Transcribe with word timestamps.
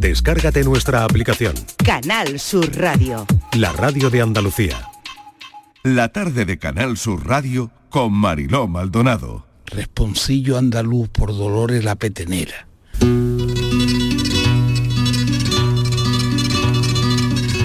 Descárgate 0.00 0.64
nuestra 0.64 1.04
aplicación. 1.04 1.52
Canal 1.84 2.40
Sur 2.40 2.74
Radio. 2.74 3.26
La 3.52 3.70
radio 3.70 4.08
de 4.08 4.22
Andalucía. 4.22 4.88
La 5.82 6.08
tarde 6.08 6.46
de 6.46 6.58
Canal 6.58 6.96
Sur 6.96 7.26
Radio 7.26 7.70
con 7.90 8.10
Mariló 8.10 8.66
Maldonado. 8.66 9.44
Responsillo 9.66 10.56
andaluz 10.56 11.10
por 11.10 11.36
Dolores 11.36 11.84
la 11.84 11.96
Petenera. 11.96 12.66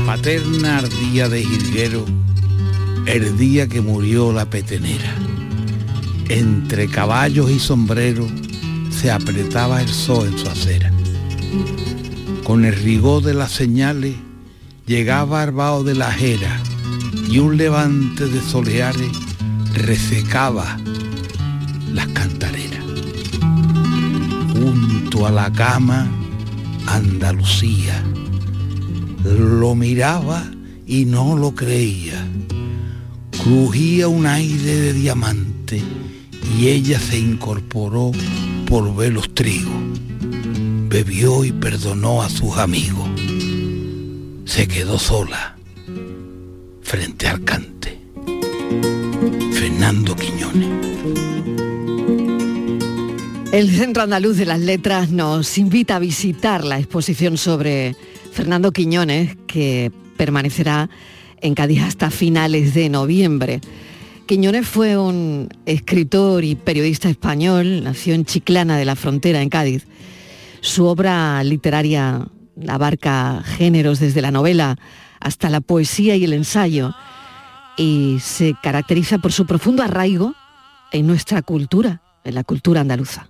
Paterna 0.05 0.79
ardía 0.79 1.29
de 1.29 1.41
jilguero 1.41 2.05
el 3.05 3.37
día 3.37 3.67
que 3.67 3.79
murió 3.79 4.33
la 4.33 4.49
petenera. 4.49 5.15
Entre 6.27 6.89
caballos 6.89 7.49
y 7.49 7.59
sombreros 7.59 8.29
se 8.89 9.09
apretaba 9.09 9.81
el 9.81 9.87
sol 9.87 10.27
en 10.27 10.37
su 10.37 10.49
acera. 10.49 10.91
Con 12.45 12.63
el 12.63 12.75
rigor 12.75 13.23
de 13.23 13.33
las 13.33 13.51
señales 13.53 14.13
llegaba 14.85 15.41
Arbao 15.41 15.83
de 15.83 15.95
la 15.95 16.11
Jera 16.11 16.61
y 17.27 17.39
un 17.39 17.57
levante 17.57 18.27
de 18.27 18.39
soleares 18.39 19.09
resecaba 19.73 20.77
las 21.91 22.05
cantareras. 22.09 22.83
Junto 24.53 25.25
a 25.25 25.31
la 25.31 25.51
cama, 25.51 26.07
Andalucía. 26.85 28.03
Lo 29.23 29.73
miraba 29.73 30.45
y 30.85 31.05
no 31.05 31.35
lo 31.35 31.55
creía. 31.55 32.27
Crujía 33.43 34.07
un 34.07 34.27
aire 34.27 34.75
de 34.75 34.93
diamante 34.93 35.81
y 36.59 36.67
ella 36.67 36.99
se 36.99 37.17
incorporó 37.17 38.11
por 38.67 38.95
ver 38.95 39.13
los 39.13 39.33
trigos. 39.33 39.84
Bebió 40.95 41.43
y 41.43 41.51
perdonó 41.51 42.21
a 42.21 42.29
sus 42.29 42.55
amigos. 42.55 43.09
Se 44.45 44.65
quedó 44.65 44.97
sola 44.97 45.57
frente 46.83 47.27
al 47.27 47.43
cante. 47.43 47.99
Fernando 49.51 50.15
Quiñones. 50.15 50.69
El 53.51 53.71
Centro 53.71 54.03
Andaluz 54.03 54.37
de 54.37 54.45
las 54.45 54.61
Letras 54.61 55.09
nos 55.11 55.57
invita 55.57 55.97
a 55.97 55.99
visitar 55.99 56.63
la 56.63 56.79
exposición 56.79 57.37
sobre 57.37 57.97
Fernando 58.31 58.71
Quiñones, 58.71 59.35
que 59.47 59.91
permanecerá 60.15 60.89
en 61.41 61.55
Cádiz 61.55 61.81
hasta 61.81 62.09
finales 62.09 62.73
de 62.73 62.87
noviembre. 62.87 63.59
Quiñones 64.27 64.65
fue 64.65 64.97
un 64.97 65.49
escritor 65.65 66.45
y 66.45 66.55
periodista 66.55 67.09
español, 67.09 67.83
nació 67.83 68.13
en 68.13 68.23
Chiclana 68.23 68.77
de 68.77 68.85
la 68.85 68.95
Frontera, 68.95 69.41
en 69.41 69.49
Cádiz. 69.49 69.85
Su 70.65 70.87
obra 70.87 71.43
literaria 71.43 72.27
abarca 72.67 73.43
géneros 73.45 73.99
desde 73.99 74.23
la 74.23 74.31
novela 74.31 74.77
hasta 75.19 75.51
la 75.51 75.61
poesía 75.61 76.15
y 76.15 76.23
el 76.23 76.33
ensayo 76.33 76.95
y 77.77 78.17
se 78.19 78.55
caracteriza 78.63 79.19
por 79.19 79.31
su 79.31 79.45
profundo 79.45 79.83
arraigo 79.83 80.33
en 80.91 81.05
nuestra 81.05 81.43
cultura, 81.43 82.01
en 82.23 82.33
la 82.33 82.43
cultura 82.43 82.81
andaluza. 82.81 83.29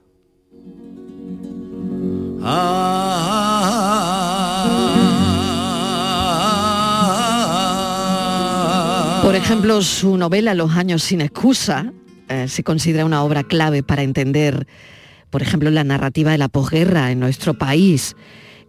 Por 9.24 9.36
ejemplo, 9.36 9.82
su 9.82 10.16
novela 10.16 10.54
Los 10.54 10.72
años 10.72 11.04
sin 11.04 11.20
excusa 11.20 11.92
eh, 12.30 12.48
se 12.48 12.64
considera 12.64 13.04
una 13.04 13.24
obra 13.24 13.44
clave 13.44 13.84
para 13.84 14.04
entender, 14.04 14.66
por 15.36 15.42
ejemplo, 15.42 15.70
la 15.70 15.84
narrativa 15.84 16.32
de 16.32 16.38
la 16.38 16.48
posguerra 16.48 17.12
en 17.12 17.20
nuestro 17.20 17.56
país. 17.56 18.16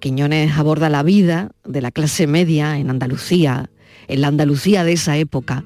Quiñones 0.01 0.59
aborda 0.59 0.91
la 0.91 1.05
vida 1.05 1.53
de 1.65 1.81
la 1.81 1.93
clase 1.93 2.27
media 2.27 2.77
en 2.77 2.91
Andalucía, 2.91 3.71
en 4.09 4.21
la 4.21 4.27
Andalucía 4.27 4.83
de 4.83 4.95
esa 4.95 5.17
época, 5.17 5.63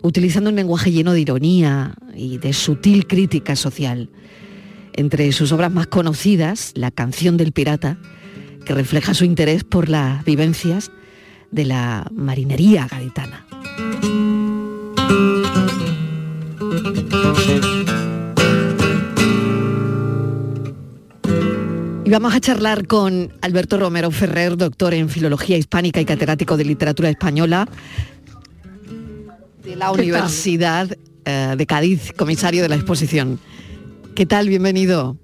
utilizando 0.00 0.48
un 0.48 0.56
lenguaje 0.56 0.92
lleno 0.92 1.12
de 1.12 1.20
ironía 1.20 1.92
y 2.14 2.38
de 2.38 2.54
sutil 2.54 3.06
crítica 3.06 3.54
social. 3.54 4.08
Entre 4.94 5.30
sus 5.32 5.52
obras 5.52 5.70
más 5.70 5.88
conocidas, 5.88 6.72
La 6.74 6.90
canción 6.90 7.36
del 7.36 7.52
pirata, 7.52 7.98
que 8.64 8.72
refleja 8.72 9.12
su 9.12 9.26
interés 9.26 9.62
por 9.62 9.90
las 9.90 10.24
vivencias 10.24 10.90
de 11.50 11.66
la 11.66 12.06
marinería 12.10 12.88
gaditana. 12.90 13.44
Vamos 22.14 22.32
a 22.32 22.38
charlar 22.40 22.86
con 22.86 23.32
Alberto 23.40 23.76
Romero 23.76 24.08
Ferrer, 24.12 24.56
doctor 24.56 24.94
en 24.94 25.08
Filología 25.08 25.56
Hispánica 25.56 26.00
y 26.00 26.04
catedrático 26.04 26.56
de 26.56 26.64
Literatura 26.64 27.08
Española 27.10 27.66
de 29.64 29.74
la 29.74 29.90
Universidad 29.90 30.96
eh, 31.24 31.54
de 31.58 31.66
Cádiz, 31.66 32.12
comisario 32.12 32.62
de 32.62 32.68
la 32.68 32.76
exposición. 32.76 33.40
¿Qué 34.14 34.26
tal? 34.26 34.48
Bienvenido. 34.48 35.16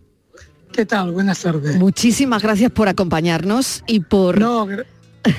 ¿Qué 0.72 0.84
tal? 0.84 1.12
Buenas 1.12 1.38
tardes. 1.40 1.76
Muchísimas 1.76 2.42
gracias 2.42 2.72
por 2.72 2.88
acompañarnos 2.88 3.84
y 3.86 4.00
por 4.00 4.40
No, 4.40 4.66
gra- 4.66 4.84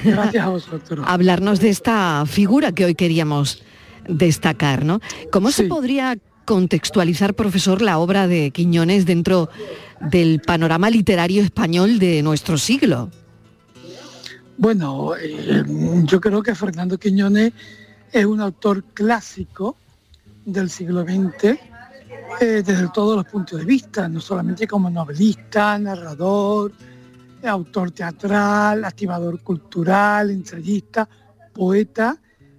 gracias 0.06 0.45
a 0.45 0.47
vosotros. 0.47 1.06
hablarnos 1.07 1.59
de 1.59 1.67
esta 1.67 2.23
figura 2.28 2.72
que 2.72 2.85
hoy 2.85 2.95
queríamos 2.95 3.61
destacar, 4.07 4.85
¿no? 4.85 5.01
¿Cómo 5.34 5.51
se 5.51 5.66
podría 5.66 6.17
contextualizar, 6.51 7.34
profesor, 7.34 7.81
la 7.81 7.97
obra 7.97 8.28
de 8.28 8.51
Quiñones 8.51 9.06
dentro 9.06 9.50
del 10.01 10.41
panorama 10.41 10.89
literario 10.89 11.41
español 11.41 11.97
de 11.97 12.22
nuestro 12.22 12.57
siglo? 12.57 13.09
Bueno, 14.57 15.16
eh, 15.16 15.63
yo 16.03 16.19
creo 16.19 16.44
que 16.44 16.53
Fernando 16.53 16.97
Quiñones 16.97 17.53
es 18.11 18.25
un 18.25 18.41
autor 18.41 18.84
clásico 18.94 19.78
del 20.44 20.69
siglo 20.69 21.03
XX 21.03 21.45
eh, 21.45 21.57
desde 22.41 22.90
todos 22.94 23.16
los 23.16 23.25
puntos 23.28 23.59
de 23.59 23.66
vista, 23.66 24.09
no 24.09 24.19
solamente 24.19 24.67
como 24.67 24.90
novelista, 24.90 25.79
narrador, 25.79 26.73
autor 27.44 27.91
teatral, 27.91 28.84
activador 28.84 29.40
cultural, 29.40 30.29
ensayista, 30.31 31.07
poeta, 31.53 32.17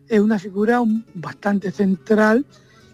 es 0.09 0.19
una 0.19 0.39
figura 0.39 0.81
bastante 1.13 1.71
central 1.71 2.47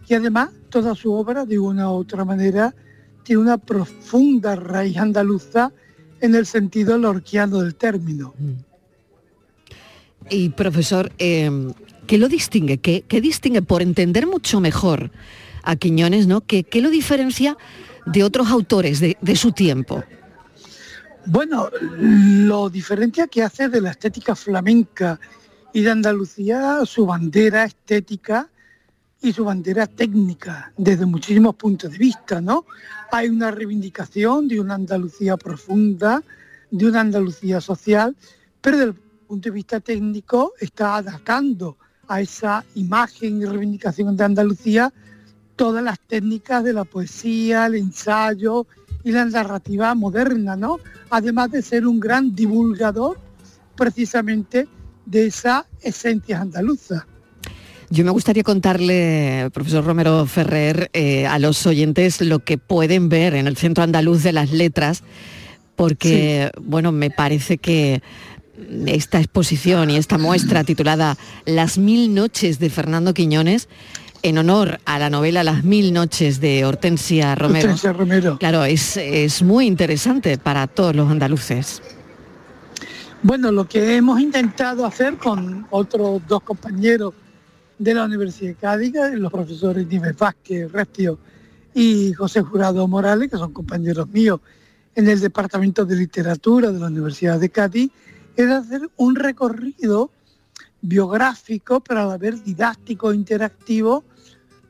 y 0.08 0.14
además 0.14 0.48
toda 0.68 0.94
su 0.94 1.12
obra, 1.12 1.44
de 1.44 1.58
una 1.58 1.90
u 1.90 1.94
otra 1.94 2.24
manera, 2.24 2.74
tiene 3.22 3.42
una 3.42 3.58
profunda 3.58 4.56
raíz 4.56 4.96
andaluza 4.96 5.72
en 6.20 6.34
el 6.34 6.46
sentido 6.46 6.98
lorquiano 6.98 7.60
del 7.60 7.74
término. 7.74 8.34
Y 10.30 10.50
profesor, 10.50 11.12
eh, 11.18 11.50
¿qué 12.06 12.18
lo 12.18 12.28
distingue? 12.28 12.78
¿Qué, 12.78 13.04
qué 13.06 13.20
distingue 13.20 13.62
por 13.62 13.82
entender 13.82 14.26
mucho 14.26 14.60
mejor 14.60 15.10
a 15.62 15.76
Quiñones, 15.76 16.26
¿no? 16.26 16.40
¿Qué, 16.40 16.64
qué 16.64 16.80
lo 16.80 16.90
diferencia 16.90 17.56
de 18.06 18.24
otros 18.24 18.48
autores 18.48 19.00
de, 19.00 19.16
de 19.20 19.36
su 19.36 19.52
tiempo? 19.52 20.02
Bueno, 21.26 21.68
lo 21.98 22.70
diferencia 22.70 23.26
que 23.26 23.42
hace 23.42 23.68
de 23.68 23.82
la 23.82 23.90
estética 23.90 24.34
flamenca 24.34 25.20
y 25.72 25.82
de 25.82 25.90
Andalucía 25.90 26.80
su 26.86 27.04
bandera 27.04 27.64
estética 27.64 28.48
y 29.20 29.32
su 29.32 29.44
bandera 29.44 29.86
técnica 29.86 30.72
desde 30.76 31.04
muchísimos 31.06 31.54
puntos 31.56 31.92
de 31.92 31.98
vista, 31.98 32.40
¿no? 32.40 32.66
Hay 33.10 33.28
una 33.28 33.50
reivindicación 33.50 34.48
de 34.48 34.60
una 34.60 34.74
Andalucía 34.74 35.36
profunda, 35.36 36.22
de 36.70 36.86
una 36.86 37.00
Andalucía 37.00 37.60
social, 37.60 38.16
pero 38.60 38.76
desde 38.76 38.90
el 38.90 38.96
punto 39.26 39.48
de 39.48 39.54
vista 39.54 39.80
técnico 39.80 40.52
está 40.60 40.96
adaptando 40.96 41.76
a 42.06 42.20
esa 42.20 42.64
imagen 42.74 43.42
y 43.42 43.44
reivindicación 43.44 44.16
de 44.16 44.24
Andalucía 44.24 44.92
todas 45.56 45.82
las 45.82 45.98
técnicas 45.98 46.62
de 46.62 46.72
la 46.72 46.84
poesía, 46.84 47.66
el 47.66 47.74
ensayo 47.74 48.66
y 49.02 49.10
la 49.10 49.24
narrativa 49.24 49.94
moderna, 49.94 50.54
¿no? 50.54 50.78
Además 51.10 51.50
de 51.50 51.62
ser 51.62 51.86
un 51.86 51.98
gran 51.98 52.34
divulgador 52.34 53.18
precisamente 53.76 54.68
de 55.04 55.26
esa 55.26 55.66
esencia 55.80 56.40
andaluza. 56.40 57.06
Yo 57.90 58.04
me 58.04 58.10
gustaría 58.10 58.42
contarle, 58.42 59.48
profesor 59.52 59.84
Romero 59.84 60.26
Ferrer, 60.26 60.90
eh, 60.92 61.26
a 61.26 61.38
los 61.38 61.66
oyentes 61.66 62.20
lo 62.20 62.40
que 62.40 62.58
pueden 62.58 63.08
ver 63.08 63.34
en 63.34 63.46
el 63.46 63.56
Centro 63.56 63.82
Andaluz 63.82 64.22
de 64.22 64.32
las 64.32 64.52
Letras, 64.52 65.02
porque, 65.74 66.50
bueno, 66.60 66.92
me 66.92 67.10
parece 67.10 67.56
que 67.56 68.02
esta 68.86 69.20
exposición 69.20 69.88
y 69.90 69.96
esta 69.96 70.18
muestra 70.18 70.64
titulada 70.64 71.16
Las 71.46 71.78
mil 71.78 72.14
noches 72.14 72.58
de 72.58 72.68
Fernando 72.68 73.14
Quiñones, 73.14 73.68
en 74.22 74.36
honor 74.36 74.80
a 74.84 74.98
la 74.98 75.08
novela 75.08 75.42
Las 75.42 75.64
mil 75.64 75.94
noches 75.94 76.40
de 76.40 76.66
Hortensia 76.66 77.34
Romero, 77.36 77.68
Hortensia 77.68 77.92
Romero. 77.94 78.38
claro, 78.38 78.64
es, 78.64 78.98
es 78.98 79.42
muy 79.42 79.66
interesante 79.66 80.36
para 80.36 80.66
todos 80.66 80.94
los 80.94 81.10
andaluces. 81.10 81.80
Bueno, 83.22 83.50
lo 83.50 83.66
que 83.66 83.96
hemos 83.96 84.20
intentado 84.20 84.84
hacer 84.84 85.16
con 85.16 85.66
otros 85.70 86.20
dos 86.28 86.42
compañeros 86.42 87.14
de 87.78 87.94
la 87.94 88.04
Universidad 88.04 88.50
de 88.50 88.56
Cádiz, 88.56 88.92
los 89.14 89.32
profesores 89.32 89.86
Nieves 89.86 90.16
Vázquez, 90.16 90.70
Restio 90.72 91.18
y 91.74 92.12
José 92.12 92.42
Jurado 92.42 92.86
Morales, 92.88 93.30
que 93.30 93.36
son 93.36 93.52
compañeros 93.52 94.08
míos 94.08 94.40
en 94.94 95.08
el 95.08 95.20
Departamento 95.20 95.84
de 95.84 95.96
Literatura 95.96 96.72
de 96.72 96.80
la 96.80 96.86
Universidad 96.86 97.38
de 97.38 97.50
Cádiz, 97.50 97.90
era 98.36 98.58
hacer 98.58 98.88
un 98.96 99.14
recorrido 99.14 100.10
biográfico, 100.80 101.80
pero 101.80 102.00
a 102.00 102.06
la 102.06 102.18
vez 102.18 102.44
didáctico, 102.44 103.12
interactivo, 103.12 104.04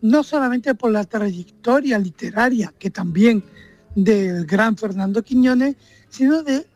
no 0.02 0.22
solamente 0.22 0.74
por 0.74 0.90
la 0.90 1.04
trayectoria 1.04 1.98
literaria, 1.98 2.72
que 2.78 2.90
también 2.90 3.42
del 3.94 4.44
gran 4.46 4.76
Fernando 4.76 5.22
Quiñones, 5.22 5.76
sino 6.08 6.42
de 6.42 6.66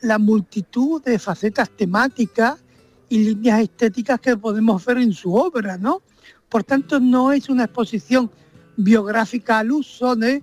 la 0.00 0.18
multitud 0.18 1.02
de 1.02 1.18
facetas 1.18 1.70
temáticas 1.70 2.60
y 3.10 3.18
líneas 3.18 3.60
estéticas 3.60 4.20
que 4.20 4.36
podemos 4.36 4.82
ver 4.86 4.98
en 4.98 5.12
su 5.12 5.34
obra, 5.34 5.76
¿no? 5.76 6.00
Por 6.48 6.64
tanto, 6.64 6.98
no 7.00 7.32
es 7.32 7.50
una 7.50 7.64
exposición 7.64 8.30
biográfica 8.76 9.58
al 9.58 9.72
uso 9.72 10.16
de, 10.16 10.42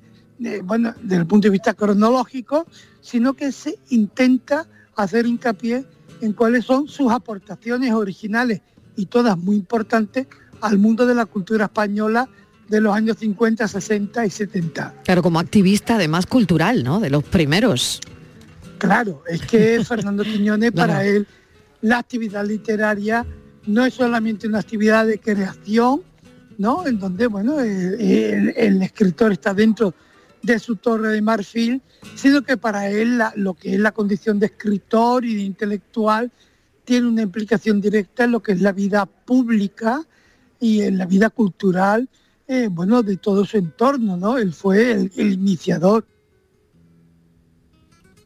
bueno, 0.64 0.94
desde 1.02 1.22
el 1.22 1.26
punto 1.26 1.48
de 1.48 1.52
vista 1.52 1.74
cronológico, 1.74 2.68
sino 3.02 3.34
que 3.34 3.52
se 3.52 3.80
intenta 3.90 4.68
hacer 4.96 5.26
hincapié 5.26 5.86
en 6.22 6.34
cuáles 6.34 6.66
son 6.66 6.88
sus 6.88 7.12
aportaciones 7.12 7.94
originales 7.94 8.62
y 8.98 9.06
todas 9.06 9.38
muy 9.38 9.56
importantes 9.56 10.28
al 10.60 10.78
mundo 10.78 11.06
de 11.06 11.16
la 11.16 11.26
cultura 11.26 11.66
española 11.66 12.28
de 12.68 12.82
los 12.82 12.94
años 12.94 13.18
50, 13.18 13.66
60 13.66 14.26
y 14.26 14.30
70. 14.30 14.94
Claro, 15.06 15.24
como 15.24 15.40
activista 15.40 15.96
además 15.96 16.26
cultural, 16.26 16.84
¿no? 16.84 17.00
De 17.00 17.10
los 17.10 17.24
primeros. 17.24 18.02
Claro, 18.78 19.24
es 19.30 19.42
que 19.42 19.82
Fernando 19.88 20.24
Quiñones 20.24 20.74
para 20.74 21.06
él 21.06 21.26
la 21.88 22.00
actividad 22.00 22.46
literaria 22.46 23.26
no 23.66 23.86
es 23.86 23.94
solamente 23.94 24.48
una 24.48 24.60
actividad 24.60 25.08
de 25.08 25.20
creación, 25.20 26.02
¿no? 26.58 26.86
En 26.86 27.00
donde, 27.00 27.28
bueno, 27.28 27.60
el, 27.60 28.82
escritor 28.82 29.32
está 29.32 29.54
dentro 29.54 29.94
de 30.42 30.60
su 30.60 30.76
torre 30.76 31.10
de 31.10 31.22
marfil, 31.22 31.82
sino 32.16 32.42
que 32.42 32.58
para 32.58 32.90
él 32.90 33.20
lo 33.36 33.54
que 33.54 33.76
es 33.76 33.80
la 33.80 33.94
condición 33.94 34.38
de 34.40 34.48
escritor 34.48 35.24
y 35.24 35.36
de 35.36 35.42
intelectual 35.44 36.32
tiene 36.84 37.08
una 37.08 37.22
implicación 37.22 37.80
directa 37.80 38.26
en 38.26 38.32
lo 38.32 38.42
que 38.42 38.54
es 38.54 38.62
la 38.62 38.72
vida 38.72 39.06
pública 39.06 40.02
y 40.60 40.82
en 40.82 40.98
la 40.98 41.06
vida 41.06 41.30
cultural, 41.30 42.10
eh, 42.48 42.68
bueno, 42.70 43.04
de 43.04 43.18
todo 43.18 43.46
su 43.46 43.58
entorno, 43.58 44.18
¿no? 44.18 44.38
Él 44.38 44.54
fue 44.54 44.92
el 44.92 45.12
iniciador 45.16 46.06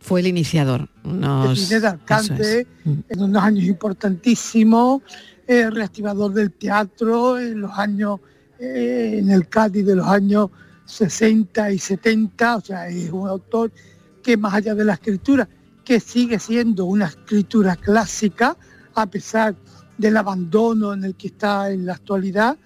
fue 0.01 0.19
el 0.19 0.27
iniciador. 0.27 0.89
Nos... 1.03 1.69
de 1.69 1.87
alcance 1.87 2.67
mm. 2.83 2.91
en 3.07 3.21
unos 3.21 3.43
años 3.43 3.65
importantísimos, 3.65 5.03
eh, 5.47 5.69
reactivador 5.69 6.33
del 6.33 6.51
teatro 6.51 7.39
en 7.39 7.61
los 7.61 7.71
años, 7.77 8.19
eh, 8.59 9.19
en 9.19 9.29
el 9.29 9.47
Cádiz 9.47 9.85
de 9.85 9.95
los 9.95 10.07
años 10.07 10.49
60 10.85 11.71
y 11.71 11.77
70, 11.77 12.57
o 12.57 12.61
sea, 12.61 12.89
es 12.89 13.11
un 13.11 13.27
autor 13.27 13.71
que 14.23 14.35
más 14.37 14.55
allá 14.55 14.75
de 14.75 14.85
la 14.85 14.93
escritura, 14.93 15.47
que 15.85 15.99
sigue 15.99 16.39
siendo 16.39 16.85
una 16.85 17.05
escritura 17.05 17.75
clásica, 17.75 18.57
a 18.95 19.05
pesar 19.05 19.55
del 19.97 20.17
abandono 20.17 20.93
en 20.93 21.03
el 21.03 21.15
que 21.15 21.27
está 21.27 21.71
en 21.71 21.85
la 21.85 21.93
actualidad, 21.93 22.57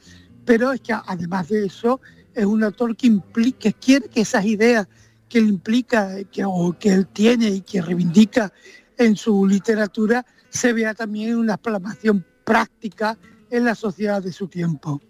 pero 0.46 0.72
es 0.72 0.82
que 0.82 0.94
además 0.94 1.50
de 1.50 1.66
eso 1.66 2.00
es 2.34 2.46
un 2.46 2.64
autor 2.64 2.96
que 2.96 3.08
implica, 3.08 3.60
que 3.60 3.74
quiere 3.74 4.08
que 4.10 4.22
esas 4.22 4.46
ideas 4.46 4.88
que 5.36 5.40
él 5.40 5.50
implica, 5.50 6.16
que, 6.32 6.46
o 6.46 6.78
que 6.80 6.94
él 6.94 7.08
tiene 7.08 7.50
y 7.50 7.60
que 7.60 7.82
reivindica 7.82 8.54
en 8.98 9.18
su 9.18 9.46
literatura, 9.46 10.26
se 10.50 10.72
vea 10.72 10.94
también 10.94 11.32
en 11.32 11.36
una 11.36 11.58
plasmación 11.58 12.26
práctica 12.46 13.18
en 13.52 13.66
la 13.66 13.76
sociedad 13.76 14.24
de 14.24 14.32
su 14.32 14.48
tiempo. 14.48 15.02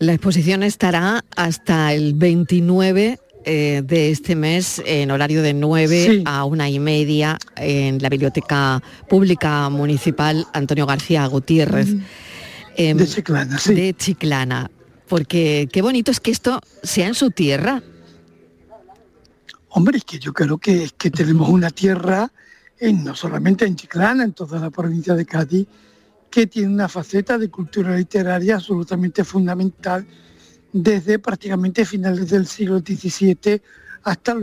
La 0.00 0.12
exposición 0.12 0.64
estará 0.64 1.24
hasta 1.36 1.94
el 1.94 2.14
29 2.14 3.20
eh, 3.44 3.82
de 3.86 4.10
este 4.10 4.34
mes 4.34 4.82
en 4.84 5.12
horario 5.12 5.40
de 5.40 5.54
9 5.54 6.22
a 6.24 6.44
una 6.44 6.68
y 6.68 6.80
media 6.80 7.38
en 7.54 8.02
la 8.02 8.08
Biblioteca 8.08 8.82
Pública 9.08 9.68
Municipal 9.68 10.48
Antonio 10.52 10.84
García 10.84 11.24
Gutiérrez. 11.26 11.94
Em, 12.76 12.96
de 12.96 13.06
Chiclana, 13.06 13.58
sí. 13.58 13.72
De 13.72 13.94
Chiclana. 13.94 14.68
Porque 15.06 15.68
qué 15.70 15.80
bonito 15.80 16.10
es 16.10 16.18
que 16.18 16.32
esto 16.32 16.60
sea 16.82 17.06
en 17.06 17.14
su 17.14 17.30
tierra, 17.30 17.84
Hombre, 19.76 19.98
es 19.98 20.04
que 20.04 20.20
yo 20.20 20.32
creo 20.32 20.56
que, 20.56 20.88
que 20.96 21.10
tenemos 21.10 21.48
una 21.48 21.68
tierra, 21.68 22.30
no 22.80 23.16
solamente 23.16 23.64
en 23.64 23.74
Chiclana, 23.74 24.22
en 24.22 24.32
toda 24.32 24.60
la 24.60 24.70
provincia 24.70 25.14
de 25.14 25.26
Cádiz, 25.26 25.66
que 26.30 26.46
tiene 26.46 26.72
una 26.72 26.88
faceta 26.88 27.38
de 27.38 27.50
cultura 27.50 27.96
literaria 27.96 28.54
absolutamente 28.54 29.24
fundamental 29.24 30.06
desde 30.72 31.18
prácticamente 31.18 31.84
finales 31.84 32.30
del 32.30 32.46
siglo 32.46 32.78
XVII 32.78 33.60
hasta, 34.04 34.36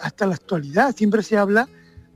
hasta 0.00 0.26
la 0.26 0.34
actualidad. 0.34 0.96
Siempre 0.96 1.22
se 1.22 1.36
habla 1.36 1.68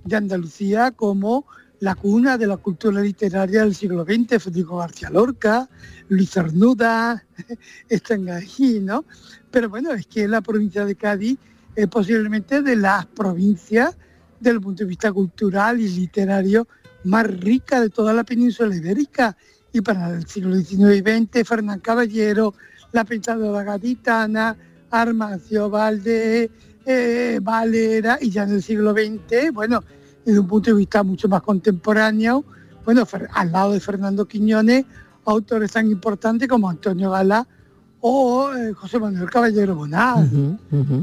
de 0.02 0.16
Andalucía 0.16 0.90
como 0.92 1.44
la 1.80 1.94
cuna 1.94 2.38
de 2.38 2.46
la 2.46 2.56
cultura 2.56 3.02
literaria 3.02 3.60
del 3.60 3.74
siglo 3.74 4.04
XX, 4.04 4.42
Federico 4.42 4.78
García 4.78 5.10
Lorca, 5.10 5.68
Luis 6.08 6.30
Cernuda, 6.30 7.26
están 7.90 8.26
ahí, 8.30 8.80
¿no? 8.80 9.04
Pero 9.50 9.68
bueno, 9.68 9.92
es 9.92 10.06
que 10.06 10.26
la 10.26 10.40
provincia 10.40 10.86
de 10.86 10.94
Cádiz 10.94 11.38
es 11.74 11.86
posiblemente 11.88 12.62
de 12.62 12.76
las 12.76 13.06
provincias 13.06 13.96
desde 14.38 14.56
el 14.56 14.60
punto 14.60 14.84
de 14.84 14.88
vista 14.88 15.12
cultural 15.12 15.80
y 15.80 15.88
literario 15.88 16.66
más 17.04 17.26
rica 17.26 17.80
de 17.80 17.90
toda 17.90 18.12
la 18.12 18.24
península 18.24 18.74
ibérica. 18.74 19.36
Y 19.72 19.80
para 19.80 20.10
el 20.10 20.26
siglo 20.26 20.56
XIX 20.56 20.96
y 20.96 21.00
XX, 21.00 21.48
Fernán 21.48 21.80
Caballero, 21.80 22.54
la 22.92 23.04
pensadora 23.04 23.64
gaditana, 23.64 24.56
Armacio 24.90 25.68
Valde, 25.68 26.50
eh, 26.86 27.40
Valera, 27.42 28.18
y 28.20 28.30
ya 28.30 28.44
en 28.44 28.52
el 28.52 28.62
siglo 28.62 28.92
XX, 28.92 29.52
bueno, 29.52 29.82
desde 30.24 30.38
un 30.38 30.46
punto 30.46 30.70
de 30.70 30.76
vista 30.76 31.02
mucho 31.02 31.28
más 31.28 31.42
contemporáneo, 31.42 32.44
bueno, 32.84 33.06
al 33.32 33.52
lado 33.52 33.72
de 33.72 33.80
Fernando 33.80 34.26
Quiñones, 34.26 34.84
autores 35.24 35.72
tan 35.72 35.90
importantes 35.90 36.46
como 36.48 36.68
Antonio 36.68 37.10
Gala 37.10 37.46
o 38.06 38.52
eh, 38.54 38.74
José 38.74 38.98
Manuel 38.98 39.30
Caballero 39.30 39.74
Bonal. 39.74 40.58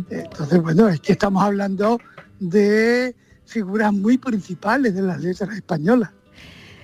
Entonces, 0.07 0.61
bueno, 0.61 0.87
es 0.87 0.99
que 0.99 1.13
estamos 1.13 1.41
hablando 1.41 1.99
de 2.39 3.15
figuras 3.43 3.91
muy 3.91 4.19
principales 4.19 4.93
de 4.93 5.01
las 5.01 5.19
letras 5.19 5.49
españolas. 5.55 6.11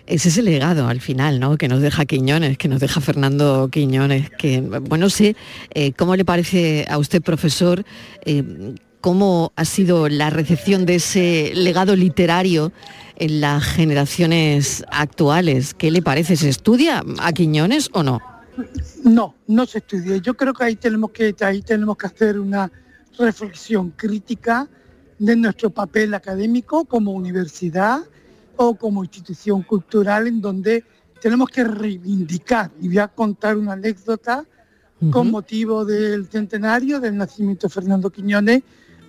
Ese 0.08 0.30
es 0.30 0.38
el 0.40 0.46
legado 0.46 0.88
al 0.88 1.02
final, 1.02 1.40
¿no? 1.40 1.56
Que 1.56 1.68
nos 1.68 1.82
deja 1.82 2.06
Quiñones, 2.06 2.58
que 2.58 2.68
nos 2.68 2.80
deja 2.80 3.00
Fernando 3.00 3.70
Quiñones, 3.72 4.32
que, 4.32 4.62
bueno, 4.62 5.12
sé, 5.12 5.36
eh, 5.76 5.92
¿cómo 5.92 6.16
le 6.16 6.26
parece 6.26 6.88
a 6.90 6.98
usted, 6.98 7.22
profesor, 7.22 7.86
eh, 8.26 8.74
cómo 9.02 9.52
ha 9.56 9.66
sido 9.66 10.10
la 10.10 10.32
recepción 10.32 10.88
de 10.88 10.96
ese 10.96 11.52
legado 11.54 11.96
literario 11.96 12.72
en 13.18 13.40
las 13.40 13.64
generaciones 13.64 14.84
actuales? 14.90 15.76
¿Qué 15.76 15.92
le 15.92 16.02
parece? 16.02 16.38
¿Se 16.38 16.50
estudia 16.50 17.04
a 17.20 17.34
Quiñones 17.34 17.92
o 17.94 18.02
no? 18.02 18.37
No, 19.04 19.36
no 19.48 19.66
se 19.66 19.80
estudia. 19.80 20.18
Yo 20.18 20.36
creo 20.36 20.54
que 20.54 20.64
ahí 20.64 20.76
tenemos 20.76 21.12
que, 21.12 21.36
ahí 21.42 21.62
tenemos 21.62 21.98
que 21.98 22.08
hacer 22.08 22.40
una 22.40 22.72
reflexión 23.18 23.92
crítica 23.92 24.68
de 25.20 25.36
nuestro 25.36 25.70
papel 25.70 26.14
académico 26.14 26.86
como 26.86 27.12
universidad 27.12 28.02
o 28.56 28.76
como 28.76 29.04
institución 29.04 29.64
cultural 29.64 30.28
en 30.28 30.42
donde 30.42 30.84
tenemos 31.22 31.50
que 31.50 31.64
reivindicar. 31.64 32.72
Y 32.82 32.88
voy 32.88 33.00
a 33.00 33.08
contar 33.08 33.58
una 33.58 33.74
anécdota 33.74 34.46
con 35.12 35.30
motivo 35.30 35.86
del 35.86 36.28
centenario 36.28 37.00
del 37.00 37.18
nacimiento 37.18 37.68
de 37.68 37.74
Fernando 37.74 38.10
Quiñones. 38.10 38.64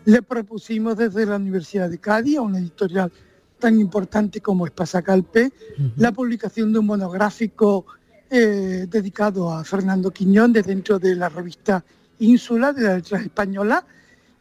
Le 0.04 0.22
propusimos 0.22 0.96
desde 0.96 1.26
la 1.26 1.36
Universidad 1.36 1.90
de 1.90 1.98
Cádiz, 1.98 2.38
a 2.38 2.42
una 2.42 2.58
editorial 2.58 3.10
tan 3.58 3.80
importante 3.80 4.40
como 4.40 4.66
es 4.66 4.72
Pasacalpe, 4.72 5.52
la 5.96 6.12
publicación 6.12 6.72
de 6.72 6.78
un 6.78 6.86
monográfico 6.86 7.86
eh, 8.30 8.86
dedicado 8.88 9.52
a 9.52 9.64
Fernando 9.64 10.10
Quiñón 10.10 10.52
de 10.52 10.62
dentro 10.62 10.98
de 10.98 11.14
la 11.14 11.28
revista 11.28 11.84
Ínsula 12.18 12.72
de 12.72 12.82
la 12.82 12.96
letras 12.96 13.22
española 13.22 13.84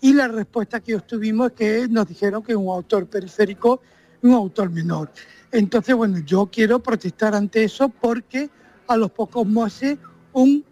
y 0.02 0.14
la 0.14 0.28
respuesta 0.28 0.80
que 0.80 0.96
obtuvimos 0.96 1.52
es 1.52 1.54
que 1.54 1.88
nos 1.88 2.08
dijeron 2.08 2.44
que 2.44 2.56
un 2.56 2.68
autor 2.70 3.08
periférico 3.08 3.82
un 4.22 4.34
autor 4.34 4.70
menor. 4.70 5.12
Entonces, 5.52 5.96
bueno, 5.96 6.20
yo 6.20 6.50
quiero 6.52 6.80
protestar 6.80 7.36
ante 7.36 7.64
eso 7.64 7.90
porque 7.90 8.50
a 8.88 8.98
los 8.98 9.12
pocos 9.12 9.46
meses, 9.46 9.98
un, 10.34 10.64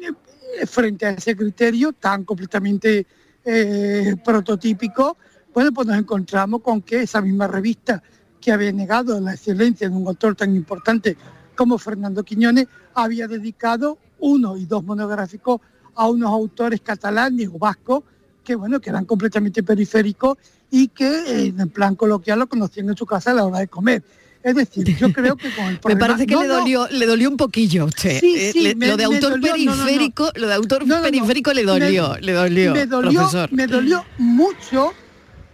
eh, 0.00 0.66
frente 0.66 1.06
a 1.06 1.10
ese 1.10 1.36
criterio 1.36 1.92
tan 1.92 2.24
completamente 2.24 3.06
eh, 3.44 4.16
prototípico, 4.24 5.16
bueno, 5.52 5.72
pues 5.72 5.86
nos 5.86 5.98
encontramos 5.98 6.62
con 6.62 6.82
que 6.82 7.02
esa 7.02 7.20
misma 7.20 7.46
revista 7.46 8.02
que 8.40 8.52
había 8.52 8.72
negado 8.72 9.20
la 9.20 9.34
excelencia 9.34 9.88
de 9.88 9.94
un 9.94 10.06
autor 10.06 10.34
tan 10.34 10.54
importante 10.56 11.16
como 11.62 11.78
Fernando 11.78 12.24
Quiñones 12.24 12.66
había 12.92 13.28
dedicado 13.28 13.96
uno 14.18 14.56
y 14.56 14.66
dos 14.66 14.82
monográficos 14.82 15.60
a 15.94 16.08
unos 16.08 16.28
autores 16.28 16.80
catalanes 16.80 17.48
o 17.54 17.56
vascos 17.56 18.02
que 18.42 18.56
bueno, 18.56 18.80
que 18.80 18.90
eran 18.90 19.04
completamente 19.04 19.62
periféricos 19.62 20.38
y 20.72 20.88
que 20.88 21.46
en 21.56 21.68
plan 21.68 21.94
coloquial 21.94 22.40
lo 22.40 22.48
conocían 22.48 22.88
en 22.88 22.96
su 22.96 23.06
casa 23.06 23.30
a 23.30 23.34
la 23.34 23.44
hora 23.44 23.60
de 23.60 23.68
comer. 23.68 24.02
Es 24.42 24.56
decir, 24.56 24.96
yo 24.96 25.12
creo 25.12 25.36
que 25.36 25.54
con 25.54 25.66
el 25.66 25.78
Me 25.86 25.96
parece 25.96 26.26
que 26.26 26.34
le, 26.34 26.48
dolió, 26.48 26.88
le 26.88 27.06
dolió 27.06 27.30
un 27.30 27.36
poquillo 27.36 27.84
a 27.84 27.84
usted. 27.84 28.18
Eh, 28.20 28.74
lo 28.76 28.96
de 28.96 29.04
autor 29.04 29.40
periférico, 29.40 30.32
lo 30.34 30.48
de 30.48 30.54
autor 30.54 30.84
periférico 30.84 31.52
le 31.52 31.62
dolió, 31.62 32.16
le 32.20 32.32
dolió, 32.32 32.72
me 32.72 32.86
dolió, 32.86 33.28
Me 33.52 33.68
dolió 33.68 34.04
mucho 34.18 34.90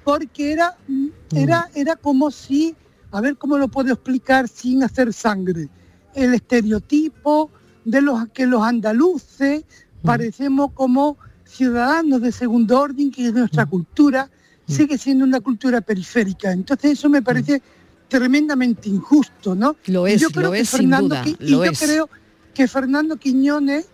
porque 0.05 0.53
era, 0.53 0.75
era, 1.35 1.69
era 1.75 1.97
como 1.97 2.31
si, 2.31 2.75
a 3.11 3.21
ver 3.21 3.37
cómo 3.37 3.59
lo 3.59 3.69
puedo 3.69 3.93
explicar 3.93 4.49
sin 4.49 4.83
hacer 4.83 5.13
sangre, 5.13 5.69
el 6.25 6.35
estereotipo 6.35 7.51
de 7.85 8.03
los 8.03 8.29
que 8.29 8.47
los 8.47 8.63
andaluces 8.63 9.65
parecemos 10.03 10.73
como 10.73 11.17
ciudadanos 11.45 12.21
de 12.21 12.33
segundo 12.33 12.81
orden, 12.81 13.11
que 13.11 13.27
es 13.29 13.33
nuestra 13.33 13.67
cultura, 13.67 14.31
sigue 14.67 14.99
siendo 14.99 15.25
una 15.25 15.41
cultura 15.41 15.81
periférica. 15.81 16.53
Entonces 16.53 16.93
eso 16.93 17.09
me 17.09 17.23
parece 17.23 17.63
tremendamente 18.09 18.89
injusto, 18.89 19.55
¿no? 19.55 19.77
Lo 19.87 20.07
es, 20.07 20.21
yo 20.21 20.31
creo 20.31 20.47
lo 20.47 20.53
que 20.53 20.61
es 20.61 20.71
Fernando, 20.71 21.23
sin 21.23 21.37
duda, 21.37 21.47
y 21.47 21.51
yo 21.51 21.73
creo 21.73 22.11
que 22.55 22.69
Fernando 22.69 23.17
Quiñones 23.17 23.87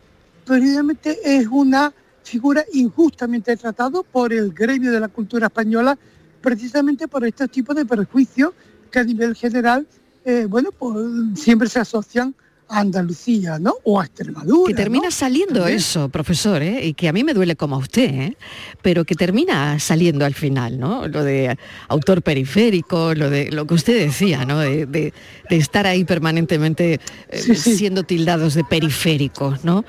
precisamente 0.44 1.18
es 1.24 1.46
una 1.50 1.92
figura 2.22 2.64
injustamente 2.72 3.56
tratado 3.56 4.02
por 4.02 4.32
el 4.32 4.52
gremio 4.52 4.90
de 4.92 5.00
la 5.00 5.08
cultura 5.08 5.46
española, 5.46 5.98
precisamente 6.40 7.06
por 7.06 7.24
estos 7.24 7.50
tipos 7.50 7.76
de 7.76 7.84
prejuicios 7.84 8.52
que 8.90 8.98
a 8.98 9.04
nivel 9.04 9.34
general, 9.34 9.86
eh, 10.24 10.46
bueno, 10.48 10.70
pues 10.72 10.96
siempre 11.36 11.68
se 11.68 11.80
asocian 11.80 12.34
Andalucía, 12.68 13.58
¿no? 13.58 13.74
O 13.84 14.00
a 14.00 14.06
Extremadura. 14.06 14.68
Que 14.68 14.74
termina 14.74 15.10
saliendo 15.10 15.66
eso, 15.66 16.08
profesor, 16.08 16.62
¿eh? 16.62 16.86
y 16.86 16.94
que 16.94 17.08
a 17.08 17.12
mí 17.12 17.22
me 17.22 17.34
duele 17.34 17.56
como 17.56 17.76
a 17.76 17.78
usted, 17.78 18.08
¿eh? 18.14 18.36
pero 18.82 19.04
que 19.04 19.14
termina 19.14 19.78
saliendo 19.78 20.24
al 20.24 20.34
final, 20.34 20.78
¿no? 20.78 21.06
Lo 21.06 21.22
de 21.22 21.56
autor 21.88 22.22
periférico, 22.22 23.14
lo 23.14 23.30
de 23.30 23.50
lo 23.50 23.66
que 23.66 23.74
usted 23.74 23.98
decía, 23.98 24.44
¿no? 24.44 24.60
De, 24.60 25.12
estar 25.50 25.86
ahí 25.86 26.04
permanentemente 26.04 27.00
eh, 27.28 27.54
siendo 27.54 28.02
tildados 28.02 28.54
de 28.54 28.64
periféricos, 28.64 29.64
¿no? 29.64 29.84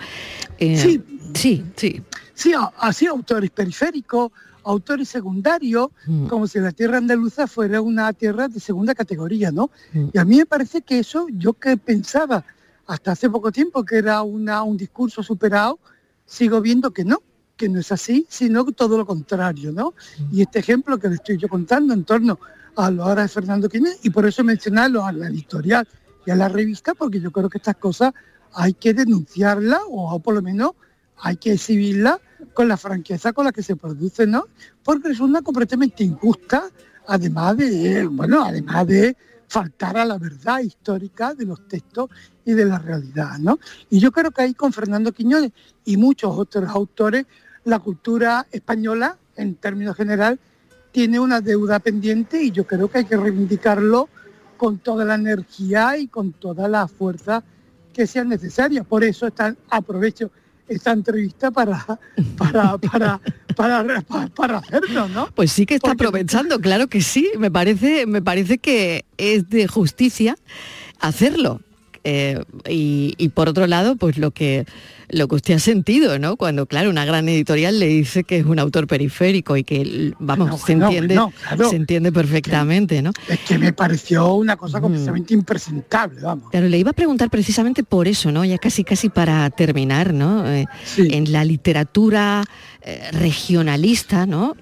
Eh, 0.60 0.78
sí. 0.78 1.04
Sí, 1.34 1.64
sí. 1.76 2.02
Sí, 2.34 2.54
así 2.80 3.08
autores 3.08 3.50
periféricos, 3.50 4.32
autores 4.66 5.08
secundarios, 5.10 5.90
mm. 6.08 6.28
como 6.28 6.48
si 6.48 6.60
la 6.60 6.72
tierra 6.72 6.98
andaluza 6.98 7.48
fuera 7.48 7.82
una 7.82 8.12
tierra 8.14 8.48
de 8.48 8.60
segunda 8.60 8.96
categoría, 8.96 9.52
¿no? 9.52 9.70
Mm. 9.94 10.08
Y 10.14 10.18
a 10.18 10.26
mí 10.26 10.38
me 10.38 10.46
parece 10.46 10.82
que 10.82 11.00
eso, 11.00 11.28
yo 11.32 11.54
que 11.54 11.78
pensaba 11.78 12.44
hasta 12.88 13.12
hace 13.12 13.30
poco 13.30 13.52
tiempo 13.52 13.86
que 13.86 13.98
era 13.98 14.22
una, 14.24 14.64
un 14.64 14.76
discurso 14.76 15.24
superado, 15.24 15.80
sigo 16.26 16.62
viendo 16.62 16.92
que 16.92 17.06
no, 17.06 17.22
que 17.56 17.70
no 17.70 17.80
es 17.80 17.92
así, 17.92 18.26
sino 18.30 18.66
todo 18.66 18.98
lo 18.98 19.06
contrario, 19.06 19.72
¿no? 19.72 19.94
Y 20.32 20.42
este 20.42 20.60
ejemplo 20.60 20.98
que 20.98 21.10
le 21.10 21.16
estoy 21.16 21.38
yo 21.38 21.48
contando 21.48 21.94
en 21.94 22.04
torno 22.04 22.40
a 22.76 22.92
lo 22.92 23.04
ahora 23.04 23.22
de 23.22 23.28
Fernando 23.28 23.70
Quínez, 23.70 24.00
y 24.04 24.10
por 24.10 24.26
eso 24.26 24.44
mencionarlo 24.44 25.06
a 25.06 25.12
la 25.12 25.28
editorial 25.28 25.88
y 26.26 26.32
a 26.32 26.36
la 26.36 26.50
revista, 26.50 26.94
porque 26.96 27.22
yo 27.22 27.32
creo 27.32 27.50
que 27.50 27.60
estas 27.60 27.78
cosas 27.78 28.14
hay 28.54 28.74
que 28.74 28.94
denunciarlas 28.94 29.82
o 29.90 30.20
por 30.20 30.34
lo 30.34 30.42
menos 30.42 30.72
hay 31.18 31.38
que 31.38 31.54
exhibirlas 31.54 32.20
con 32.54 32.68
la 32.68 32.78
franqueza 32.78 33.34
con 33.34 33.46
la 33.46 33.52
que 33.52 33.64
se 33.64 33.76
produce, 33.76 34.28
¿no? 34.28 34.48
Porque 34.84 35.10
es 35.10 35.20
una 35.20 35.42
completamente 35.42 36.04
injusta, 36.04 36.70
además 37.08 37.58
de, 37.58 38.06
bueno, 38.08 38.44
además 38.44 38.88
de 38.88 39.16
faltar 39.48 39.98
a 39.98 40.06
la 40.06 40.18
verdad 40.18 40.60
histórica 40.60 41.34
de 41.34 41.46
los 41.46 41.68
textos 41.68 42.10
y 42.44 42.54
de 42.54 42.66
la 42.66 42.80
realidad. 42.80 43.38
¿no? 43.40 43.60
Y 43.90 44.00
yo 44.00 44.12
creo 44.12 44.32
que 44.32 44.42
ahí 44.42 44.54
con 44.54 44.74
Fernando 44.74 45.12
Quiñones 45.12 45.52
y 45.84 45.98
muchos 45.98 46.38
otros 46.38 46.70
autores, 46.70 47.26
la 47.64 47.80
cultura 47.80 48.46
española, 48.52 49.18
en 49.36 49.56
términos 49.56 49.96
general, 49.96 50.40
tiene 50.92 51.20
una 51.20 51.42
deuda 51.42 51.80
pendiente 51.80 52.42
y 52.42 52.52
yo 52.52 52.66
creo 52.66 52.90
que 52.90 53.00
hay 53.00 53.06
que 53.06 53.18
reivindicarlo 53.18 54.08
con 54.58 54.78
toda 54.78 55.04
la 55.04 55.16
energía 55.16 55.98
y 55.98 56.08
con 56.08 56.32
toda 56.32 56.68
la 56.68 56.88
fuerza 56.88 57.44
que 57.94 58.08
sea 58.08 58.24
necesaria. 58.24 58.84
Por 58.84 59.04
eso 59.04 59.28
están, 59.28 59.58
aprovecho 59.70 60.32
esta 60.68 60.92
entrevista 60.92 61.52
para, 61.52 61.86
para, 62.38 62.78
para, 62.78 63.22
para, 63.56 64.02
para, 64.30 64.58
hacerlo, 64.58 65.08
¿no? 65.10 65.30
Pues 65.36 65.52
sí 65.52 65.66
que 65.66 65.76
está 65.76 65.92
aprovechando, 65.92 66.60
claro 66.60 66.88
que 66.88 67.02
sí. 67.02 67.30
Me 67.38 67.52
parece, 67.52 68.06
me 68.06 68.22
parece 68.22 68.58
que 68.58 69.06
es 69.18 69.50
de 69.50 69.68
justicia 69.68 70.38
hacerlo. 71.00 71.62
Eh, 72.08 72.40
y, 72.70 73.30
por 73.30 73.50
otro 73.50 73.66
lado, 73.66 73.96
pues 73.96 74.20
lo 74.20 74.30
que, 74.30 74.66
lo 75.10 75.28
que 75.28 75.36
usted 75.36 75.56
ha 75.56 75.60
sentido, 75.60 76.20
¿no? 76.20 76.38
Cuando, 76.38 76.68
claro, 76.68 76.92
una 76.92 77.04
gran 77.04 77.28
editorial 77.28 77.80
le 77.80 77.88
dice 77.88 78.24
que 78.24 78.38
es 78.38 78.46
un 78.46 78.60
autor 78.60 78.86
periférico 78.86 79.58
y 79.58 79.64
que, 79.64 80.14
vamos, 80.20 80.62
se, 80.62 80.74
entiende, 80.74 81.20
se 81.68 81.76
entiende 81.76 82.12
perfectamente, 82.12 83.02
¿no? 83.02 83.12
Es 83.28 83.40
que 83.40 83.58
me 83.58 83.74
pareció 83.74 84.36
una 84.36 84.56
cosa 84.56 84.80
completamente 84.80 85.34
impresentable, 85.34 86.22
vamos. 86.22 86.52
Claro, 86.52 86.68
le 86.68 86.78
iba 86.78 86.92
a 86.92 86.94
preguntar 86.94 87.32
precisamente 87.32 87.84
por 87.84 88.08
eso, 88.08 88.32
¿no? 88.32 88.46
Ya 88.46 88.60
casi, 88.60 88.84
casi 88.84 89.10
para 89.10 89.50
terminar, 89.50 90.14
¿no? 90.14 90.48
Eh, 90.48 90.68
en 90.98 91.32
la 91.32 91.44
literatura 91.44 92.44
eh, 92.84 93.10
regionalista, 93.14 94.28
¿no? 94.28 94.56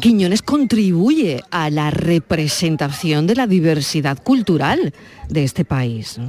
Quiñones 0.00 0.42
contribuye 0.42 1.42
a 1.50 1.70
la 1.70 1.90
representación 1.90 3.26
de 3.26 3.34
la 3.34 3.46
diversidad 3.46 4.22
cultural 4.22 4.94
de 5.28 5.44
este 5.44 5.64
país. 5.64 6.20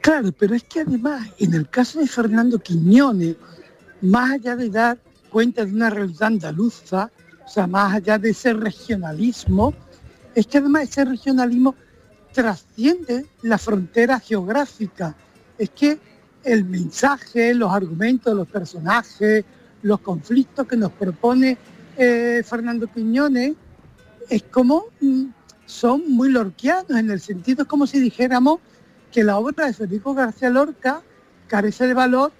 Claro, 0.00 0.32
pero 0.32 0.54
es 0.54 0.64
que 0.64 0.80
además, 0.80 1.28
en 1.38 1.54
el 1.54 1.68
caso 1.68 2.00
de 2.00 2.06
Fernando 2.06 2.58
Quiñones, 2.58 3.36
más 4.02 4.32
allá 4.32 4.56
de 4.56 4.68
dar 4.68 4.98
cuenta 5.30 5.64
de 5.64 5.72
una 5.72 5.88
realidad 5.90 6.24
andaluza, 6.24 7.10
o 7.44 7.48
sea, 7.48 7.66
más 7.66 7.94
allá 7.94 8.18
de 8.18 8.30
ese 8.30 8.52
regionalismo, 8.52 9.72
es 10.34 10.46
que 10.46 10.58
además 10.58 10.84
ese 10.84 11.04
regionalismo 11.04 11.74
trasciende 12.32 13.26
la 13.42 13.58
frontera 13.58 14.20
geográfica. 14.20 15.14
Es 15.56 15.70
que 15.70 15.98
el 16.44 16.64
mensaje, 16.64 17.54
los 17.54 17.72
argumentos, 17.72 18.34
los 18.34 18.48
personajes, 18.48 19.44
los 19.82 20.00
conflictos 20.00 20.66
que 20.66 20.76
nos 20.76 20.92
propone 20.92 21.56
Fernando 22.44 22.86
Quiñones 22.86 23.54
es 24.28 24.42
como 24.44 24.86
mm, 25.00 25.26
son 25.66 26.02
muy 26.08 26.30
lorquianos 26.30 26.90
en 26.90 27.10
el 27.10 27.20
sentido 27.20 27.62
es 27.62 27.68
como 27.68 27.86
si 27.86 28.00
dijéramos 28.00 28.60
que 29.10 29.24
la 29.24 29.38
obra 29.38 29.66
de 29.66 29.74
Federico 29.74 30.14
García 30.14 30.50
Lorca 30.50 31.02
carece 31.48 31.86
de 31.86 31.94
valor 31.94 32.32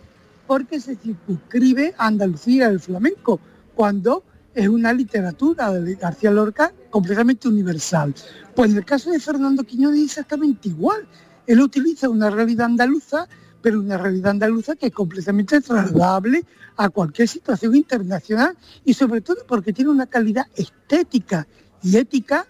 porque 0.47 0.81
se 0.81 0.97
circunscribe 0.97 1.95
a 1.99 2.07
Andalucía 2.07 2.69
del 2.69 2.81
flamenco, 2.81 3.41
cuando 3.75 4.25
es 4.55 4.69
una 4.69 4.93
literatura 4.93 5.71
de 5.73 5.95
García 5.95 6.31
Lorca 6.31 6.73
completamente 6.91 7.49
universal. 7.49 8.15
Pues 8.55 8.71
en 8.71 8.79
el 8.79 8.85
caso 8.85 9.11
de 9.11 9.21
Fernando 9.21 9.65
Quiñones 9.65 10.01
es 10.01 10.07
exactamente 10.07 10.69
igual. 10.69 11.07
Él 11.47 11.61
utiliza 11.61 12.09
una 12.09 12.31
realidad 12.31 12.67
andaluza 12.67 13.29
pero 13.63 13.81
una 13.81 13.97
realidad 13.97 14.33
andaluza 14.33 14.77
que 14.77 14.87
es 14.87 14.93
completamente 14.93 15.61
trasladable 15.61 16.45
a 16.77 16.89
cualquier 16.89 17.29
situación 17.29 17.75
internacional 17.77 18.57
y 18.85 18.95
sobre 18.95 19.21
todo 19.21 19.39
porque 19.47 19.73
tiene 19.73 19.91
una 19.91 20.07
calidad 20.07 20.47
estética 20.57 21.47
y 21.83 21.97
ética 21.97 22.47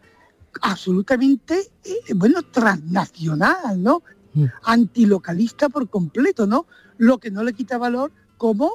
absolutamente, 0.61 1.71
eh, 1.85 2.15
bueno, 2.15 2.43
transnacional, 2.43 3.83
¿no? 3.83 4.03
Mm. 4.35 4.45
Antilocalista 4.65 5.69
por 5.69 5.89
completo, 5.89 6.47
¿no? 6.47 6.67
Lo 6.99 7.19
que 7.19 7.31
no 7.31 7.43
le 7.43 7.53
quita 7.53 7.79
valor 7.79 8.13
como, 8.37 8.73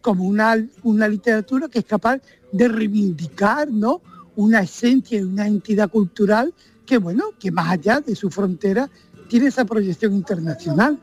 como 0.00 0.24
una, 0.24 0.56
una 0.82 1.08
literatura 1.08 1.68
que 1.68 1.80
es 1.80 1.84
capaz 1.84 2.20
de 2.52 2.68
reivindicar, 2.68 3.70
¿no? 3.70 4.02
Una 4.36 4.60
esencia 4.60 5.18
y 5.18 5.22
una 5.22 5.46
entidad 5.46 5.90
cultural 5.90 6.54
que, 6.86 6.98
bueno, 6.98 7.30
que 7.38 7.50
más 7.50 7.70
allá 7.70 8.00
de 8.00 8.14
su 8.14 8.30
frontera 8.30 8.90
tiene 9.34 9.48
esa 9.48 9.64
proyección 9.64 10.14
internacional. 10.14 10.96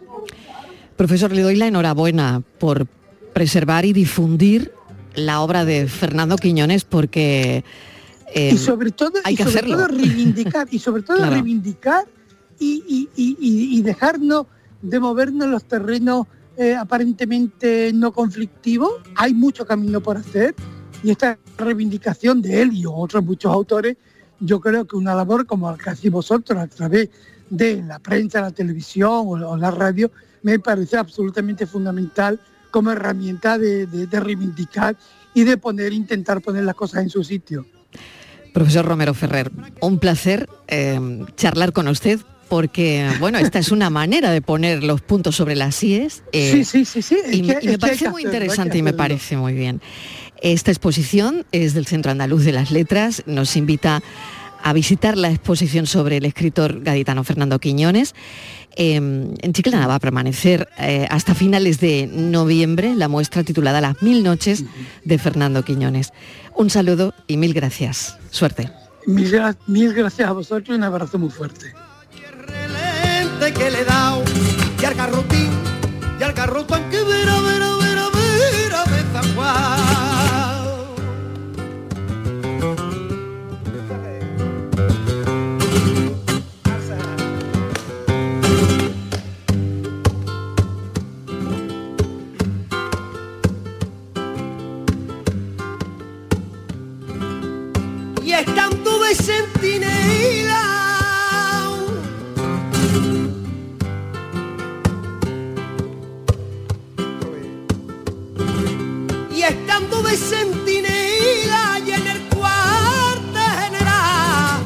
Profesor, 0.95 1.33
le 1.33 1.41
doy 1.41 1.57
la 1.57 1.67
enhorabuena 1.67 2.41
por 2.59 2.87
preservar 3.33 3.83
y 3.83 3.91
difundir 3.91 4.71
la 5.15 5.41
obra 5.41 5.65
de 5.65 5.89
Fernando 5.89 6.37
Quiñones 6.37 6.85
porque 6.85 7.65
y 8.33 8.57
sobre 8.57 8.91
todo 8.91 9.19
hay 9.25 9.35
que 9.35 9.43
hacerlo. 9.43 9.85
reivindicar 9.85 10.65
y 10.71 10.79
sobre 10.79 11.03
todo 11.03 11.17
reivindicar 11.29 12.05
y, 12.57 13.81
dejarnos 13.81 14.45
de 14.81 14.97
movernos 15.01 15.47
en 15.47 15.51
los 15.51 15.65
terrenos 15.65 16.25
eh, 16.55 16.73
aparentemente 16.73 17.91
no 17.93 18.13
conflictivos 18.13 18.93
hay 19.17 19.33
mucho 19.33 19.65
camino 19.65 19.99
por 19.99 20.15
hacer 20.15 20.55
y 21.03 21.11
esta 21.11 21.37
reivindicación 21.57 22.41
de 22.41 22.61
él 22.61 22.71
y 22.71 22.85
otros 22.85 23.25
muchos 23.25 23.51
autores 23.51 23.97
yo 24.39 24.61
creo 24.61 24.87
que 24.87 24.95
una 24.95 25.15
labor 25.15 25.45
como 25.45 25.69
la 25.69 25.77
que 25.77 25.89
hacéis 25.89 26.13
vosotros 26.13 26.57
a 26.57 26.67
través 26.67 27.09
de 27.51 27.83
la 27.83 27.99
prensa, 27.99 28.41
la 28.41 28.51
televisión 28.51 29.25
o 29.27 29.57
la 29.57 29.69
radio 29.69 30.11
me 30.41 30.57
parece 30.57 30.97
absolutamente 30.97 31.67
fundamental 31.67 32.39
como 32.71 32.91
herramienta 32.91 33.57
de, 33.57 34.07
reivindicar 34.11 34.95
y 35.33 35.43
de 35.43 35.57
poner, 35.57 35.93
intentar 35.93 36.41
poner 36.41 36.63
las 36.63 36.75
cosas 36.75 37.03
en 37.03 37.09
su 37.09 37.23
sitio. 37.23 37.65
Profesor 38.53 38.85
Romero 38.85 39.13
Ferrer, 39.13 39.51
un 39.81 39.99
placer 39.99 40.49
eh, 40.67 40.99
charlar 41.35 41.71
con 41.73 41.87
usted 41.87 42.19
porque, 42.49 43.09
bueno, 43.19 43.37
esta 43.37 43.59
es 43.59 43.71
una 43.71 43.89
manera 43.89 44.29
de 44.31 44.41
poner 44.41 44.83
los 44.83 44.99
puntos 44.99 45.37
sobre 45.37 45.55
las 45.55 45.81
IES. 45.81 46.23
Eh, 46.33 46.65
sí, 46.65 46.83
sí, 46.83 47.01
sí, 47.01 47.17
Y, 47.31 47.43
me 47.43 47.79
parece 47.79 48.09
muy 48.09 48.23
interesante 48.23 48.77
y 48.77 48.81
me 48.81 48.91
parece 48.91 49.37
muy 49.37 49.53
bien. 49.53 49.81
Esta 50.41 50.71
exposición 50.71 51.45
es 51.53 51.73
del 51.73 51.85
Centro 51.85 52.11
Andaluz 52.11 52.43
de 52.43 52.51
las 52.51 52.71
Letras, 52.71 53.23
nos 53.25 53.55
invita 53.55 54.03
a 54.63 54.73
visitar 54.73 55.17
la 55.17 55.29
exposición 55.29 55.87
sobre 55.87 56.17
el 56.17 56.25
escritor 56.25 56.81
gaditano 56.81 57.23
Fernando 57.23 57.59
Quiñones. 57.59 58.13
Em, 58.75 59.33
en 59.41 59.53
Chiclana 59.53 59.87
va 59.87 59.95
a 59.95 59.99
permanecer 59.99 60.69
eh, 60.77 61.05
hasta 61.09 61.35
finales 61.35 61.79
de 61.79 62.07
noviembre 62.07 62.95
la 62.95 63.07
muestra 63.07 63.43
titulada 63.43 63.81
Las 63.81 64.01
mil 64.01 64.23
noches 64.23 64.63
de 65.03 65.17
Fernando 65.17 65.63
Quiñones. 65.63 66.13
Un 66.55 66.69
saludo 66.69 67.13
y 67.27 67.37
mil 67.37 67.53
gracias. 67.53 68.17
Suerte. 68.29 68.71
Mil, 69.07 69.33
mil 69.67 69.93
gracias 69.93 70.29
a 70.29 70.31
vosotros 70.31 70.69
y 70.69 70.73
un 70.73 70.83
abrazo 70.83 71.17
muy 71.17 71.29
fuerte. 71.29 71.73
que 73.39 73.71
le 73.71 73.81
he 73.81 73.85
dado 73.85 74.23
y 74.81 74.85
al 74.85 74.95
y 98.41 98.49
estando 98.49 98.99
de 98.99 99.15
sentinela 99.15 100.63
y 109.29 109.43
estando 109.43 110.01
de 110.01 110.17
sentinela 110.17 111.79
y 111.85 111.91
en 111.91 112.07
el 112.07 112.21
cuarto 112.35 113.39
general 113.61 114.61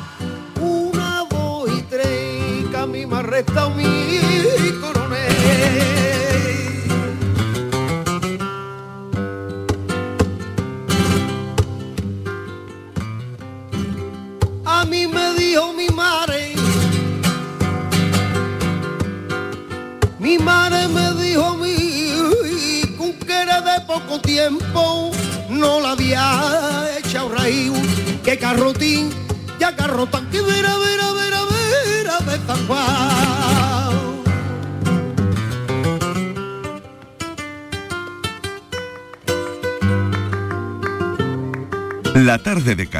una 0.61 1.23
voz 1.23 1.69
y 1.77 1.81
tres 1.83 2.69
que 2.69 2.77
a 2.77 2.85
mí 2.85 3.05
mi 3.05 4.71
coronel 4.79 6.04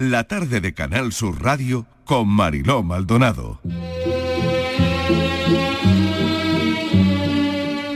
La 0.00 0.24
tarde 0.24 0.62
de 0.62 0.72
Canal 0.72 1.12
Sur 1.12 1.42
Radio 1.42 1.84
con 2.06 2.26
Mariló 2.26 2.82
Maldonado. 2.82 3.60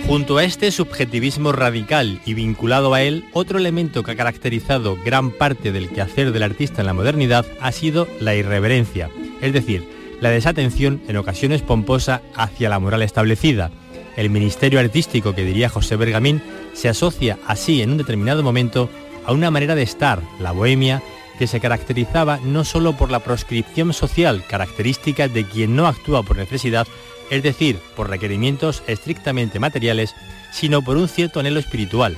Junto 0.07 0.37
a 0.37 0.45
este 0.45 0.71
subjetivismo 0.71 1.53
radical 1.53 2.21
y 2.27 2.35
vinculado 2.35 2.93
a 2.93 3.01
él, 3.01 3.25
otro 3.33 3.59
elemento 3.59 4.03
que 4.03 4.11
ha 4.11 4.17
caracterizado 4.17 4.99
gran 5.03 5.31
parte 5.31 5.73
del 5.73 5.89
quehacer 5.89 6.33
del 6.33 6.43
artista 6.43 6.83
en 6.83 6.89
la 6.89 6.93
modernidad 6.93 7.47
ha 7.63 7.73
sido 7.73 8.07
la 8.21 8.35
irreverencia, 8.35 9.09
es 9.41 9.55
decir, 9.55 9.89
la 10.21 10.29
desatención 10.29 11.01
en 11.09 11.17
ocasiones 11.17 11.63
pomposa 11.63 12.21
hacia 12.37 12.69
la 12.69 12.81
moral 12.81 13.01
establecida. 13.01 13.71
El 14.19 14.29
ministerio 14.29 14.79
artístico 14.79 15.35
que 15.35 15.47
diría 15.47 15.71
José 15.71 15.97
Bergamín 15.97 16.43
se 16.75 16.91
asocia 16.91 17.39
así 17.47 17.81
en 17.81 17.93
un 17.93 17.97
determinado 17.97 18.43
momento 18.43 18.91
a 19.25 19.33
una 19.33 19.51
manera 19.51 19.75
de 19.75 19.85
estar, 19.85 20.21
la 20.39 20.53
bohemia, 20.53 21.03
que 21.39 21.47
se 21.47 21.61
caracterizaba 21.61 22.39
no 22.43 22.65
solo 22.65 22.97
por 22.97 23.11
la 23.11 23.21
proscripción 23.21 23.93
social 23.93 24.45
característica 24.47 25.29
de 25.29 25.45
quien 25.45 25.77
no 25.77 25.87
actúa 25.87 26.23
por 26.23 26.37
necesidad, 26.37 26.87
es 27.31 27.43
decir, 27.43 27.79
por 27.97 28.11
requerimientos 28.11 28.83
estrictamente 28.87 29.59
materiales, 29.59 30.15
sino 30.53 30.83
por 30.83 30.97
un 30.97 31.09
cierto 31.09 31.41
anhelo 31.41 31.61
espiritual. 31.61 32.17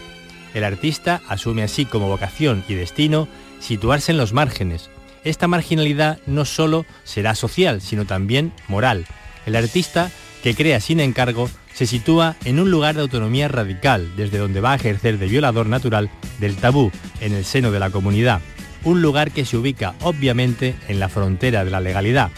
El 0.55 0.65
artista 0.65 1.23
asume 1.29 1.63
así 1.63 1.85
como 1.85 2.09
vocación 2.09 2.65
y 2.69 2.75
destino 2.75 3.29
situarse 3.61 4.13
en 4.13 4.19
los 4.19 4.33
márgenes. 4.33 4.91
Esta 5.25 5.49
marginalidad 5.49 6.19
no 6.27 6.45
solo 6.45 6.87
será 7.05 7.35
social, 7.35 7.81
sino 7.81 8.05
también 8.05 8.53
moral. 8.69 9.07
El 9.45 9.57
artista, 9.57 10.11
que 10.43 10.55
crea 10.55 10.81
sin 10.81 11.01
encargo, 11.01 11.51
se 11.75 11.87
sitúa 11.87 12.37
en 12.45 12.59
un 12.59 12.71
lugar 12.71 12.95
de 12.95 13.03
autonomía 13.03 13.49
radical, 13.49 14.11
desde 14.17 14.39
donde 14.39 14.61
va 14.61 14.73
a 14.73 14.77
ejercer 14.77 15.19
de 15.19 15.27
violador 15.27 15.67
natural 15.67 16.11
del 16.39 16.57
tabú 16.57 16.91
en 17.21 17.35
el 17.35 17.45
seno 17.45 17.71
de 17.71 17.81
la 17.81 17.91
comunidad, 17.91 18.41
un 18.87 19.03
lugar 19.03 19.33
que 19.33 19.45
se 19.45 19.57
ubica 19.57 19.95
obviamente 20.01 20.77
en 20.89 21.01
la 21.01 21.09
frontera 21.09 21.65
de 21.65 21.71
la 21.73 21.81
legalidad. 21.81 22.31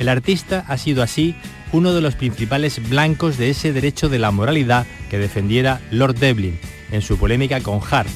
El 0.00 0.08
artista 0.08 0.64
ha 0.66 0.76
sido 0.76 1.02
así 1.02 1.36
uno 1.70 1.94
de 1.94 2.00
los 2.00 2.16
principales 2.16 2.86
blancos 2.88 3.38
de 3.38 3.50
ese 3.50 3.72
derecho 3.72 4.08
de 4.08 4.18
la 4.18 4.32
moralidad 4.32 4.84
que 5.08 5.18
defendiera 5.18 5.80
Lord 5.92 6.16
Devlin 6.16 6.58
en 6.90 7.02
su 7.02 7.16
polémica 7.16 7.60
con 7.60 7.80
Hart. 7.88 8.10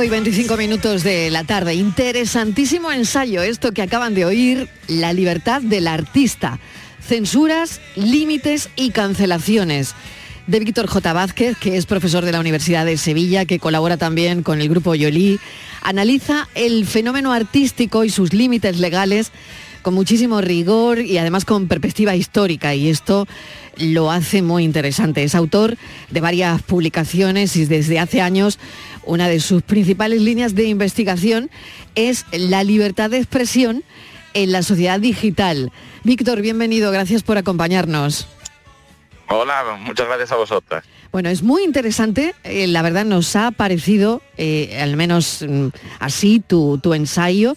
Y 0.00 0.08
25 0.08 0.56
minutos 0.56 1.02
de 1.02 1.28
la 1.28 1.42
tarde. 1.42 1.74
Interesantísimo 1.74 2.92
ensayo 2.92 3.42
esto 3.42 3.72
que 3.72 3.82
acaban 3.82 4.14
de 4.14 4.24
oír, 4.24 4.68
La 4.86 5.12
libertad 5.12 5.60
del 5.60 5.88
artista. 5.88 6.60
Censuras, 7.00 7.80
límites 7.96 8.68
y 8.76 8.90
cancelaciones 8.90 9.96
de 10.48 10.60
Víctor 10.60 10.86
J. 10.86 11.12
Vázquez, 11.12 11.58
que 11.58 11.76
es 11.76 11.84
profesor 11.84 12.24
de 12.24 12.32
la 12.32 12.40
Universidad 12.40 12.86
de 12.86 12.96
Sevilla, 12.96 13.44
que 13.44 13.58
colabora 13.58 13.98
también 13.98 14.42
con 14.42 14.62
el 14.62 14.70
grupo 14.70 14.94
Yolí, 14.94 15.38
analiza 15.82 16.48
el 16.54 16.86
fenómeno 16.86 17.34
artístico 17.34 18.02
y 18.02 18.08
sus 18.08 18.32
límites 18.32 18.78
legales 18.78 19.30
con 19.82 19.92
muchísimo 19.92 20.40
rigor 20.40 21.00
y 21.00 21.18
además 21.18 21.44
con 21.44 21.68
perspectiva 21.68 22.16
histórica 22.16 22.74
y 22.74 22.88
esto 22.88 23.28
lo 23.76 24.10
hace 24.10 24.40
muy 24.40 24.64
interesante. 24.64 25.22
Es 25.22 25.34
autor 25.34 25.76
de 26.10 26.20
varias 26.20 26.62
publicaciones 26.62 27.54
y 27.56 27.66
desde 27.66 27.98
hace 27.98 28.22
años 28.22 28.58
una 29.04 29.28
de 29.28 29.40
sus 29.40 29.62
principales 29.62 30.22
líneas 30.22 30.54
de 30.54 30.64
investigación 30.64 31.50
es 31.94 32.24
la 32.32 32.64
libertad 32.64 33.10
de 33.10 33.18
expresión 33.18 33.84
en 34.32 34.52
la 34.52 34.62
sociedad 34.62 34.98
digital. 34.98 35.72
Víctor, 36.04 36.40
bienvenido, 36.40 36.90
gracias 36.90 37.22
por 37.22 37.36
acompañarnos. 37.36 38.26
Hola, 39.30 39.78
muchas 39.80 40.06
gracias 40.06 40.32
a 40.32 40.36
vosotras. 40.36 40.84
Bueno, 41.12 41.28
es 41.28 41.42
muy 41.42 41.62
interesante, 41.62 42.34
eh, 42.44 42.66
la 42.66 42.82
verdad 42.82 43.04
nos 43.04 43.36
ha 43.36 43.50
parecido, 43.50 44.22
eh, 44.36 44.78
al 44.80 44.96
menos 44.96 45.44
mm, 45.46 45.68
así, 46.00 46.40
tu, 46.40 46.78
tu 46.78 46.94
ensayo, 46.94 47.54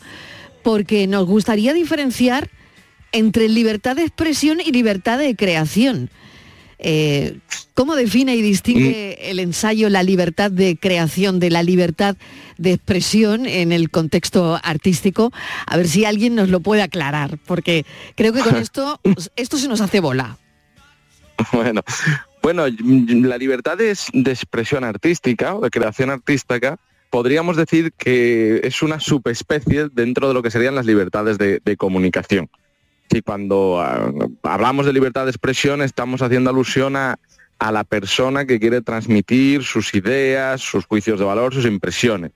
porque 0.64 1.08
nos 1.08 1.26
gustaría 1.26 1.74
diferenciar 1.74 2.50
entre 3.14 3.48
libertad 3.50 3.96
de 3.96 4.04
expresión 4.04 4.60
y 4.60 4.72
libertad 4.72 5.18
de 5.18 5.36
creación. 5.36 6.10
Eh, 6.80 7.38
¿Cómo 7.74 7.96
define 7.96 8.36
y 8.36 8.42
distingue 8.42 9.18
el 9.30 9.40
ensayo 9.40 9.90
la 9.90 10.04
libertad 10.04 10.52
de 10.52 10.78
creación 10.78 11.40
de 11.40 11.52
la 11.52 11.64
libertad 11.64 12.18
de 12.58 12.74
expresión 12.74 13.46
en 13.46 13.72
el 13.72 13.90
contexto 13.90 14.60
artístico? 14.62 15.32
A 15.68 15.78
ver 15.78 15.88
si 15.88 16.04
alguien 16.06 16.36
nos 16.36 16.50
lo 16.50 16.60
puede 16.60 16.82
aclarar, 16.82 17.38
porque 17.46 17.86
creo 18.16 18.34
que 18.34 18.42
con 18.42 18.56
esto, 18.58 19.00
esto 19.36 19.58
se 19.58 19.68
nos 19.68 19.80
hace 19.80 20.00
bola. 20.00 20.38
Bueno, 21.54 21.82
bueno, 22.42 22.66
la 22.68 23.38
libertad 23.38 23.78
de, 23.78 23.92
expresión 23.92 24.84
artística 24.84 25.56
o 25.56 25.62
de 25.62 25.70
creación 25.70 26.10
artística 26.10 26.78
podríamos 27.10 27.58
decir 27.58 27.92
que 27.94 28.62
es 28.64 28.82
una 28.82 29.00
subespecie 29.00 29.90
dentro 29.92 30.28
de 30.28 30.34
lo 30.34 30.42
que 30.42 30.50
serían 30.50 30.76
las 30.76 30.86
libertades 30.86 31.38
de, 31.38 31.78
comunicación. 31.78 32.50
Y 33.10 33.22
cuando 33.22 33.82
ah, 33.82 34.12
hablamos 34.44 34.86
de 34.86 34.94
libertad 34.94 35.26
de 35.26 35.32
expresión 35.32 35.82
estamos 35.82 36.22
haciendo 36.22 36.50
alusión 36.50 36.96
a, 36.96 37.20
a 37.60 37.72
la 37.72 37.84
persona 37.84 38.46
que 38.46 38.60
quiere 38.60 38.82
transmitir 38.82 39.64
sus 39.64 39.94
ideas, 39.94 40.62
sus 40.62 40.86
juicios 40.86 41.20
de 41.20 41.26
valor, 41.26 41.54
sus 41.54 41.66
impresiones. 41.66 42.32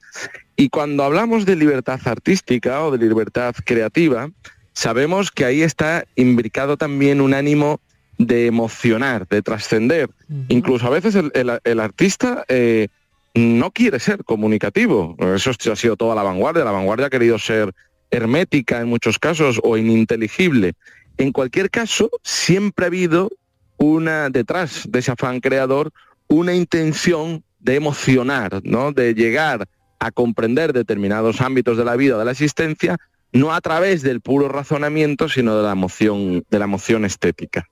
Y 0.55 0.69
cuando 0.69 1.03
hablamos 1.03 1.45
de 1.45 1.55
libertad 1.55 1.99
artística 2.05 2.83
o 2.83 2.91
de 2.91 3.03
libertad 3.07 3.55
creativa, 3.65 4.29
sabemos 4.73 5.31
que 5.31 5.45
ahí 5.45 5.63
está 5.63 6.05
imbricado 6.15 6.77
también 6.77 7.21
un 7.21 7.33
ánimo 7.33 7.79
de 8.17 8.47
emocionar, 8.47 9.27
de 9.27 9.41
trascender. 9.41 10.09
Incluso 10.47 10.87
a 10.87 10.89
veces 10.89 11.15
el, 11.15 11.79
artista 11.79 12.45
eh, 12.47 12.87
no 13.33 13.71
quiere 13.71 13.99
ser 13.99 14.23
comunicativo. 14.23 15.15
Eso 15.35 15.51
ha 15.71 15.75
sido 15.75 15.97
toda 15.97 16.15
la 16.15 16.23
vanguardia. 16.23 16.63
La 16.63 16.71
vanguardia 16.71 17.07
ha 17.07 17.09
querido 17.09 17.37
ser 17.37 17.73
hermética 18.11 18.81
en 18.81 18.87
muchos 18.87 19.19
casos 19.19 19.59
o 19.63 19.77
ininteligible. 19.77 20.73
En 21.17 21.31
cualquier 21.31 21.69
caso, 21.69 22.09
siempre 22.23 22.85
ha 22.85 22.87
habido 22.87 23.29
una 23.77 24.29
detrás 24.29 24.83
de 24.89 24.99
ese 24.99 25.11
afán 25.11 25.39
creador 25.39 25.91
una 26.27 26.53
intención 26.53 27.43
de 27.59 27.75
emocionar, 27.75 28.61
¿no? 28.63 28.91
de 28.91 29.13
llegar 29.13 29.67
a 29.99 30.11
comprender 30.11 30.73
determinados 30.73 31.41
ámbitos 31.41 31.77
de 31.77 31.85
la 31.85 31.95
vida, 31.95 32.17
de 32.17 32.25
la 32.25 32.31
existencia, 32.31 32.97
no 33.31 33.53
a 33.53 33.61
través 33.61 34.01
del 34.01 34.21
puro 34.21 34.47
razonamiento, 34.47 35.29
sino 35.29 35.57
de 35.57 35.63
la 35.63 35.71
emoción, 35.71 36.45
de 36.49 36.59
la 36.59 36.65
emoción 36.65 37.05
estética. 37.05 37.67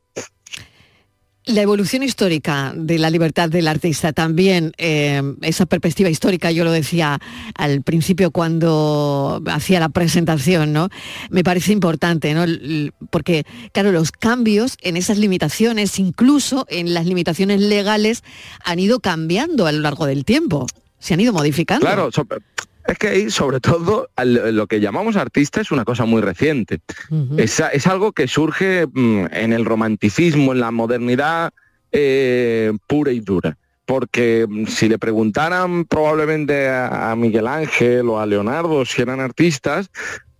La 1.45 1.61
evolución 1.61 2.03
histórica 2.03 2.71
de 2.73 2.97
la 2.97 3.09
libertad 3.09 3.49
del 3.49 3.67
artista, 3.67 4.13
también 4.13 4.71
eh, 4.77 5.21
esa 5.41 5.65
perspectiva 5.65 6.09
histórica, 6.09 6.51
yo 6.51 6.63
lo 6.63 6.71
decía 6.71 7.19
al 7.55 7.81
principio 7.81 8.31
cuando 8.31 9.41
hacía 9.47 9.81
la 9.81 9.89
presentación, 9.89 10.71
¿no? 10.71 10.87
Me 11.29 11.43
parece 11.43 11.73
importante, 11.73 12.33
¿no? 12.33 12.45
Porque, 13.09 13.45
claro, 13.73 13.91
los 13.91 14.13
cambios 14.13 14.77
en 14.81 14.95
esas 14.95 15.17
limitaciones, 15.17 15.99
incluso 15.99 16.65
en 16.69 16.93
las 16.93 17.05
limitaciones 17.05 17.59
legales, 17.59 18.23
han 18.63 18.79
ido 18.79 19.01
cambiando 19.01 19.67
a 19.67 19.73
lo 19.73 19.81
largo 19.81 20.05
del 20.05 20.23
tiempo, 20.23 20.65
se 20.99 21.13
han 21.13 21.19
ido 21.19 21.33
modificando. 21.33 21.85
Claro, 21.85 22.09
es 22.87 22.97
que 22.97 23.07
ahí, 23.07 23.29
sobre 23.29 23.59
todo, 23.59 24.09
lo 24.17 24.67
que 24.67 24.79
llamamos 24.79 25.15
artista 25.15 25.61
es 25.61 25.71
una 25.71 25.85
cosa 25.85 26.05
muy 26.05 26.21
reciente. 26.21 26.79
es, 27.37 27.87
algo 27.87 28.11
que 28.11 28.27
surge 28.27 28.87
mm, 28.91 29.25
en 29.31 29.53
el 29.53 29.65
romanticismo, 29.65 30.51
en 30.51 30.59
la 30.59 30.71
modernidad 30.71 31.51
eh, 31.91 32.73
pura 32.87 33.11
y 33.11 33.21
dura. 33.21 33.57
Porque 33.85 34.45
mm, 34.47 34.65
si 34.65 34.89
le 34.89 34.99
preguntaran 34.99 35.85
probablemente 35.85 36.69
a, 36.69 37.15
Miguel 37.15 37.47
Ángel 37.47 38.09
o 38.09 38.19
a 38.19 38.25
Leonardo 38.25 38.85
si 38.85 39.01
eran 39.01 39.21
artistas, 39.21 39.89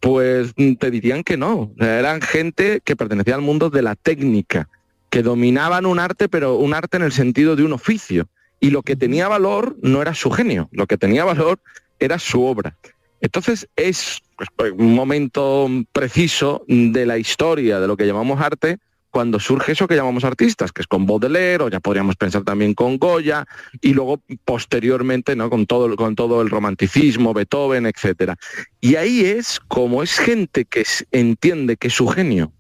pues 0.01 0.51
mm, 0.57 0.73
te 0.73 0.91
dirían 0.91 1.23
que 1.23 1.37
no. 1.37 1.71
Eran 1.79 2.21
gente 2.21 2.81
que 2.83 2.97
pertenecía 2.97 3.35
al 3.35 3.41
mundo 3.41 3.69
de 3.69 3.83
la 3.83 3.95
técnica, 3.95 4.67
que 5.09 5.23
dominaban 5.23 5.85
un 5.85 5.99
arte, 5.99 6.27
pero 6.27 6.55
un 6.55 6.73
arte 6.73 6.97
en 6.97 7.03
el 7.03 7.13
sentido 7.13 7.55
de 7.55 7.63
un 7.63 7.71
oficio. 7.71 8.27
Y 8.59 8.69
lo 8.69 8.81
que 8.81 8.95
tenía 8.95 9.27
valor 9.27 9.77
no 9.81 10.01
era 10.01 10.13
su 10.13 10.31
genio, 10.31 10.69
lo 10.71 10.87
que 10.87 10.97
tenía 10.97 11.23
valor 11.23 11.59
era 11.99 12.19
su 12.19 12.43
obra. 12.43 12.77
Entonces 13.21 13.67
es 13.75 14.21
pues, 14.55 14.71
un 14.71 14.93
momento 14.95 15.69
preciso 15.91 16.65
de 16.67 17.05
la 17.05 17.17
historia 17.17 17.79
de 17.79 17.87
lo 17.87 17.95
que 17.95 18.05
llamamos 18.05 18.41
arte 18.41 18.79
cuando 19.13 19.39
surge 19.39 19.73
eso 19.73 19.87
que 19.87 19.95
llamamos 19.95 20.23
artistas, 20.23 20.71
que 20.71 20.81
es 20.81 20.87
con 20.87 21.05
Baudelaire, 21.05 21.63
o 21.63 21.69
ya 21.69 21.79
podríamos 21.79 22.15
pensar 22.15 22.41
también 22.41 22.73
con 22.73 22.97
Goya, 22.97 23.45
y 23.79 23.93
luego 23.93 24.19
posteriormente 24.43 25.35
¿no? 25.35 25.51
con, 25.51 25.67
todo, 25.67 25.95
con 25.95 26.15
todo 26.15 26.41
el 26.41 26.49
romanticismo, 26.49 27.31
Beethoven, 27.31 27.85
etc. 27.85 28.33
Y 28.81 28.95
ahí 28.95 29.21
es 29.21 29.59
como 29.67 30.01
es 30.01 30.17
gente 30.17 30.65
que 30.65 30.83
entiende 31.11 31.77
que 31.77 31.91
su 31.91 32.07
genio 32.07 32.51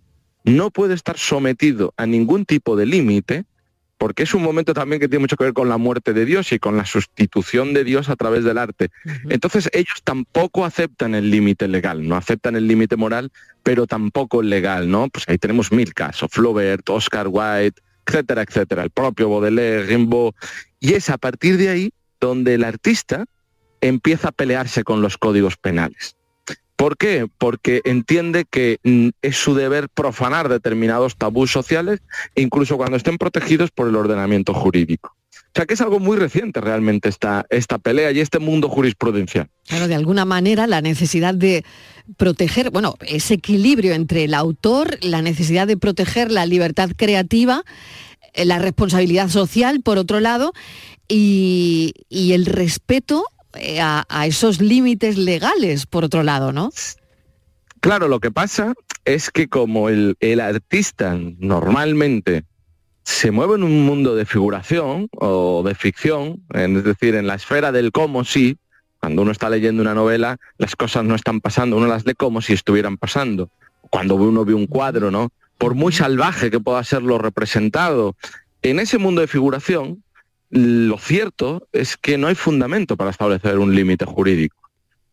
no 0.43 0.69
puede 0.69 0.93
estar 0.93 1.17
sometido 1.17 1.91
a 1.97 2.05
ningún 2.05 2.45
tipo 2.45 2.75
de 2.75 2.85
límite, 2.85 3.45
porque 4.03 4.23
es 4.23 4.33
un 4.33 4.43
momento 4.43 4.73
también 4.73 4.99
que 4.99 5.07
tiene 5.07 5.21
mucho 5.21 5.37
que 5.37 5.45
ver 5.45 5.53
con 5.53 5.69
la 5.69 5.77
muerte 5.77 6.11
de 6.11 6.25
Dios 6.25 6.51
y 6.51 6.59
con 6.59 6.75
la 6.75 6.85
sustitución 6.85 7.73
de 7.73 7.85
Dios 7.85 8.09
a 8.09 8.17
través 8.17 8.43
del 8.43 8.57
arte. 8.57 8.89
Entonces 9.29 9.69
ellos 9.71 10.01
tampoco 10.03 10.65
aceptan 10.65 11.15
el 11.15 11.31
límite 11.31 11.69
legal, 11.69 12.05
no 12.05 12.17
aceptan 12.17 12.57
el 12.57 12.67
límite 12.67 12.97
moral, 12.97 13.31
pero 13.63 13.87
tampoco 13.87 14.41
el 14.41 14.49
legal, 14.49 14.91
¿no? 14.91 15.07
Pues 15.07 15.23
ahí 15.29 15.37
tenemos 15.37 15.71
mil 15.71 15.93
casos, 15.93 16.29
Flaubert, 16.33 16.89
Oscar 16.89 17.29
Wilde, 17.29 17.75
etcétera, 18.05 18.41
etcétera, 18.41 18.83
el 18.83 18.89
propio 18.89 19.29
Baudelaire, 19.29 19.83
Rimbaud, 19.83 20.33
y 20.81 20.95
es 20.95 21.09
a 21.09 21.17
partir 21.17 21.55
de 21.55 21.69
ahí 21.69 21.93
donde 22.19 22.55
el 22.55 22.65
artista 22.65 23.23
empieza 23.79 24.27
a 24.27 24.31
pelearse 24.33 24.83
con 24.83 25.01
los 25.01 25.17
códigos 25.17 25.55
penales. 25.55 26.17
¿Por 26.75 26.97
qué? 26.97 27.27
Porque 27.37 27.81
entiende 27.85 28.45
que 28.49 28.79
mm, 28.83 29.09
es 29.21 29.37
su 29.37 29.55
deber 29.55 29.89
profanar 29.89 30.49
determinados 30.49 31.15
tabús 31.15 31.51
sociales, 31.51 32.01
incluso 32.35 32.77
cuando 32.77 32.97
estén 32.97 33.17
protegidos 33.17 33.71
por 33.71 33.87
el 33.87 33.95
ordenamiento 33.95 34.53
jurídico. 34.53 35.15
sea 35.55 35.65
que 35.65 35.75
es 35.75 35.81
algo 35.81 35.99
muy 35.99 36.17
reciente 36.17 36.61
realmente 36.61 37.09
esta, 37.09 37.45
esta 37.49 37.77
pelea 37.77 38.11
y 38.11 38.19
este 38.19 38.39
mundo 38.39 38.69
jurisprudencial. 38.69 39.49
Claro, 39.67 39.87
de 39.87 39.95
alguna 39.95 40.25
manera 40.25 40.67
la 40.67 40.81
necesidad 40.81 41.35
de 41.35 41.63
proteger, 42.17 42.71
bueno, 42.71 42.95
ese 43.01 43.35
equilibrio 43.35 43.93
entre 43.93 44.25
el 44.25 44.33
autor, 44.33 44.97
la 45.01 45.21
necesidad 45.21 45.67
de 45.67 45.77
proteger 45.77 46.31
la 46.31 46.45
libertad 46.45 46.89
creativa, 46.95 47.63
eh, 48.33 48.45
la 48.45 48.59
responsabilidad 48.59 49.29
social, 49.29 49.81
por 49.81 49.99
otro 49.99 50.19
lado, 50.19 50.53
y 51.07 51.93
el 52.09 52.47
respeto 52.47 53.25
eh, 53.55 53.79
a, 53.81 54.05
esos 54.25 54.61
límites 54.61 55.17
legales, 55.17 55.85
por 55.85 56.03
otro 56.03 56.23
lado, 56.23 56.51
¿no? 56.51 56.71
Claro, 57.79 58.07
lo 58.07 58.19
que 58.19 58.31
pasa 58.31 58.73
es 59.05 59.29
que 59.29 59.47
como 59.47 59.89
el, 59.89 60.15
el 60.19 60.39
artista 60.39 61.17
normalmente 61.39 62.45
se 63.03 63.31
mueve 63.31 63.55
en 63.55 63.63
un 63.63 63.85
mundo 63.85 64.15
de 64.15 64.25
figuración 64.25 65.09
o 65.11 65.61
de 65.63 65.75
ficción, 65.75 66.41
es 66.53 66.83
decir, 66.83 67.15
en 67.15 67.27
la 67.27 67.35
esfera 67.35 67.71
del 67.71 67.91
como 67.91 68.23
si, 68.23 68.57
cuando 68.99 69.21
uno 69.21 69.31
está 69.31 69.49
leyendo 69.49 69.81
una 69.81 69.93
novela, 69.93 70.37
las 70.57 70.75
cosas 70.75 71.03
no 71.03 71.15
están 71.15 71.41
pasando, 71.41 71.77
uno 71.77 71.87
las 71.87 72.05
lee 72.05 72.13
como 72.13 72.41
si 72.41 72.53
estuvieran 72.53 72.97
pasando. 72.97 73.49
Cuando 73.89 74.15
uno 74.15 74.45
ve 74.45 74.53
un 74.53 74.67
cuadro, 74.67 75.11
¿no? 75.11 75.31
Por 75.57 75.75
muy 75.75 75.91
salvaje 75.91 76.49
que 76.49 76.59
pueda 76.59 76.83
ser 76.83 77.03
lo 77.03 77.17
representado, 77.17 78.15
en 78.61 78.79
ese 78.79 78.97
mundo 78.97 79.19
de 79.19 79.27
figuración, 79.27 80.02
lo 80.53 80.99
cierto 80.99 81.67
es 81.71 81.97
que 81.97 82.19
no 82.19 82.27
hay 82.27 82.35
fundamento 82.35 82.95
para 82.95 83.09
establecer 83.09 83.57
un 83.57 83.73
límite 83.75 84.05
jurídico, 84.05 84.55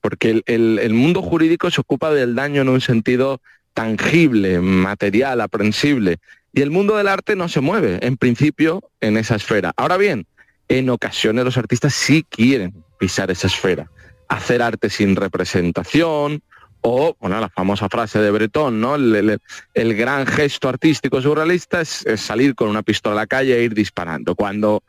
porque 0.02 0.42
el, 0.44 0.92
mundo 0.92 1.22
jurídico 1.22 1.70
se 1.70 1.80
ocupa 1.80 2.12
del 2.12 2.34
daño 2.34 2.60
en 2.60 2.68
un 2.68 2.82
sentido 2.82 3.40
tangible, 3.72 4.60
material, 4.60 5.40
aprensible, 5.40 6.18
y 6.52 6.60
el 6.60 6.70
mundo 6.70 6.94
del 6.96 7.08
arte 7.08 7.36
no 7.36 7.48
se 7.48 7.62
mueve, 7.62 8.00
en 8.02 8.18
principio, 8.18 8.90
en 9.00 9.16
esa 9.16 9.36
esfera. 9.36 9.72
Ahora 9.76 9.96
bien, 9.96 10.26
en 10.68 10.90
ocasiones 10.90 11.42
los 11.46 11.56
artistas 11.56 11.94
sí 11.94 12.22
quieren 12.28 12.74
pisar 12.98 13.30
esa 13.30 13.46
esfera, 13.46 13.90
hacer 14.28 14.60
arte 14.60 14.90
sin 14.90 15.16
representación, 15.16 16.42
o, 16.82 17.16
bueno, 17.18 17.40
la 17.40 17.48
famosa 17.48 17.88
frase 17.88 18.18
de 18.18 18.30
Breton, 18.30 18.78
¿no? 18.78 18.96
El 18.96 19.94
gran 19.94 20.26
gesto 20.26 20.68
artístico 20.68 21.22
surrealista 21.22 21.80
es, 21.80 22.04
es 22.04 22.20
salir 22.20 22.54
con 22.54 22.68
una 22.68 22.82
pistola 22.82 23.14
a 23.14 23.22
la 23.22 23.26
calle 23.26 23.58
e 23.58 23.62
ir 23.62 23.72
disparando. 23.72 24.34
Cuando 24.34 24.82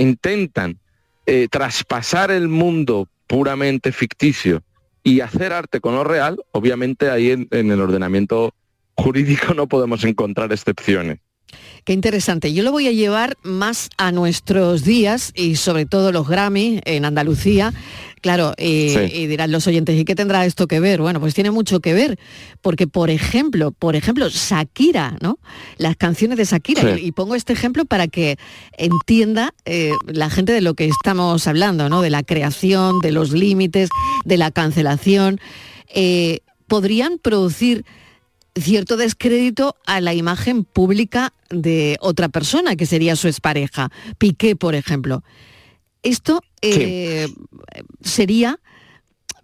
intentan 0.00 0.78
eh, 1.26 1.48
traspasar 1.50 2.30
el 2.30 2.48
mundo 2.48 3.08
puramente 3.26 3.92
ficticio 3.92 4.62
y 5.02 5.20
hacer 5.20 5.52
arte 5.52 5.80
con 5.80 5.94
lo 5.94 6.04
real, 6.04 6.42
obviamente 6.52 7.10
ahí 7.10 7.30
en, 7.30 7.48
en 7.50 7.70
el 7.70 7.80
ordenamiento 7.80 8.54
jurídico 8.94 9.54
no 9.54 9.68
podemos 9.68 10.04
encontrar 10.04 10.52
excepciones. 10.52 11.18
Qué 11.84 11.92
interesante. 11.92 12.52
Yo 12.52 12.62
lo 12.62 12.72
voy 12.72 12.86
a 12.88 12.92
llevar 12.92 13.36
más 13.42 13.88
a 13.96 14.12
nuestros 14.12 14.84
días 14.84 15.32
y 15.34 15.56
sobre 15.56 15.86
todo 15.86 16.12
los 16.12 16.28
Grammy 16.28 16.80
en 16.84 17.04
Andalucía. 17.04 17.72
Claro, 18.20 18.52
eh, 18.58 19.08
Sí. 19.10 19.16
y 19.20 19.26
dirán 19.28 19.52
los 19.52 19.66
oyentes, 19.68 19.96
¿y 19.98 20.04
qué 20.04 20.14
tendrá 20.16 20.44
esto 20.44 20.66
que 20.66 20.80
ver? 20.80 21.00
Bueno, 21.00 21.20
pues 21.20 21.34
tiene 21.34 21.50
mucho 21.52 21.78
que 21.80 21.94
ver, 21.94 22.18
porque 22.62 22.86
por 22.88 23.10
ejemplo, 23.10 23.70
por 23.70 23.94
ejemplo, 23.96 24.28
Shakira, 24.28 25.16
¿no? 25.20 25.38
Las 25.76 25.96
canciones 25.96 26.36
de 26.36 26.44
Shakira, 26.44 26.82
Sí. 26.96 27.00
y, 27.02 27.06
y 27.06 27.12
pongo 27.12 27.36
este 27.36 27.52
ejemplo 27.52 27.84
para 27.84 28.08
que 28.08 28.36
entienda 28.76 29.54
eh, 29.64 29.92
la 30.06 30.30
gente 30.30 30.52
de 30.52 30.60
lo 30.60 30.74
que 30.74 30.86
estamos 30.86 31.46
hablando, 31.46 31.88
¿no? 31.88 32.02
De 32.02 32.10
la 32.10 32.22
creación, 32.24 32.98
de 33.00 33.12
los 33.12 33.30
límites, 33.32 33.88
de 34.24 34.36
la 34.36 34.50
cancelación. 34.50 35.40
Eh, 35.94 36.40
podrían 36.66 37.18
producir 37.18 37.84
cierto 38.62 38.96
descrédito 38.96 39.76
a 39.86 40.00
la 40.00 40.14
imagen 40.14 40.64
pública 40.64 41.32
de 41.50 41.96
otra 42.00 42.28
persona, 42.28 42.76
que 42.76 42.86
sería 42.86 43.16
su 43.16 43.28
expareja, 43.28 43.90
Piqué, 44.18 44.56
por 44.56 44.74
ejemplo. 44.74 45.22
Esto 46.02 46.40
eh, 46.62 47.28
sería, 48.02 48.58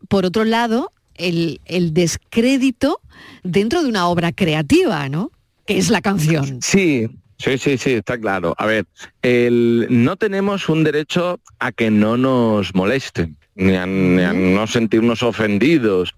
por 0.09 0.24
otro 0.24 0.44
lado, 0.44 0.92
el, 1.16 1.61
el 1.64 1.92
descrédito 1.94 3.00
dentro 3.42 3.83
de 3.83 3.88
una 3.88 4.09
obra 4.09 4.33
creativa, 4.33 5.09
¿no? 5.09 5.31
Que 5.66 5.79
es 5.79 5.90
la 5.90 6.00
canción. 6.03 6.61
Sí, 6.62 7.09
sí, 7.38 7.59
sí, 7.59 7.79
sí, 7.79 7.92
está 7.92 8.18
claro. 8.18 8.55
A 8.59 8.66
ver, 8.66 8.87
el- 9.22 9.87
no 9.90 10.16
tenemos 10.16 10.68
un 10.68 10.85
derecho 10.85 11.40
a 11.59 11.72
que 11.72 11.90
no 11.90 12.16
nos 12.16 12.74
molesten, 12.74 13.37
ni 13.55 13.74
a, 13.77 13.87
ni 13.87 14.22
a 14.22 14.33
no 14.33 14.66
sentirnos 14.66 15.22
ofendidos. 15.22 16.14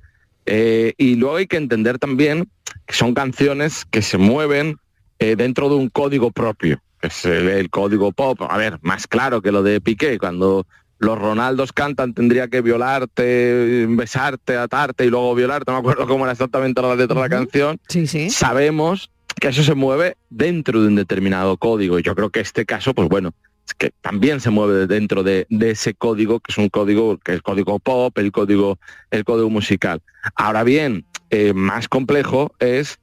Eh, 0.47 0.95
y 0.97 1.17
luego 1.17 1.37
hay 1.37 1.47
que 1.47 1.57
entender 1.57 1.99
también 1.99 2.49
que 2.87 2.95
son 2.95 3.15
canciones 3.15 3.85
que 3.85 4.03
se 4.03 4.17
mueven 4.19 4.77
eh, 5.19 5.37
dentro 5.37 5.69
de 5.69 5.75
un 5.75 5.89
código 5.89 6.31
propio, 6.31 6.81
que 7.01 7.09
es 7.09 7.25
el, 7.25 7.49
el 7.49 7.71
código 7.71 8.13
pop. 8.13 8.41
A 8.49 8.57
ver, 8.57 8.79
más 8.83 9.07
claro 9.07 9.43
que 9.43 9.53
lo 9.53 9.63
de 9.63 9.81
Piqué, 9.81 10.19
cuando 10.19 10.67
los 10.99 11.19
Ronaldos 11.19 11.73
cantan 11.73 12.15
tendría 12.15 12.49
que 12.49 12.61
violarte, 12.61 13.87
besarte, 13.89 14.57
atarte 14.57 15.05
y 15.05 15.11
luego 15.11 15.35
violarte, 15.35 15.71
no 15.71 15.75
me 15.75 15.81
acuerdo 15.81 16.07
cómo 16.07 16.25
era 16.25 16.33
exactamente 16.33 16.81
la 16.81 16.95
letra 16.95 17.15
de 17.15 17.21
la 17.21 17.29
canción. 17.29 17.79
Sí, 17.89 18.07
sí. 18.07 18.31
Sabemos 18.31 19.11
que 19.41 19.49
eso 19.49 19.63
se 19.63 19.75
mueve 19.75 20.17
dentro 20.31 20.81
de 20.81 20.89
un 20.89 20.95
determinado 20.95 21.57
código. 21.59 21.99
Y 21.99 22.03
yo 22.03 22.15
creo 22.15 22.31
que 22.31 22.41
este 22.41 22.65
caso, 22.65 22.95
pues 22.95 23.09
bueno, 23.09 23.35
que 23.75 23.93
también 24.01 24.41
se 24.41 24.51
mueve 24.51 24.87
dentro 24.87 25.23
de, 25.23 25.47
ese 25.51 25.95
código, 25.95 26.41
que 26.41 26.53
es 26.53 26.59
un 26.59 26.69
código, 26.69 27.19
que 27.19 27.33
es 27.33 27.37
el 27.37 27.43
código 27.43 27.79
pop, 27.79 28.17
el 28.19 28.33
código, 28.33 28.79
el 29.11 29.25
código 29.25 29.51
musical. 29.51 30.03
Ahora 30.35 30.65
bien, 30.65 31.05
eh, 31.31 31.53
más 31.53 31.89
complejo 31.89 32.53
es 32.59 32.99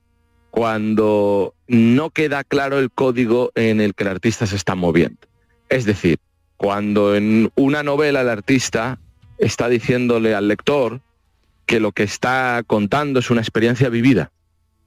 cuando 0.52 1.56
no 1.67 2.12
queda 2.12 2.43
claro 2.43 2.80
el 2.80 2.91
código 2.91 3.52
en 3.56 3.82
el 3.82 3.95
que 3.95 4.04
el 4.04 4.10
artista 4.10 4.45
se 4.45 4.56
está 4.56 4.76
moviendo. 4.76 5.19
Es 5.69 5.86
decir, 5.86 6.19
cuando 6.58 7.15
en 7.15 7.52
una 7.56 7.84
novela 7.84 8.21
el 8.21 8.30
artista 8.30 8.99
está 9.38 9.67
diciéndole 9.67 10.36
al 10.36 10.47
lector 10.47 11.02
que 11.65 11.80
lo 11.80 11.91
que 11.91 12.04
está 12.04 12.63
contando 12.67 13.19
es 13.19 13.30
una 13.30 13.41
experiencia 13.41 13.89
vivida, 13.89 14.32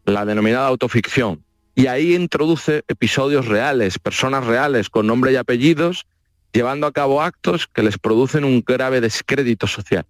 la 0.05 0.25
denominada 0.25 0.69
autoficción. 0.69 1.43
Y 1.79 1.89
ahí 1.89 2.15
introduce 2.15 2.85
episodios 2.89 3.45
reales, 3.45 3.99
personas 3.99 4.47
reales 4.47 4.89
con 4.89 5.07
nombre 5.07 5.33
y 5.33 5.37
apellidos, 5.37 6.07
llevando 6.51 6.87
a 6.87 6.93
cabo 6.93 7.21
actos 7.21 7.67
que 7.67 7.83
les 7.83 7.99
producen 7.99 8.45
un 8.45 8.65
grave 8.67 9.03
descrédito 9.03 9.67
social. 9.67 10.07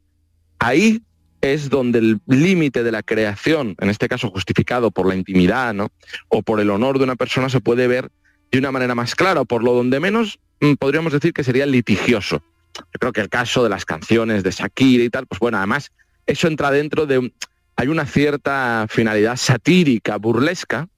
Ahí 0.61 1.02
es 1.40 1.68
donde 1.68 1.98
el 1.98 2.20
límite 2.26 2.85
de 2.85 2.92
la 2.92 3.02
creación, 3.02 3.74
en 3.81 3.90
este 3.90 4.09
caso 4.09 4.31
justificado 4.31 4.92
por 4.92 5.09
la 5.09 5.16
intimidad, 5.16 5.74
¿no? 5.74 5.90
o 6.29 6.40
por 6.40 6.61
el 6.61 6.70
honor 6.70 6.98
de 6.98 7.05
una 7.05 7.16
persona, 7.16 7.48
se 7.48 7.61
puede 7.61 7.88
ver 7.88 8.12
de 8.52 8.59
una 8.61 8.70
manera 8.70 8.94
más 8.94 9.16
clara, 9.16 9.44
por 9.44 9.64
lo 9.64 9.74
donde 9.74 9.98
menos 9.98 10.38
mm, 10.61 10.74
podríamos 10.74 11.12
decir 11.12 11.33
que 11.33 11.42
sería 11.42 11.66
litigioso. 11.66 12.44
Yo 12.76 12.98
creo 13.00 13.12
que 13.12 13.22
el 13.22 13.29
caso 13.29 13.64
de 13.64 13.70
las 13.70 13.85
canciones 13.85 14.44
de 14.44 14.52
Shakira 14.52 15.02
y 15.02 15.11
tal, 15.11 15.26
pues 15.26 15.40
bueno, 15.40 15.59
además 15.59 15.90
eso 16.26 16.46
entra 16.46 16.70
dentro 16.70 17.07
de 17.07 17.33
hay 17.74 17.88
una 17.88 18.07
cierta 18.07 18.87
finalidad 18.88 19.37
satírica, 19.37 20.16
burlesca, 20.16 20.88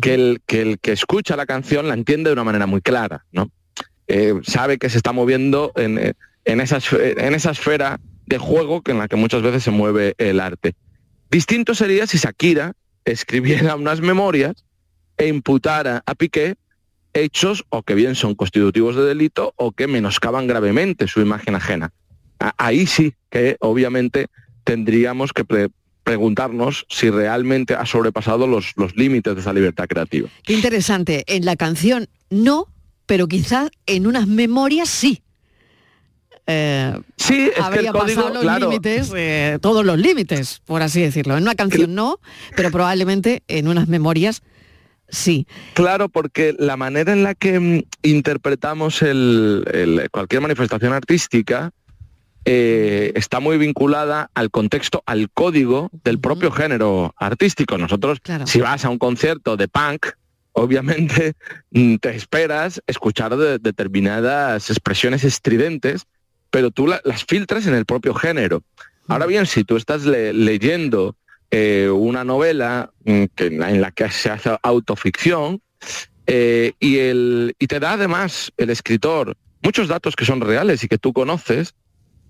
que 0.00 0.14
el, 0.14 0.40
que 0.80 0.92
escucha 0.92 1.36
la 1.36 1.46
canción 1.46 1.88
la 1.88 1.94
entiende 1.94 2.30
de 2.30 2.34
una 2.34 2.44
manera 2.44 2.66
muy 2.66 2.80
clara, 2.80 3.24
¿no? 3.32 3.50
Eh, 4.08 4.34
sabe 4.42 4.78
que 4.78 4.90
se 4.90 4.96
está 4.98 5.12
moviendo 5.12 5.72
en, 5.76 5.98
eh, 5.98 6.14
en, 6.44 6.60
esa, 6.60 6.78
esfe- 6.78 7.14
en 7.18 7.34
esa 7.34 7.50
esfera 7.52 8.00
de 8.26 8.38
juego 8.38 8.82
que 8.82 8.92
en 8.92 8.98
la 8.98 9.08
que 9.08 9.16
muchas 9.16 9.42
veces 9.42 9.62
se 9.62 9.70
mueve 9.70 10.14
el 10.18 10.40
arte. 10.40 10.74
Distinto 11.30 11.74
sería 11.74 12.06
si 12.06 12.18
Shakira 12.18 12.72
escribiera 13.04 13.74
unas 13.76 14.00
memorias 14.00 14.64
e 15.16 15.28
imputara 15.28 16.02
a 16.06 16.14
Piqué 16.14 16.56
hechos 17.14 17.64
o 17.68 17.82
que 17.82 17.94
bien 17.94 18.14
son 18.14 18.34
constitutivos 18.34 18.96
de 18.96 19.04
delito 19.04 19.52
o 19.56 19.72
que 19.72 19.86
menoscaban 19.86 20.46
gravemente 20.46 21.06
su 21.08 21.20
imagen 21.20 21.54
ajena. 21.54 21.92
Ahí 22.56 22.86
sí 22.86 23.14
que 23.30 23.56
obviamente 23.60 24.26
tendríamos 24.64 25.32
que 25.32 25.44
preguntarnos 26.04 26.86
si 26.88 27.10
realmente 27.10 27.74
ha 27.74 27.86
sobrepasado 27.86 28.46
los, 28.46 28.72
los 28.76 28.96
límites 28.96 29.34
de 29.34 29.40
esa 29.40 29.52
libertad 29.52 29.86
creativa. 29.88 30.28
Qué 30.44 30.52
interesante. 30.54 31.24
En 31.26 31.44
la 31.44 31.56
canción 31.56 32.08
no, 32.30 32.66
pero 33.06 33.28
quizás 33.28 33.70
en 33.86 34.06
unas 34.06 34.26
memorias 34.26 34.88
sí. 34.88 35.22
Eh, 36.46 36.98
sí, 37.16 37.48
es 37.48 37.54
que 37.54 37.60
habría 37.62 37.92
código, 37.92 38.06
pasado 38.22 38.34
los 38.34 38.42
claro. 38.42 38.68
límites, 38.68 39.12
eh, 39.14 39.58
todos 39.62 39.84
los 39.86 39.96
límites, 39.98 40.60
por 40.64 40.82
así 40.82 41.00
decirlo. 41.00 41.36
En 41.36 41.42
una 41.44 41.54
canción 41.54 41.94
no, 41.94 42.18
pero 42.56 42.70
probablemente 42.72 43.42
en 43.46 43.68
unas 43.68 43.86
memorias 43.86 44.42
sí. 45.08 45.46
Claro, 45.74 46.08
porque 46.08 46.54
la 46.58 46.76
manera 46.76 47.12
en 47.12 47.22
la 47.22 47.34
que 47.36 47.60
mm, 47.60 47.82
interpretamos 48.02 49.02
el- 49.02 49.64
el- 49.72 50.10
cualquier 50.10 50.42
manifestación 50.42 50.92
artística 50.92 51.70
eh, 52.44 53.12
está 53.14 53.40
muy 53.40 53.56
vinculada 53.58 54.30
al 54.34 54.50
contexto, 54.50 55.02
al 55.06 55.30
código 55.30 55.90
del 56.04 56.18
propio 56.18 56.50
género 56.50 57.14
artístico. 57.16 57.78
Nosotros, 57.78 58.18
si 58.46 58.60
vas 58.60 58.84
a 58.84 58.88
un 58.90 58.98
concierto 58.98 59.56
de 59.56 59.68
punk, 59.68 60.06
obviamente 60.52 61.34
mm, 61.70 61.96
te 61.96 62.14
esperas 62.16 62.82
escuchar 62.86 63.36
de- 63.36 63.58
determinadas 63.58 64.70
expresiones 64.70 65.24
estridentes, 65.24 66.04
pero 66.50 66.70
tú 66.70 66.86
la- 66.86 67.00
las 67.04 67.24
filtras 67.24 67.66
en 67.66 67.74
el 67.74 67.84
propio 67.86 68.14
género. 68.14 68.62
Ahora 69.08 69.26
bien, 69.26 69.46
si 69.46 69.64
tú 69.64 69.76
estás 69.76 70.04
le- 70.04 70.32
leyendo 70.32 71.16
eh, 71.50 71.88
una 71.92 72.24
novela 72.24 72.90
mm, 73.04 73.24
que, 73.36 73.46
en 73.46 73.58
la- 73.60 73.70
en 73.70 73.80
la 73.80 73.90
que 73.92 74.10
se 74.10 74.30
hace 74.30 74.56
autoficción 74.62 75.60
eh, 76.26 76.72
y, 76.80 76.98
el, 76.98 77.54
y 77.58 77.66
te 77.66 77.78
da 77.80 77.92
además 77.92 78.52
el 78.56 78.70
escritor 78.70 79.36
muchos 79.62 79.88
datos 79.88 80.16
que 80.16 80.24
son 80.24 80.40
reales 80.40 80.82
y 80.84 80.88
que 80.88 80.98
tú 80.98 81.12
conoces, 81.12 81.74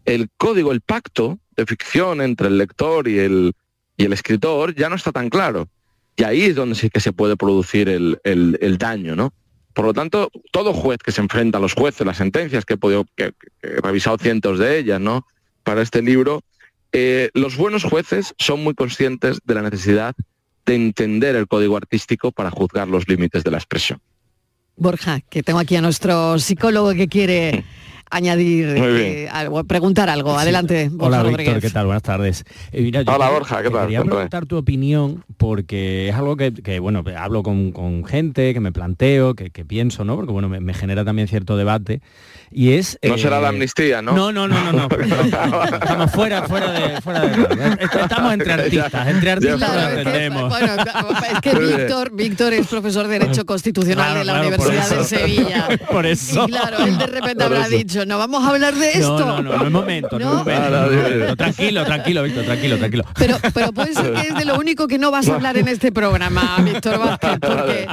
el 0.05 0.29
código, 0.37 0.73
el 0.73 0.81
pacto 0.81 1.39
de 1.57 1.67
ficción 1.67 2.21
entre 2.21 2.49
el 2.49 2.59
lector 2.59 3.09
y 3.09 3.19
el, 3.19 3.53
y 3.97 4.05
el 4.05 4.13
escritor 4.13 4.75
ya 4.75 4.89
no 4.89 4.97
está 4.97 5.13
tan 5.13 5.29
claro. 5.31 5.69
Y 6.17 6.25
ahí 6.25 6.43
es 6.43 6.55
donde 6.55 6.75
sí 6.75 6.91
que 6.91 7.01
se 7.01 7.13
puede 7.13 7.37
producir 7.37 7.89
el, 7.89 8.19
el- 8.25 8.59
el 8.61 8.79
daño, 8.79 9.17
¿no? 9.17 9.33
Por 9.75 9.87
lo 9.87 9.95
tanto, 9.95 10.31
todo 10.51 10.75
juez 10.75 10.99
que 10.99 11.13
se 11.13 11.23
enfrenta 11.23 11.57
a 11.59 11.61
los 11.61 11.73
jueces, 11.73 12.07
las 12.07 12.19
sentencias, 12.19 12.65
que 12.67 12.75
he 12.75 12.77
podido, 12.77 13.07
que, 13.17 13.33
que 13.61 13.69
he 13.69 13.81
revisado 13.81 14.19
cientos 14.19 14.59
de 14.59 14.79
ellas, 14.79 15.01
¿no? 15.01 15.27
Para 15.63 15.81
este 15.81 16.03
libro, 16.03 16.43
eh, 16.93 17.31
los 17.33 17.57
buenos 17.57 17.85
jueces 17.85 18.35
son 18.39 18.63
muy 18.63 18.75
conscientes 18.75 19.39
de 19.45 19.55
la 19.55 19.63
necesidad 19.63 20.15
de 20.67 20.75
entender 20.75 21.37
el 21.37 21.49
código 21.49 21.77
artístico 21.79 22.33
para 22.33 22.51
juzgar 22.51 22.89
los 22.89 23.09
límites 23.09 23.45
de 23.45 23.51
la 23.51 23.57
expresión. 23.57 23.99
Borja, 24.77 25.21
que 25.23 25.43
tengo 25.43 25.59
aquí 25.59 25.77
a 25.77 25.81
nuestro 25.81 26.39
psicólogo 26.39 26.93
que 26.93 27.09
quiere 27.09 27.65
añadir, 28.13 28.69
eh, 28.77 29.29
algo, 29.33 29.65
preguntar 29.65 30.09
algo. 30.11 30.39
Adelante, 30.39 30.89
Borja 30.91 31.07
Hola 31.19 31.23
Rodríguez. 31.23 31.55
Víctor, 31.55 31.61
¿qué 31.63 31.71
tal? 31.75 31.87
Buenas 31.87 32.03
tardes. 32.03 32.45
Eh, 32.71 32.83
mira, 32.83 33.03
Hola, 33.07 33.31
Borja, 33.31 33.63
¿qué 33.63 33.69
te 33.69 33.75
tal? 33.75 33.83
Quería 33.87 33.99
Cuéntame. 34.01 34.17
preguntar 34.19 34.47
tu 34.47 34.57
opinión 34.57 35.25
porque 35.39 36.09
es 36.11 36.15
algo 36.15 36.37
que, 36.37 36.53
que, 36.53 36.79
bueno, 36.79 37.03
hablo 37.19 37.43
con, 37.43 37.73
con 37.73 38.05
gente, 38.05 38.53
que 38.55 38.61
me 38.61 38.71
planteo, 38.73 39.35
que, 39.35 39.51
que 39.51 39.65
pienso, 39.65 40.05
¿no? 40.05 40.17
Porque 40.17 40.33
bueno, 40.33 40.49
me, 40.49 40.61
me 40.61 40.75
genera 40.75 41.05
también 41.05 41.27
cierto 41.29 41.57
debate. 41.57 42.01
Y 42.55 42.73
es... 42.73 42.99
No 43.03 43.17
será 43.17 43.41
la 43.41 43.47
eh, 43.47 43.51
amnistía, 43.51 44.03
¿no? 44.03 44.13
No, 44.13 44.31
no, 44.31 44.47
no, 44.47 44.73
no, 44.73 44.73
no. 44.73 44.89
Estamos 45.65 46.11
fuera, 46.13 46.43
fuera 46.43 46.71
de, 46.71 47.01
fuera 47.01 47.21
de. 47.21 47.79
Estamos 48.03 48.33
entre 48.35 48.53
artistas, 48.53 49.09
entre 49.09 49.31
artistas 49.31 49.59
Claro, 49.59 49.81
lo 49.81 49.89
es 49.89 49.95
que- 49.95 50.01
entendemos. 50.03 50.49
bueno, 50.51 50.73
es 51.33 51.41
que 51.41 51.53
Muy 51.55 51.65
bien. 51.65 51.77
Víctor, 51.79 52.11
Víctor 52.15 52.53
es 52.53 52.67
profesor 52.67 53.09
de 53.09 53.19
Derecho 53.19 53.47
Constitucional 53.47 54.05
Claro, 54.05 54.19
de 54.19 54.25
la 54.27 54.33
claro, 54.35 54.49
Universidad 54.49 54.99
de. 54.99 55.05
Sevilla. 55.05 55.69
Por 55.91 56.05
eso. 56.05 56.45
Y 56.47 56.51
claro, 56.51 56.85
él 56.85 56.99
de 56.99 57.07
repente 57.07 57.35
Por 57.37 57.45
habrá 57.45 57.67
eso. 57.67 57.71
Dicho, 58.03 58.13
no 58.13 58.19
vamos 58.19 58.45
a 58.45 58.51
hablar 58.51 58.75
de 58.75 58.89
esto. 58.95 59.19
No, 59.19 59.43
no, 59.43 59.53
no, 59.53 59.57
no 59.59 59.65
es 59.67 59.71
momento, 59.73 60.19
no, 60.19 60.31
es 60.31 60.37
momento, 60.39 61.27
no. 61.29 61.37
Tranquilo, 61.37 61.85
tranquilo, 61.85 62.23
Víctor, 62.23 62.45
tranquilo, 62.45 62.79
tranquilo. 62.79 63.05
Pero, 63.19 63.37
pero 63.55 63.73
puede 63.73 63.95
ser 63.95 64.13
que 64.13 64.21
es 64.29 64.35
de 64.35 64.45
lo 64.45 64.59
único 64.59 64.87
que 64.89 64.99
no 64.99 65.11
vas 65.11 65.29
a 65.29 65.35
hablar 65.35 65.57
en 65.57 65.69
este 65.69 65.93
programa, 65.93 66.57
Víctor 66.65 66.99
Vázquez, 66.99 67.39
porque, 67.41 67.87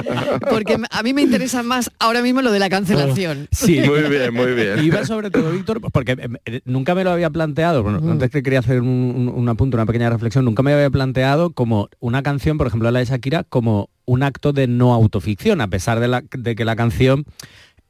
porque 0.50 0.76
a 0.90 1.02
mí 1.02 1.12
me 1.14 1.22
interesa 1.22 1.62
más 1.62 1.90
ahora 1.98 2.22
mismo 2.22 2.42
lo 2.42 2.52
de 2.52 2.58
la 2.58 2.68
cancelación. 2.68 3.48
Sí. 3.50 3.80
Muy 3.80 4.02
bien, 4.02 4.34
muy 4.34 4.52
bien. 4.52 4.84
Iba 4.84 5.04
sobre 5.04 5.30
todo, 5.30 5.50
Víctor, 5.50 5.80
porque 5.92 6.12
eh, 6.12 6.28
eh, 6.46 6.60
nunca 6.64 6.94
me 6.94 7.04
lo 7.04 7.10
había 7.10 7.30
planteado, 7.30 7.82
bueno, 7.82 7.98
antes 8.10 8.30
que 8.30 8.42
quería 8.42 8.58
hacer 8.60 8.80
un, 8.80 8.88
un- 8.88 9.28
un 9.28 9.48
apunte, 9.48 9.76
una 9.76 9.86
pequeña 9.86 10.10
reflexión, 10.10 10.44
nunca 10.44 10.62
me 10.62 10.72
había 10.72 10.90
planteado 10.90 11.50
como 11.50 11.88
una 11.98 12.22
canción, 12.22 12.58
por 12.58 12.66
ejemplo 12.66 12.90
la 12.90 12.98
de 13.00 13.04
Shakira, 13.06 13.44
como 13.44 13.88
un 14.04 14.22
acto 14.22 14.52
de 14.52 14.66
no 14.66 14.92
autoficción, 14.92 15.60
a 15.60 15.68
pesar 15.68 16.00
de, 16.00 16.08
la- 16.08 16.22
de 16.36 16.54
que 16.56 16.64
la 16.64 16.76
canción 16.76 17.24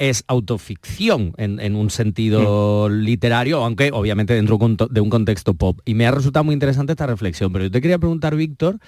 es 0.01 0.25
autoficción 0.29 1.35
en, 1.37 1.61
en 1.61 1.77
un 1.77 1.91
sentido 1.91 2.89
literario, 2.89 3.63
aunque 3.63 3.91
obviamente 3.93 4.33
dentro 4.33 4.59
de 4.91 5.01
un 5.01 5.11
contexto 5.11 5.53
pop. 5.53 5.79
Y 5.85 5.93
me 5.93 6.07
ha 6.07 6.11
resultado 6.11 6.43
muy 6.43 6.55
interesante 6.55 6.93
esta 6.93 7.07
reflexión. 7.07 7.53
Pero 7.53 7.67
yo 7.67 7.71
te 7.71 7.83
quería 7.83 7.99
preguntar, 7.99 8.35
Víctor, 8.35 8.79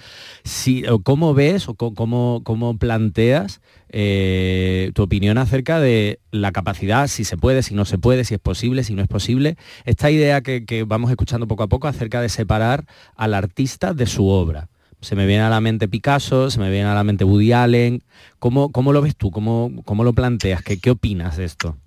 si, 0.43 0.85
o 0.87 1.03
cómo 1.03 1.35
ves 1.35 1.69
o 1.69 1.75
cómo, 1.75 2.41
cómo 2.43 2.79
planteas 2.79 3.61
eh, 3.89 4.89
tu 4.95 5.03
opinión 5.03 5.37
acerca 5.37 5.79
de 5.79 6.19
la 6.31 6.51
capacidad, 6.51 7.07
si 7.07 7.25
se 7.25 7.37
puede, 7.37 7.61
si 7.61 7.75
no 7.75 7.85
se 7.85 7.99
puede, 7.99 8.25
si 8.25 8.33
es 8.33 8.39
posible, 8.39 8.83
si 8.83 8.95
no 8.95 9.03
es 9.03 9.07
posible. 9.07 9.55
Esta 9.85 10.09
idea 10.09 10.41
que, 10.41 10.65
que 10.65 10.83
vamos 10.83 11.11
escuchando 11.11 11.47
poco 11.47 11.61
a 11.61 11.69
poco 11.69 11.87
acerca 11.87 12.21
de 12.21 12.29
separar 12.29 12.85
al 13.15 13.35
artista 13.35 13.93
de 13.93 14.07
su 14.07 14.27
obra. 14.27 14.67
Se 15.03 15.15
me 15.15 15.25
viene 15.25 15.43
a 15.43 15.49
la 15.49 15.61
mente 15.61 15.87
Picasso, 15.87 16.49
se 16.49 16.59
me 16.59 16.71
viene 16.71 16.87
a 16.87 16.93
la 16.93 17.03
mente 17.03 17.23
Woody 17.23 17.51
Allen. 17.51 18.03
¿Cómo, 18.39 18.71
cómo 18.71 18.93
lo 18.93 19.01
ves 19.01 19.15
tú? 19.15 19.31
¿Cómo, 19.31 19.71
cómo 19.85 20.03
lo 20.03 20.13
planteas? 20.13 20.63
¿Qué, 20.63 20.79
¿Qué 20.79 20.91
opinas 20.91 21.37
de 21.37 21.45
esto? 21.45 21.77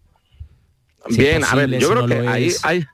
Si 1.08 1.12
es 1.12 1.18
Bien, 1.18 1.44
a 1.44 1.54
ver, 1.54 1.70
yo 1.70 1.80
si 1.80 1.86
creo 1.94 2.02
no 2.02 2.06
que 2.06 2.28
ahí 2.28 2.52
hay... 2.62 2.84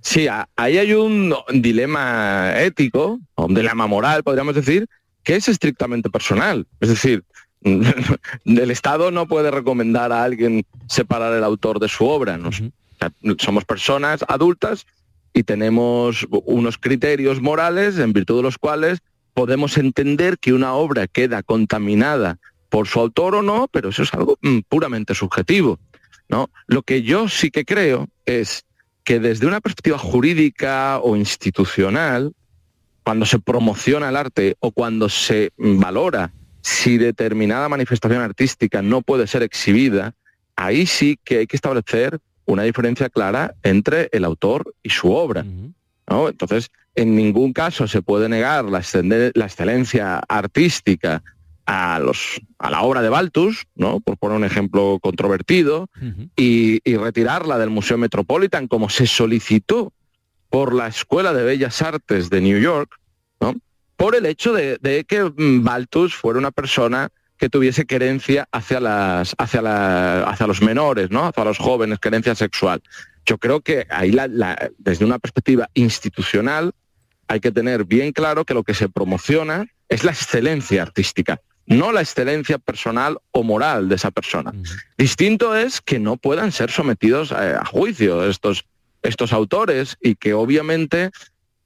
Sí, 0.00 0.26
ahí 0.56 0.78
hay 0.78 0.92
un 0.94 1.32
dilema 1.52 2.54
ético, 2.60 3.20
o 3.34 3.46
un 3.46 3.54
dilema 3.54 3.86
moral, 3.86 4.22
podríamos 4.24 4.54
decir, 4.54 4.86
que 5.22 5.36
es 5.36 5.48
estrictamente 5.48 6.10
personal. 6.10 6.66
Es 6.80 6.88
decir, 6.88 7.22
el 7.62 8.70
Estado 8.70 9.10
no 9.10 9.28
puede 9.28 9.50
recomendar 9.50 10.10
a 10.12 10.24
alguien 10.24 10.64
separar 10.88 11.32
el 11.34 11.44
autor 11.44 11.78
de 11.78 11.88
su 11.88 12.06
obra. 12.06 12.36
Nos- 12.38 12.60
o 12.60 12.70
sea, 12.98 13.12
somos 13.38 13.64
personas 13.64 14.24
adultas 14.26 14.86
y 15.34 15.44
tenemos 15.44 16.26
unos 16.30 16.78
criterios 16.78 17.40
morales 17.40 17.98
en 17.98 18.12
virtud 18.12 18.38
de 18.38 18.42
los 18.42 18.58
cuales 18.58 18.98
podemos 19.34 19.78
entender 19.78 20.38
que 20.38 20.52
una 20.52 20.74
obra 20.74 21.06
queda 21.06 21.42
contaminada 21.42 22.38
por 22.68 22.88
su 22.88 23.00
autor 23.00 23.34
o 23.36 23.42
no, 23.42 23.68
pero 23.70 23.90
eso 23.90 24.02
es 24.02 24.12
algo 24.14 24.38
mm, 24.42 24.60
puramente 24.68 25.14
subjetivo. 25.14 25.78
¿no? 26.28 26.50
Lo 26.66 26.82
que 26.82 27.02
yo 27.02 27.28
sí 27.28 27.50
que 27.50 27.64
creo 27.64 28.08
es 28.24 28.64
que 29.04 29.20
desde 29.20 29.46
una 29.46 29.60
perspectiva 29.60 29.98
jurídica 29.98 30.98
o 31.02 31.16
institucional, 31.16 32.32
cuando 33.04 33.26
se 33.26 33.38
promociona 33.38 34.08
el 34.08 34.16
arte 34.16 34.56
o 34.60 34.70
cuando 34.70 35.08
se 35.08 35.52
valora 35.58 36.32
si 36.62 36.96
determinada 36.96 37.68
manifestación 37.68 38.22
artística 38.22 38.80
no 38.82 39.02
puede 39.02 39.26
ser 39.26 39.42
exhibida, 39.42 40.14
ahí 40.56 40.86
sí 40.86 41.18
que 41.24 41.38
hay 41.38 41.46
que 41.46 41.56
establecer 41.56 42.20
una 42.44 42.62
diferencia 42.62 43.08
clara 43.08 43.54
entre 43.62 44.08
el 44.12 44.24
autor 44.24 44.74
y 44.82 44.90
su 44.90 45.12
obra. 45.12 45.44
¿no? 46.08 46.28
Entonces, 46.28 46.70
en 46.94 47.16
ningún 47.16 47.52
caso 47.52 47.88
se 47.88 48.02
puede 48.02 48.28
negar 48.28 48.64
la, 48.66 48.80
excelencia 48.80 50.18
artística 50.28 51.22
a, 51.64 51.98
los, 52.00 52.40
a 52.58 52.70
la 52.70 52.82
obra 52.82 53.02
de 53.02 53.08
Baltus, 53.08 53.64
¿no? 53.74 54.00
por 54.00 54.18
poner 54.18 54.36
un 54.36 54.44
ejemplo 54.44 54.98
controvertido, 55.00 55.88
y, 56.36 56.80
y 56.84 56.96
retirarla 56.96 57.58
del 57.58 57.70
Museo 57.70 57.96
Metropolitan 57.98 58.66
como 58.68 58.88
se 58.90 59.06
solicitó 59.06 59.92
por 60.50 60.74
la 60.74 60.88
Escuela 60.88 61.32
de 61.32 61.44
Bellas 61.44 61.80
Artes 61.80 62.28
de 62.30 62.40
New 62.40 62.60
York, 62.60 62.98
¿no? 63.40 63.54
por 63.96 64.14
el 64.16 64.26
hecho 64.26 64.52
de, 64.52 64.76
de 64.82 65.04
que 65.04 65.22
mm, 65.24 65.62
Baltus 65.64 66.14
fuera 66.14 66.38
una 66.38 66.50
persona 66.50 67.08
que 67.38 67.48
tuviese 67.48 67.86
querencia 67.86 68.46
hacia, 68.52 68.78
las, 68.80 69.34
hacia, 69.38 69.62
la- 69.62 70.24
hacia 70.24 70.46
los 70.46 70.60
menores, 70.62 71.10
¿no? 71.10 71.24
hacia 71.26 71.44
los 71.44 71.58
jóvenes, 71.58 71.98
querencia 72.00 72.34
sexual. 72.34 72.82
Yo 73.24 73.38
creo 73.38 73.60
que 73.62 73.86
ahí, 73.90 74.10
la- 74.12 74.28
la- 74.28 74.70
desde 74.78 75.04
una 75.04 75.18
perspectiva 75.18 75.68
institucional, 75.74 76.72
hay 77.32 77.40
que 77.40 77.50
tener 77.50 77.84
bien 77.84 78.12
claro 78.12 78.44
que 78.44 78.52
lo 78.52 78.62
que 78.62 78.74
se 78.74 78.88
promociona 78.88 79.66
es 79.88 80.04
la 80.04 80.10
excelencia 80.10 80.82
artística, 80.82 81.40
no 81.66 81.90
la 81.90 82.02
excelencia 82.02 82.58
personal 82.58 83.18
o 83.30 83.42
moral 83.42 83.88
de 83.88 83.94
esa 83.94 84.10
persona. 84.10 84.52
Distinto 84.98 85.56
es 85.56 85.80
que 85.80 85.98
no 85.98 86.18
puedan 86.18 86.52
ser 86.52 86.70
sometidos 86.70 87.32
a, 87.32 87.60
a 87.60 87.64
juicio 87.64 88.28
estos, 88.28 88.66
estos 89.02 89.32
autores 89.32 89.96
y 90.02 90.16
que 90.16 90.34
obviamente 90.34 91.10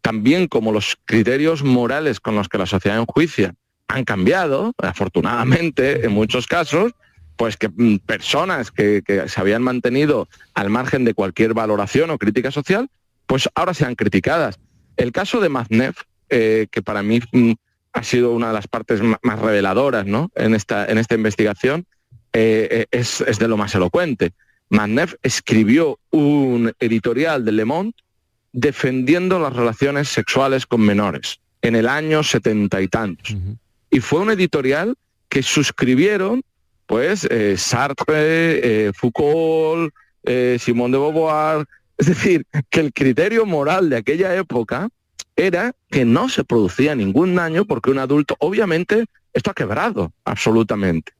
también 0.02 0.46
como 0.46 0.70
los 0.70 0.96
criterios 1.04 1.64
morales 1.64 2.20
con 2.20 2.36
los 2.36 2.48
que 2.48 2.58
la 2.58 2.66
sociedad 2.66 2.98
enjuicia 2.98 3.54
han 3.88 4.04
cambiado, 4.04 4.72
afortunadamente 4.78 6.06
en 6.06 6.12
muchos 6.12 6.46
casos, 6.46 6.92
pues 7.36 7.56
que 7.56 7.68
mm, 7.68 7.98
personas 8.06 8.70
que, 8.70 9.02
que 9.04 9.28
se 9.28 9.40
habían 9.40 9.62
mantenido 9.62 10.28
al 10.54 10.70
margen 10.70 11.04
de 11.04 11.14
cualquier 11.14 11.54
valoración 11.54 12.10
o 12.10 12.18
crítica 12.18 12.52
social, 12.52 12.88
pues 13.26 13.48
ahora 13.56 13.74
sean 13.74 13.96
criticadas. 13.96 14.60
El 14.96 15.12
caso 15.12 15.40
de 15.40 15.48
Maznev, 15.48 15.94
eh, 16.28 16.66
que 16.70 16.82
para 16.82 17.02
mí 17.02 17.20
mm, 17.32 17.52
ha 17.92 18.02
sido 18.02 18.32
una 18.32 18.48
de 18.48 18.54
las 18.54 18.68
partes 18.68 19.00
más 19.02 19.38
reveladoras 19.38 20.06
¿no? 20.06 20.30
en, 20.34 20.54
esta, 20.54 20.86
en 20.86 20.98
esta 20.98 21.14
investigación, 21.14 21.86
eh, 22.32 22.68
eh, 22.70 22.86
es, 22.90 23.20
es 23.20 23.38
de 23.38 23.48
lo 23.48 23.56
más 23.56 23.74
elocuente. 23.74 24.32
Maznev 24.68 25.16
escribió 25.22 25.98
un 26.10 26.72
editorial 26.80 27.44
de 27.44 27.52
Le 27.52 27.64
Monde 27.64 27.94
defendiendo 28.52 29.38
las 29.38 29.54
relaciones 29.54 30.08
sexuales 30.08 30.66
con 30.66 30.80
menores 30.80 31.40
en 31.62 31.76
el 31.76 31.88
año 31.88 32.22
setenta 32.22 32.80
y 32.80 32.88
tantos. 32.88 33.36
Y 33.90 34.00
fue 34.00 34.20
un 34.20 34.30
editorial 34.30 34.96
que 35.28 35.42
suscribieron 35.42 36.42
pues 36.86 37.26
eh, 37.30 37.56
Sartre, 37.56 38.92
Foucault, 38.94 39.92
Simone 40.58 40.92
de 40.92 40.98
Beauvoir, 40.98 41.66
es 41.98 42.06
decir, 42.06 42.46
que 42.70 42.80
el 42.80 42.92
criterio 42.92 43.46
moral 43.46 43.90
de 43.90 43.96
aquella 43.96 44.34
época 44.34 44.88
era 45.34 45.72
que 45.90 46.04
no 46.04 46.28
se 46.28 46.44
producía 46.44 46.94
ningún 46.94 47.34
daño 47.34 47.64
porque 47.64 47.90
un 47.90 47.98
adulto, 47.98 48.36
obviamente, 48.38 49.06
esto 49.32 49.50
ha 49.50 49.54
quebrado 49.54 50.12
absolutamente. 50.24 51.12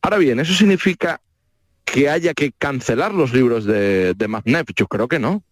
Ahora 0.00 0.18
bien, 0.18 0.38
¿eso 0.38 0.54
significa 0.54 1.20
que 1.84 2.08
haya 2.08 2.34
que 2.34 2.52
cancelar 2.52 3.12
los 3.12 3.32
libros 3.32 3.64
de, 3.64 4.14
de? 4.14 4.64
Yo 4.76 4.86
creo 4.86 5.08
que 5.08 5.18
no. 5.18 5.42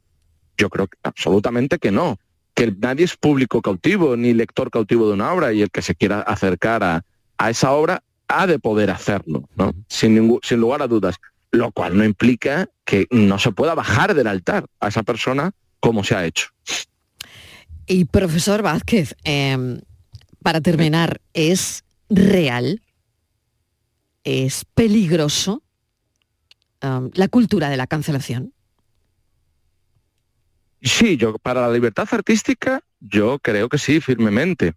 Yo 0.56 0.70
creo 0.70 0.86
que 0.86 0.98
absolutamente 1.02 1.78
que 1.78 1.90
no. 1.90 2.18
Que 2.54 2.72
nadie 2.78 3.04
es 3.04 3.16
público 3.16 3.62
cautivo 3.62 4.16
ni 4.16 4.34
lector 4.34 4.70
cautivo 4.70 5.08
de 5.08 5.14
una 5.14 5.32
obra 5.32 5.52
y 5.52 5.62
el 5.62 5.70
que 5.70 5.82
se 5.82 5.94
quiera 5.94 6.20
acercar 6.20 6.84
a, 6.84 7.04
a 7.38 7.50
esa 7.50 7.72
obra 7.72 8.02
ha 8.28 8.46
de 8.46 8.58
poder 8.58 8.90
hacerlo, 8.90 9.48
¿no? 9.56 9.74
sin 9.88 10.60
lugar 10.60 10.82
a 10.82 10.86
dudas. 10.86 11.16
Lo 11.52 11.70
cual 11.70 11.96
no 11.96 12.04
implica 12.04 12.68
que 12.84 13.06
no 13.10 13.38
se 13.38 13.52
pueda 13.52 13.74
bajar 13.74 14.14
del 14.14 14.26
altar 14.26 14.66
a 14.80 14.88
esa 14.88 15.02
persona 15.02 15.52
como 15.80 16.02
se 16.02 16.14
ha 16.14 16.24
hecho. 16.24 16.48
Y 17.86 18.06
profesor 18.06 18.62
Vázquez, 18.62 19.14
eh, 19.24 19.80
para 20.42 20.60
terminar, 20.60 21.20
¿es 21.34 21.84
real? 22.08 22.82
¿Es 24.24 24.64
peligroso 24.64 25.62
um, 26.82 27.10
la 27.14 27.28
cultura 27.28 27.70
de 27.70 27.76
la 27.76 27.86
cancelación? 27.86 28.52
Sí, 30.82 31.16
yo 31.16 31.38
para 31.38 31.62
la 31.62 31.72
libertad 31.72 32.08
artística 32.10 32.82
yo 33.00 33.38
creo 33.38 33.68
que 33.68 33.78
sí, 33.78 34.00
firmemente. 34.00 34.74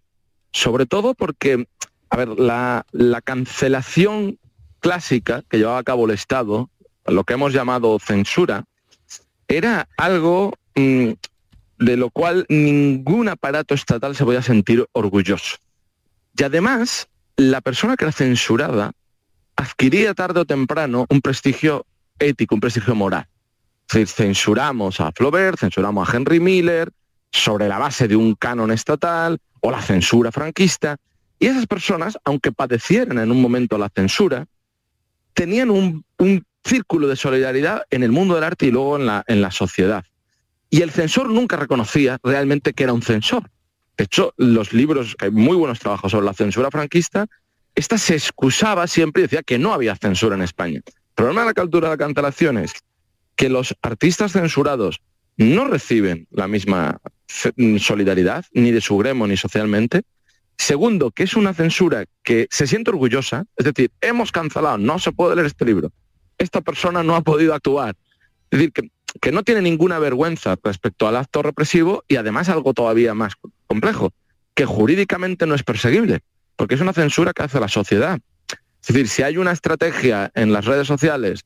Sobre 0.52 0.86
todo 0.86 1.14
porque, 1.16 1.68
a 2.10 2.18
ver, 2.18 2.30
la, 2.40 2.86
la 2.92 3.22
cancelación 3.22 4.40
clásica 4.86 5.42
que 5.50 5.58
llevaba 5.58 5.80
a 5.80 5.84
cabo 5.84 6.06
el 6.06 6.12
Estado, 6.12 6.70
lo 7.08 7.24
que 7.24 7.34
hemos 7.34 7.52
llamado 7.52 7.98
censura, 7.98 8.66
era 9.48 9.88
algo 9.98 10.54
mm, 10.76 11.10
de 11.80 11.98
lo 11.98 12.12
cual 12.12 12.46
ningún 12.50 13.28
aparato 13.28 13.74
estatal 13.74 14.16
se 14.16 14.24
podía 14.24 14.44
sentir 14.44 14.86
orgulloso. 14.92 15.58
Y 16.38 16.44
además, 16.44 17.08
la 17.36 17.62
persona 17.62 17.98
que 17.98 18.06
era 18.06 18.12
censurada 18.12 18.92
adquiría 19.56 20.14
tarde 20.14 20.42
o 20.42 20.46
temprano 20.46 21.08
un 21.10 21.20
prestigio 21.20 21.88
ético, 22.20 22.54
un 22.54 22.62
prestigio 22.62 22.94
moral. 22.94 23.28
Es 23.88 23.96
decir, 23.96 24.08
censuramos 24.08 25.00
a 25.00 25.12
Flaubert, 25.14 25.58
censuramos 25.62 26.08
a 26.08 26.16
Henry 26.16 26.40
Miller 26.40 26.92
sobre 27.32 27.68
la 27.68 27.80
base 27.80 28.08
de 28.08 28.16
un 28.16 28.36
canon 28.36 28.70
estatal 28.70 29.40
o 29.62 29.72
la 29.72 29.82
censura 29.82 30.32
franquista. 30.32 30.98
Y 31.40 31.48
esas 31.48 31.66
personas, 31.66 32.20
aunque 32.24 32.52
padecieran 32.52 33.18
en 33.18 33.32
un 33.32 33.42
momento 33.42 33.80
la 33.80 33.90
censura, 33.90 34.46
tenían 35.36 35.70
un, 35.70 36.04
círculo 36.68 37.08
de 37.08 37.16
solidaridad 37.16 37.84
en 37.92 38.02
el 38.02 38.12
mundo 38.12 38.34
del 38.34 38.44
arte 38.44 38.66
y 38.66 38.72
luego 38.72 38.98
en 38.98 39.06
la, 39.42 39.52
sociedad. 39.52 40.04
Y 40.72 40.82
el 40.82 40.90
censor 40.90 41.30
nunca 41.30 41.58
reconocía 41.58 42.18
realmente 42.24 42.74
que 42.74 42.82
era 42.86 42.94
un 42.94 43.04
censor. 43.04 43.52
De 43.98 44.06
hecho, 44.06 44.34
los 44.38 44.74
libros, 44.74 45.16
hay 45.20 45.30
muy 45.30 45.56
buenos 45.56 45.78
trabajos 45.78 46.12
sobre 46.12 46.26
la 46.26 46.34
censura 46.34 46.72
franquista, 46.72 47.28
esta 47.76 48.00
se 48.00 48.16
excusaba 48.16 48.88
siempre 48.88 49.22
y 49.22 49.26
decía 49.26 49.44
que 49.44 49.60
no 49.60 49.74
había 49.74 49.96
censura 49.96 50.36
en 50.36 50.42
España. 50.42 50.82
El 50.88 50.94
problema 51.14 51.42
de 51.42 51.48
la 51.48 51.54
cultura 51.54 51.90
de 51.90 51.94
la 51.94 52.04
cancelación 52.04 52.58
es 52.58 52.74
que 53.36 53.50
los 53.50 53.76
artistas 53.84 54.32
censurados 54.32 55.02
no 55.38 55.68
reciben 55.68 56.28
la 56.32 56.48
misma 56.48 57.00
solidaridad, 57.28 58.46
ni 58.54 58.72
de 58.72 58.82
su 58.82 58.98
gremo 58.98 59.28
ni 59.28 59.38
socialmente. 59.38 60.02
Segundo, 60.58 61.12
que 61.12 61.24
es 61.24 61.36
una 61.36 61.54
censura 61.54 62.06
que 62.24 62.48
se 62.50 62.68
siente 62.68 62.92
orgullosa, 62.92 63.46
es 63.58 63.66
decir, 63.66 63.92
hemos 64.02 64.32
cancelado, 64.32 64.78
no 64.78 65.00
se 65.00 65.12
puede 65.12 65.36
leer 65.36 65.48
este 65.48 65.66
libro, 65.66 65.92
esta 66.38 66.62
persona 66.62 67.04
no 67.04 67.16
ha 67.16 67.22
podido 67.22 67.54
actuar. 67.54 67.96
Es 68.50 68.60
decir, 68.60 68.72
que, 69.22 69.32
no 69.32 69.44
tiene 69.44 69.62
ninguna 69.62 70.00
vergüenza 70.00 70.56
respecto 70.64 71.08
al 71.08 71.18
acto 71.18 71.42
represivo 71.42 72.04
y 72.08 72.16
además 72.16 72.50
algo 72.50 72.74
todavía 72.74 73.14
más 73.14 73.34
complejo, 73.68 74.12
que 74.54 74.66
jurídicamente 74.66 75.46
no 75.46 75.56
es 75.56 75.64
perseguible, 75.64 76.20
porque 76.56 76.76
es 76.76 76.82
una 76.82 76.94
censura 76.94 77.34
que 77.34 77.44
hace 77.44 77.60
la 77.60 77.68
sociedad. 77.68 78.20
Es 78.82 78.88
decir, 78.88 79.08
si 79.08 79.24
hay 79.24 79.38
una 79.38 79.52
estrategia 79.52 80.32
en 80.36 80.54
las 80.54 80.66
redes 80.66 80.88
sociales 80.88 81.42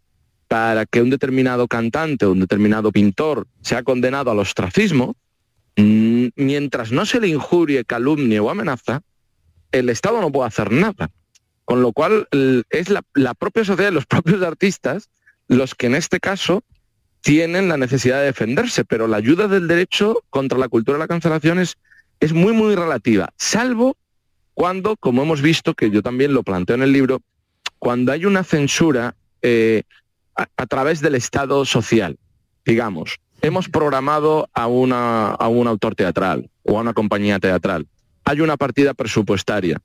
para 0.47 0.85
que 0.85 1.01
un 1.01 1.09
determinado 1.09 1.67
cantante 1.67 2.25
o 2.25 2.31
un 2.31 2.39
determinado 2.39 2.91
pintor 2.91 3.47
sea 3.61 3.83
condenado 3.83 4.31
al 4.31 4.39
ostracismo, 4.39 5.15
mientras 5.83 6.91
no 6.91 7.05
se 7.05 7.19
le 7.19 7.27
injurie, 7.27 7.85
calumnie 7.85 8.39
o 8.39 8.49
amenaza, 8.49 9.01
el 9.71 9.89
Estado 9.89 10.21
no 10.21 10.31
puede 10.31 10.47
hacer 10.47 10.71
nada. 10.71 11.11
Con 11.65 11.81
lo 11.81 11.91
cual 11.93 12.27
es 12.69 12.89
la, 12.89 13.33
propia 13.35 13.63
sociedad 13.63 13.91
los 13.91 14.05
propios 14.07 14.41
artistas 14.41 15.09
los 15.47 15.75
que 15.75 15.87
en 15.87 15.95
este 15.95 16.19
caso 16.19 16.63
tienen 17.21 17.67
la 17.67 17.77
necesidad 17.77 18.19
de 18.19 18.25
defenderse, 18.25 18.85
pero 18.85 19.07
la 19.07 19.17
ayuda 19.17 19.47
del 19.47 19.67
derecho 19.67 20.23
contra 20.29 20.57
la 20.57 20.69
cultura 20.69 20.97
de 20.97 21.03
la 21.03 21.07
cancelación 21.07 21.59
es, 21.59 21.77
es 22.19 22.33
muy, 22.33 22.53
muy 22.53 22.75
relativa, 22.75 23.33
salvo 23.37 23.97
cuando, 24.59 24.97
como 24.97 25.23
hemos 25.23 25.41
visto, 25.41 25.73
que 25.73 25.89
yo 25.89 26.01
también 26.01 26.33
lo 26.33 26.43
planteo 26.43 26.75
en 26.75 26.81
el 26.81 26.91
libro, 26.91 27.21
cuando 27.77 28.11
hay 28.11 28.25
una 28.25 28.43
censura 28.43 29.15
eh, 29.41 29.83
a, 30.35 30.65
través 30.65 30.99
del 30.99 31.15
Estado 31.15 31.63
social, 31.63 32.17
digamos, 32.65 33.19
hemos 33.41 33.69
programado 33.69 34.49
a, 34.53 34.67
una, 34.67 35.29
a 35.29 35.47
un 35.47 35.67
autor 35.67 35.95
teatral 35.95 36.49
o 36.63 36.77
a 36.77 36.81
una 36.81 36.93
compañía 36.93 37.39
teatral, 37.39 37.87
hay 38.23 38.41
una 38.41 38.57
partida 38.57 38.93
presupuestaria, 38.93 39.79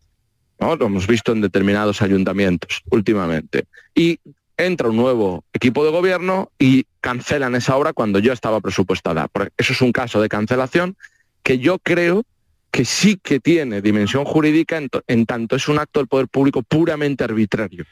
¿no? 0.61 0.77
lo 0.77 0.87
hemos 0.87 1.07
visto 1.07 1.33
en 1.33 1.41
determinados 1.41 2.03
ayuntamientos 2.03 2.83
últimamente, 2.91 3.65
y 3.95 4.19
entra 4.57 4.89
un 4.89 4.97
nuevo 4.97 5.45
equipo 5.53 5.85
de 5.85 5.91
gobierno 5.91 6.51
y 6.59 6.85
cancelan 7.01 7.55
esa 7.55 7.77
obra 7.77 7.93
cuando 7.93 8.19
yo 8.19 8.33
estaba 8.33 8.61
presupuestada. 8.61 9.29
Eso 9.57 9.73
es 9.73 9.81
un 9.81 9.93
caso 9.93 10.21
de 10.21 10.29
cancelación 10.29 10.97
que 11.43 11.59
yo 11.59 11.79
creo 11.79 12.25
que 12.71 12.85
sí 12.85 13.19
que 13.23 13.41
tiene 13.41 13.83
dimensión 13.83 14.25
jurídica 14.25 14.79
en, 14.79 14.89
en 15.07 15.27
tanto 15.27 15.57
es 15.57 15.69
un 15.69 15.79
acto 15.79 16.01
del 16.01 16.09
poder 16.09 16.29
público 16.29 16.63
puramente 16.63 17.25
arbitrario. 17.25 17.85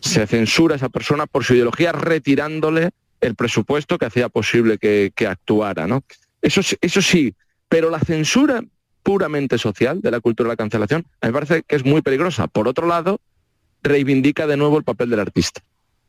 Se 0.00 0.26
censura 0.26 0.74
a 0.74 0.76
esa 0.76 0.88
persona 0.88 1.26
por 1.26 1.44
su 1.44 1.54
ideología 1.54 1.92
retirándole 1.92 2.90
el 3.20 3.34
presupuesto 3.34 3.98
que 3.98 4.06
hacía 4.06 4.28
posible 4.28 4.78
que, 4.78 5.12
actuara. 5.26 5.86
¿no? 5.86 6.02
Eso, 6.42 6.60
eso 6.80 7.02
sí, 7.02 7.34
pero 7.68 7.90
la 7.90 8.00
censura 8.00 8.62
puramente 9.02 9.58
social 9.58 10.00
de 10.00 10.10
la 10.10 10.20
cultura 10.20 10.48
de 10.48 10.52
la 10.52 10.56
cancelación 10.56 11.06
me 11.22 11.32
parece 11.32 11.62
que 11.62 11.76
es 11.76 11.84
muy 11.84 12.02
peligrosa. 12.02 12.46
Por 12.46 12.68
otro 12.68 12.86
lado, 12.86 13.20
reivindica 13.82 14.46
de 14.46 14.56
nuevo 14.56 14.78
el 14.78 14.84
papel 14.84 15.10
del 15.10 15.20
artista. 15.20 15.62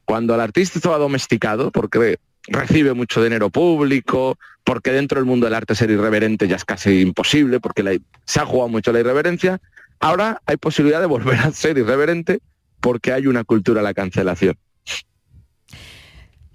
Cuando 0.06 0.36
el 0.36 0.42
artista 0.42 0.80
estaba 0.80 0.98
domesticado, 0.98 1.72
porque 1.72 2.18
recibe 2.48 2.94
mucho 2.94 3.24
dinero 3.24 3.50
público, 3.50 4.38
porque 4.64 4.92
dentro 4.92 5.20
del 5.20 5.26
mundo 5.26 5.46
del 5.46 5.54
arte 5.54 5.76
ser 5.76 5.92
irreverente 5.92 6.48
ya 6.48 6.56
es 6.56 6.66
casi 6.66 7.02
imposible, 7.02 7.60
porque 7.60 8.02
se 8.26 8.40
ha 8.40 8.46
jugado 8.46 8.70
mucho 8.70 8.92
la 8.92 9.00
irreverencia, 9.00 9.60
ahora 10.00 10.42
hay 10.46 10.58
posibilidad 10.58 11.00
de 11.00 11.06
volver 11.06 11.40
a 11.40 11.52
ser 11.52 11.78
irreverente 11.78 12.40
porque 12.80 13.14
hay 13.14 13.28
una 13.28 13.44
cultura 13.44 13.82
de 13.82 13.86
la 13.86 13.94
cancelación. 13.94 14.56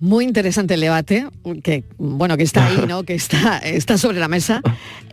Muy 0.04 0.26
interesante 0.26 0.74
el 0.74 0.82
debate, 0.82 1.26
que 1.62 1.82
bueno, 1.96 2.36
que 2.36 2.42
está 2.42 2.66
ahí, 2.66 2.84
¿no? 2.86 3.02
Que 3.06 3.14
está, 3.14 3.56
está 3.56 3.96
sobre 3.96 4.20
la 4.20 4.28
mesa. 4.28 4.60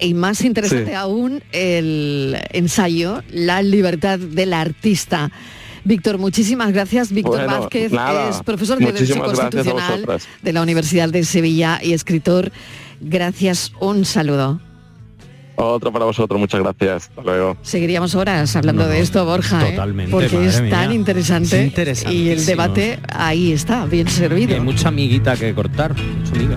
Y 0.01 0.13
más 0.13 0.43
interesante 0.43 0.91
sí. 0.91 0.95
aún 0.95 1.41
el 1.53 2.37
ensayo, 2.51 3.23
La 3.29 3.61
libertad 3.61 4.19
del 4.19 4.51
artista. 4.51 5.31
Víctor, 5.85 6.17
muchísimas 6.17 6.73
gracias. 6.73 7.13
Víctor 7.13 7.45
bueno, 7.45 7.61
Vázquez 7.61 7.93
nada, 7.93 8.31
es 8.31 8.43
profesor 8.43 8.79
de 8.79 8.91
Derecho 8.91 9.23
Constitucional 9.23 10.05
de 10.41 10.53
la 10.53 10.61
Universidad 10.61 11.07
de 11.07 11.23
Sevilla 11.23 11.79
y 11.81 11.93
escritor. 11.93 12.51
Gracias, 12.99 13.71
un 13.79 14.03
saludo. 14.03 14.59
Otro 15.55 15.91
para 15.91 16.05
vosotros, 16.05 16.39
muchas 16.39 16.61
gracias. 16.61 17.09
Hasta 17.09 17.21
luego. 17.21 17.57
Seguiríamos 17.61 18.15
horas 18.15 18.55
hablando 18.55 18.83
no, 18.83 18.89
de 18.89 18.99
esto, 18.99 19.25
Borja, 19.25 19.59
totalmente, 19.69 20.09
¿eh? 20.09 20.11
porque 20.11 20.45
es 20.45 20.57
tan 20.69 20.89
mía. 20.89 20.93
interesante 20.93 21.73
es 21.91 22.05
y 22.09 22.29
el 22.29 22.45
debate 22.45 22.99
ahí 23.13 23.51
está, 23.51 23.85
bien 23.85 24.07
servido. 24.07 24.55
Hay 24.55 24.61
mucha 24.61 24.87
amiguita 24.87 25.35
que 25.35 25.53
cortar, 25.53 25.95
mucha 25.95 26.33
amiga. 26.33 26.55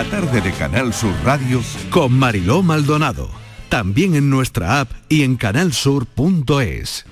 La 0.00 0.08
tarde 0.08 0.40
de 0.40 0.50
Canal 0.52 0.94
Sur 0.94 1.12
Radio 1.24 1.62
con 1.90 2.14
Mariló 2.14 2.62
Maldonado. 2.62 3.28
También 3.68 4.14
en 4.14 4.30
nuestra 4.30 4.80
app 4.80 4.90
y 5.10 5.24
en 5.24 5.36
canalsur.es. 5.36 7.04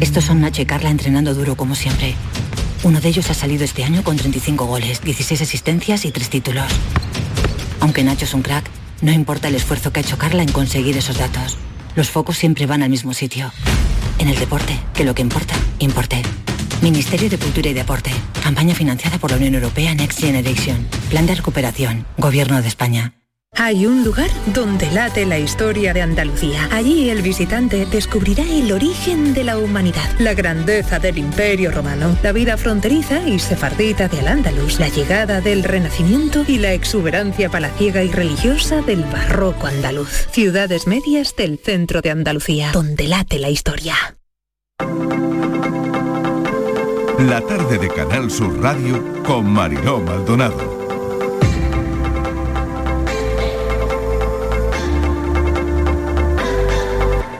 Estos 0.00 0.24
son 0.24 0.40
Nacho 0.40 0.62
y 0.62 0.66
Carla 0.66 0.90
entrenando 0.90 1.32
duro 1.32 1.56
como 1.56 1.76
siempre. 1.76 2.16
Uno 2.82 3.00
de 3.00 3.10
ellos 3.10 3.30
ha 3.30 3.34
salido 3.34 3.62
este 3.62 3.84
año 3.84 4.02
con 4.02 4.16
35 4.16 4.66
goles, 4.66 5.02
16 5.02 5.40
asistencias 5.40 6.04
y 6.04 6.10
3 6.10 6.30
títulos. 6.30 6.66
Aunque 7.78 8.02
Nacho 8.02 8.24
es 8.24 8.34
un 8.34 8.42
crack, 8.42 8.68
no 9.00 9.12
importa 9.12 9.46
el 9.46 9.54
esfuerzo 9.54 9.92
que 9.92 10.00
ha 10.00 10.02
hecho 10.02 10.18
Carla 10.18 10.42
en 10.42 10.50
conseguir 10.50 10.96
esos 10.96 11.16
datos. 11.16 11.58
Los 11.94 12.10
focos 12.10 12.38
siempre 12.38 12.66
van 12.66 12.82
al 12.82 12.90
mismo 12.90 13.14
sitio. 13.14 13.52
En 14.18 14.26
el 14.26 14.36
deporte, 14.40 14.76
que 14.92 15.04
lo 15.04 15.14
que 15.14 15.22
importa, 15.22 15.54
importe. 15.78 16.22
Ministerio 16.82 17.28
de 17.30 17.38
Cultura 17.38 17.68
y 17.70 17.74
Deporte. 17.74 18.10
Campaña 18.42 18.74
financiada 18.74 19.18
por 19.18 19.30
la 19.30 19.36
Unión 19.36 19.54
Europea 19.54 19.94
Next 19.94 20.20
Generation. 20.20 20.86
Plan 21.10 21.26
de 21.26 21.34
recuperación. 21.34 22.06
Gobierno 22.18 22.60
de 22.60 22.68
España. 22.68 23.14
Hay 23.56 23.86
un 23.86 24.04
lugar 24.04 24.30
donde 24.52 24.90
late 24.90 25.26
la 25.26 25.38
historia 25.38 25.94
de 25.94 26.02
Andalucía. 26.02 26.68
Allí 26.72 27.08
el 27.08 27.22
visitante 27.22 27.86
descubrirá 27.86 28.42
el 28.42 28.72
origen 28.72 29.32
de 29.32 29.44
la 29.44 29.58
humanidad, 29.58 30.10
la 30.18 30.34
grandeza 30.34 30.98
del 30.98 31.18
imperio 31.18 31.70
romano, 31.70 32.16
la 32.22 32.32
vida 32.32 32.56
fronteriza 32.56 33.28
y 33.28 33.38
sefardita 33.38 34.08
de 34.08 34.18
Al-Ándalus, 34.18 34.80
la 34.80 34.88
llegada 34.88 35.40
del 35.40 35.62
Renacimiento 35.62 36.44
y 36.48 36.58
la 36.58 36.72
exuberancia 36.72 37.48
palaciega 37.48 38.02
y 38.02 38.10
religiosa 38.10 38.82
del 38.82 39.04
barroco 39.04 39.68
andaluz. 39.68 40.26
Ciudades 40.32 40.88
medias 40.88 41.36
del 41.36 41.58
centro 41.58 42.02
de 42.02 42.10
Andalucía, 42.10 42.72
donde 42.72 43.06
late 43.06 43.38
la 43.38 43.50
historia. 43.50 43.94
La 47.18 47.40
tarde 47.40 47.78
de 47.78 47.88
Canal 47.88 48.30
Sur 48.30 48.60
Radio 48.60 49.22
con 49.24 49.50
Mariló 49.50 50.00
Maldonado. 50.00 50.84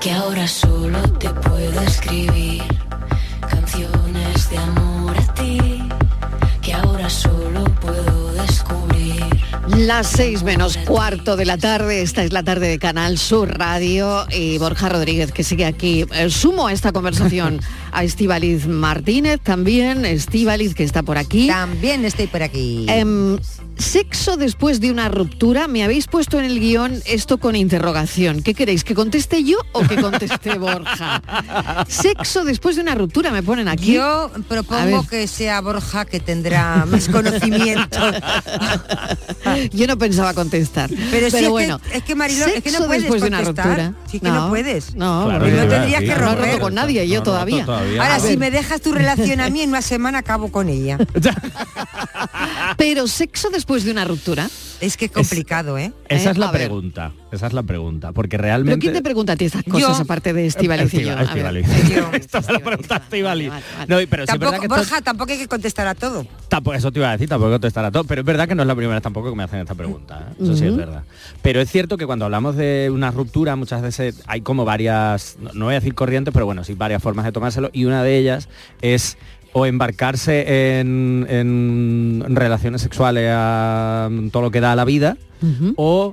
que 0.01 0.12
ahora 0.12 0.47
solo 0.47 1.01
te 1.18 1.31
puedo 1.31 1.81
escribir 1.81 2.62
canciones 3.49 4.51
de 4.51 4.59
amor 4.59 5.16
a 5.16 5.35
ti, 5.35 5.83
que 6.61 6.75
ahora 6.75 7.09
solo 7.09 7.64
puedo 7.81 8.33
descubrir. 8.35 9.25
Las 9.68 10.09
seis 10.09 10.43
menos 10.43 10.77
cuarto 10.77 11.37
de 11.37 11.47
la 11.47 11.57
tarde, 11.57 12.03
esta 12.03 12.22
es 12.22 12.35
la 12.35 12.43
tarde 12.43 12.68
de 12.68 12.79
Canal 12.79 13.16
Sur 13.16 13.59
Radio 13.59 14.27
y 14.31 14.59
Borja 14.59 14.91
Rodríguez 14.91 15.33
que 15.33 15.43
sigue 15.43 15.64
aquí. 15.64 16.05
Eh, 16.12 16.29
sumo 16.29 16.66
a 16.66 16.72
esta 16.75 16.93
conversación 16.93 17.61
a 17.95 18.05
Estíbaliz 18.05 18.66
Martínez 18.66 19.40
también, 19.42 20.05
Estíbaliz 20.05 20.74
que 20.74 20.82
está 20.84 21.03
por 21.03 21.16
aquí. 21.16 21.47
También 21.47 22.05
estoy 22.05 22.26
por 22.26 22.42
aquí. 22.42 22.86
Em, 22.88 23.38
sexo 23.78 24.36
después 24.36 24.80
de 24.80 24.90
una 24.90 25.09
ruptura, 25.09 25.68
me 25.68 25.82
habéis 25.84 26.07
puesto 26.07 26.38
en 26.38 26.45
el 26.45 26.61
guion 26.61 27.01
esto 27.07 27.38
con 27.38 27.57
interrogación. 27.57 28.42
¿Qué 28.42 28.55
queréis? 28.55 28.84
¿Que 28.84 28.95
conteste 28.95 29.45
yo 29.45 29.59
o 29.72 29.82
que 29.82 29.97
conteste 29.97 30.59
Borja? 30.59 31.22
Sexo 31.88 32.45
después 32.45 32.76
de 32.76 32.82
una 32.82 32.95
ruptura, 32.95 33.30
me 33.30 33.42
ponen 33.42 33.68
aquí. 33.68 33.95
Yo 33.95 34.30
propongo 34.49 35.07
que 35.07 35.26
sea 35.26 35.61
Borja 35.61 36.05
que 36.05 36.20
tendrá 36.20 36.84
más 36.86 37.09
conocimiento. 37.09 37.99
Yo 39.72 39.86
no 39.86 39.97
pensaba 39.99 40.34
contestar. 40.34 40.90
Pero, 41.11 41.26
es, 41.26 41.49
bueno, 41.49 41.78
que, 41.78 41.99
es 41.99 42.05
que 42.05 42.14
Mariló, 42.14 42.47
es 42.47 42.62
que 42.62 42.72
no 42.72 42.86
puedes 42.86 43.03
después 43.03 43.22
de 43.22 43.28
una 43.28 43.40
ruptura. 43.40 43.95
Sí 44.11 44.20
que 44.20 44.28
no, 44.28 44.49
puedes. 44.49 44.95
No, 44.95 45.24
Claro, 45.26 45.40
porque 45.40 45.57
no 45.57 45.68
tendrías 45.68 46.01
que 46.01 46.07
No 46.09 46.12
he 46.12 46.18
romper. 46.18 46.47
roto 46.47 46.61
con 46.61 46.74
nadie, 46.74 47.09
yo 47.09 47.22
todavía. 47.22 47.64
Ahora, 48.01 48.16
A 48.16 48.20
si 48.20 48.28
ver, 48.28 48.39
me 48.39 48.51
dejas 48.51 48.80
tu 48.80 48.93
relación 48.93 49.41
a 49.41 49.51
mí, 49.51 49.62
en 49.62 49.70
una 49.70 49.82
semana 49.82 50.18
acabo 50.18 50.51
con 50.51 50.68
ella. 50.68 50.99
Pero 52.76 53.07
sexo 53.07 53.51
después 53.51 53.85
de 53.85 53.91
una 53.93 54.05
ruptura. 54.05 54.49
Es 54.81 54.97
que 54.97 55.07
es 55.07 55.11
complicado, 55.11 55.79
¿eh? 55.79 55.93
Esa 56.09 56.29
Eh, 56.31 56.33
es 56.33 56.39
la 56.39 56.49
a 56.49 56.53
ver. 56.53 56.62
pregunta. 56.62 57.12
Esa 57.33 57.47
es 57.47 57.53
la 57.53 57.62
pregunta. 57.62 58.12
Porque 58.12 58.37
¿Pero 58.37 58.43
realmente. 58.45 58.79
quién 58.81 58.93
te 58.93 59.03
pregunta 59.03 59.33
a 59.33 59.37
ti 59.37 59.47
estas 59.47 59.62
cosas 59.64 59.97
Yo. 59.99 60.03
aparte 60.05 60.33
de 60.33 60.47
Estivaliz 60.47 60.93
y 60.95 61.05
yo? 61.05 61.12
A 61.12 61.16
ver. 61.16 61.25
Estivaliz. 61.27 61.66
Esto 62.12 62.41
me 62.47 62.53
lo 62.55 62.61
pregunta 62.61 62.97
Estivaliz. 62.97 63.53
No, 63.89 63.97
pero 63.97 63.99
sí 63.99 64.05
es 64.22 64.27
Tampoco, 64.27 64.39
verdad 64.39 64.59
que 64.61 64.66
esto- 64.66 64.77
Borja, 64.77 65.01
tampoco 65.03 65.33
hay 65.33 65.39
que 65.39 65.49
contestar 65.49 65.87
a 65.87 65.95
todo. 65.95 66.27
Tampoco, 66.49 66.75
eso 66.77 66.93
te 66.93 66.99
iba 66.99 67.09
a 67.09 67.12
decir, 67.12 67.29
tampoco 67.29 67.53
contestar 67.53 67.85
a 67.85 67.91
todo, 67.91 68.05
pero 68.05 68.20
es 68.20 68.27
verdad 68.27 68.47
que 68.49 68.55
no 68.55 68.62
es 68.62 68.68
la 68.68 68.75
primera 68.75 68.95
vez 68.97 69.03
tampoco 69.03 69.31
que 69.31 69.37
me 69.37 69.43
hacen 69.43 69.61
esta 69.61 69.75
pregunta, 69.75 70.29
¿eh? 70.31 70.43
eso 70.43 70.57
sí 70.57 70.66
es 70.66 70.77
verdad. 70.77 71.03
Pero 71.43 71.61
es 71.61 71.70
cierto 71.70 71.97
que 71.97 72.07
cuando 72.07 72.25
hablamos 72.27 72.55
de 72.57 72.91
una 72.93 73.11
ruptura 73.11 73.57
muchas 73.57 73.83
veces 73.83 74.22
hay 74.27 74.41
como 74.43 74.64
varias, 74.64 75.37
no, 75.41 75.51
no 75.55 75.64
voy 75.66 75.75
a 75.75 75.81
decir 75.81 75.95
corrientes, 75.95 76.33
pero 76.33 76.47
bueno, 76.47 76.62
sí 76.64 76.75
varias 76.75 77.03
formas 77.03 77.25
de 77.25 77.33
tomárselo 77.33 77.70
y 77.72 77.85
una 77.87 78.03
de 78.03 78.16
ellas 78.18 78.49
es 78.83 79.16
o 79.55 79.64
embarcarse 79.66 80.78
en, 80.80 81.26
en 81.30 82.22
relaciones 82.36 82.82
sexuales 82.82 83.30
a 83.32 84.11
todo 84.30 84.42
lo 84.42 84.50
que 84.50 84.61
da 84.61 84.72
a 84.72 84.76
la 84.76 84.84
vida 84.84 85.16
o 85.76 86.12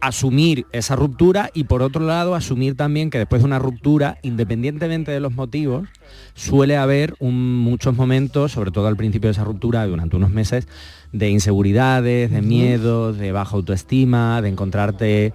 asumir 0.00 0.64
esa 0.72 0.94
ruptura 0.94 1.50
y 1.54 1.64
por 1.64 1.82
otro 1.82 2.04
lado 2.04 2.34
asumir 2.36 2.76
también 2.76 3.10
que 3.10 3.18
después 3.18 3.42
de 3.42 3.46
una 3.46 3.58
ruptura, 3.58 4.18
independientemente 4.22 5.10
de 5.10 5.18
los 5.20 5.32
motivos, 5.34 5.88
suele 6.34 6.76
haber 6.76 7.14
un- 7.18 7.56
muchos 7.58 7.96
momentos, 7.96 8.52
sobre 8.52 8.70
todo 8.70 8.86
al 8.86 8.96
principio 8.96 9.26
de 9.28 9.32
esa 9.32 9.42
ruptura, 9.44 9.84
durante 9.86 10.14
unos 10.16 10.30
meses, 10.30 10.68
de 11.12 11.30
inseguridades, 11.30 12.30
de 12.30 12.42
miedos, 12.42 13.18
de 13.18 13.32
baja 13.32 13.56
autoestima, 13.56 14.42
de 14.42 14.48
encontrarte 14.48 15.32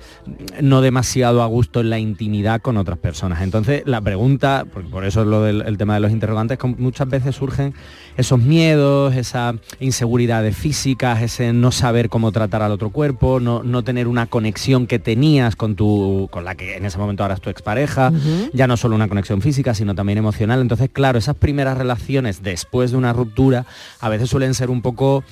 no 0.61 0.81
demasiado 0.81 1.41
a 1.41 1.47
gusto 1.47 1.81
en 1.81 1.89
la 1.89 1.99
intimidad 1.99 2.61
con 2.61 2.77
otras 2.77 2.99
personas. 2.99 3.41
Entonces, 3.41 3.83
la 3.85 4.01
pregunta, 4.01 4.65
por, 4.71 4.89
por 4.89 5.05
eso 5.05 5.21
es 5.21 5.27
lo 5.27 5.41
del 5.41 5.63
el 5.65 5.77
tema 5.77 5.95
de 5.95 5.99
los 6.01 6.11
interrogantes, 6.11 6.57
muchas 6.77 7.09
veces 7.09 7.35
surgen 7.35 7.73
esos 8.17 8.39
miedos, 8.39 9.15
esas 9.15 9.55
inseguridades 9.79 10.55
físicas, 10.55 11.21
ese 11.21 11.51
no 11.53 11.71
saber 11.71 12.09
cómo 12.09 12.31
tratar 12.31 12.61
al 12.61 12.71
otro 12.71 12.89
cuerpo, 12.91 13.39
no, 13.39 13.63
no 13.63 13.83
tener 13.83 14.07
una 14.07 14.27
conexión 14.27 14.85
que 14.87 14.99
tenías 14.99 15.55
con 15.55 15.75
tu, 15.75 16.27
con 16.31 16.45
la 16.45 16.55
que 16.55 16.77
en 16.77 16.85
ese 16.85 16.97
momento 16.97 17.23
ahora 17.23 17.35
es 17.35 17.41
tu 17.41 17.49
expareja, 17.49 18.09
Ujú. 18.09 18.49
ya 18.53 18.67
no 18.67 18.77
solo 18.77 18.95
una 18.95 19.07
conexión 19.07 19.41
física, 19.41 19.73
sino 19.73 19.95
también 19.95 20.17
emocional. 20.19 20.61
Entonces, 20.61 20.89
claro, 20.93 21.17
esas 21.17 21.35
primeras 21.35 21.77
relaciones 21.77 22.43
después 22.43 22.91
de 22.91 22.97
una 22.97 23.13
ruptura 23.13 23.65
a 23.99 24.09
veces 24.09 24.29
suelen 24.29 24.53
ser 24.53 24.69
un 24.69 24.81
poco 24.81 25.23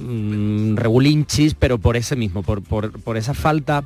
mm, 0.00 0.76
regulinchis, 0.76 1.54
pero 1.54 1.78
por 1.78 1.96
ese 1.96 2.16
mismo, 2.16 2.42
por, 2.42 2.62
por- 2.62 2.92
por 3.00 3.16
esa 3.16 3.34
falta 3.34 3.84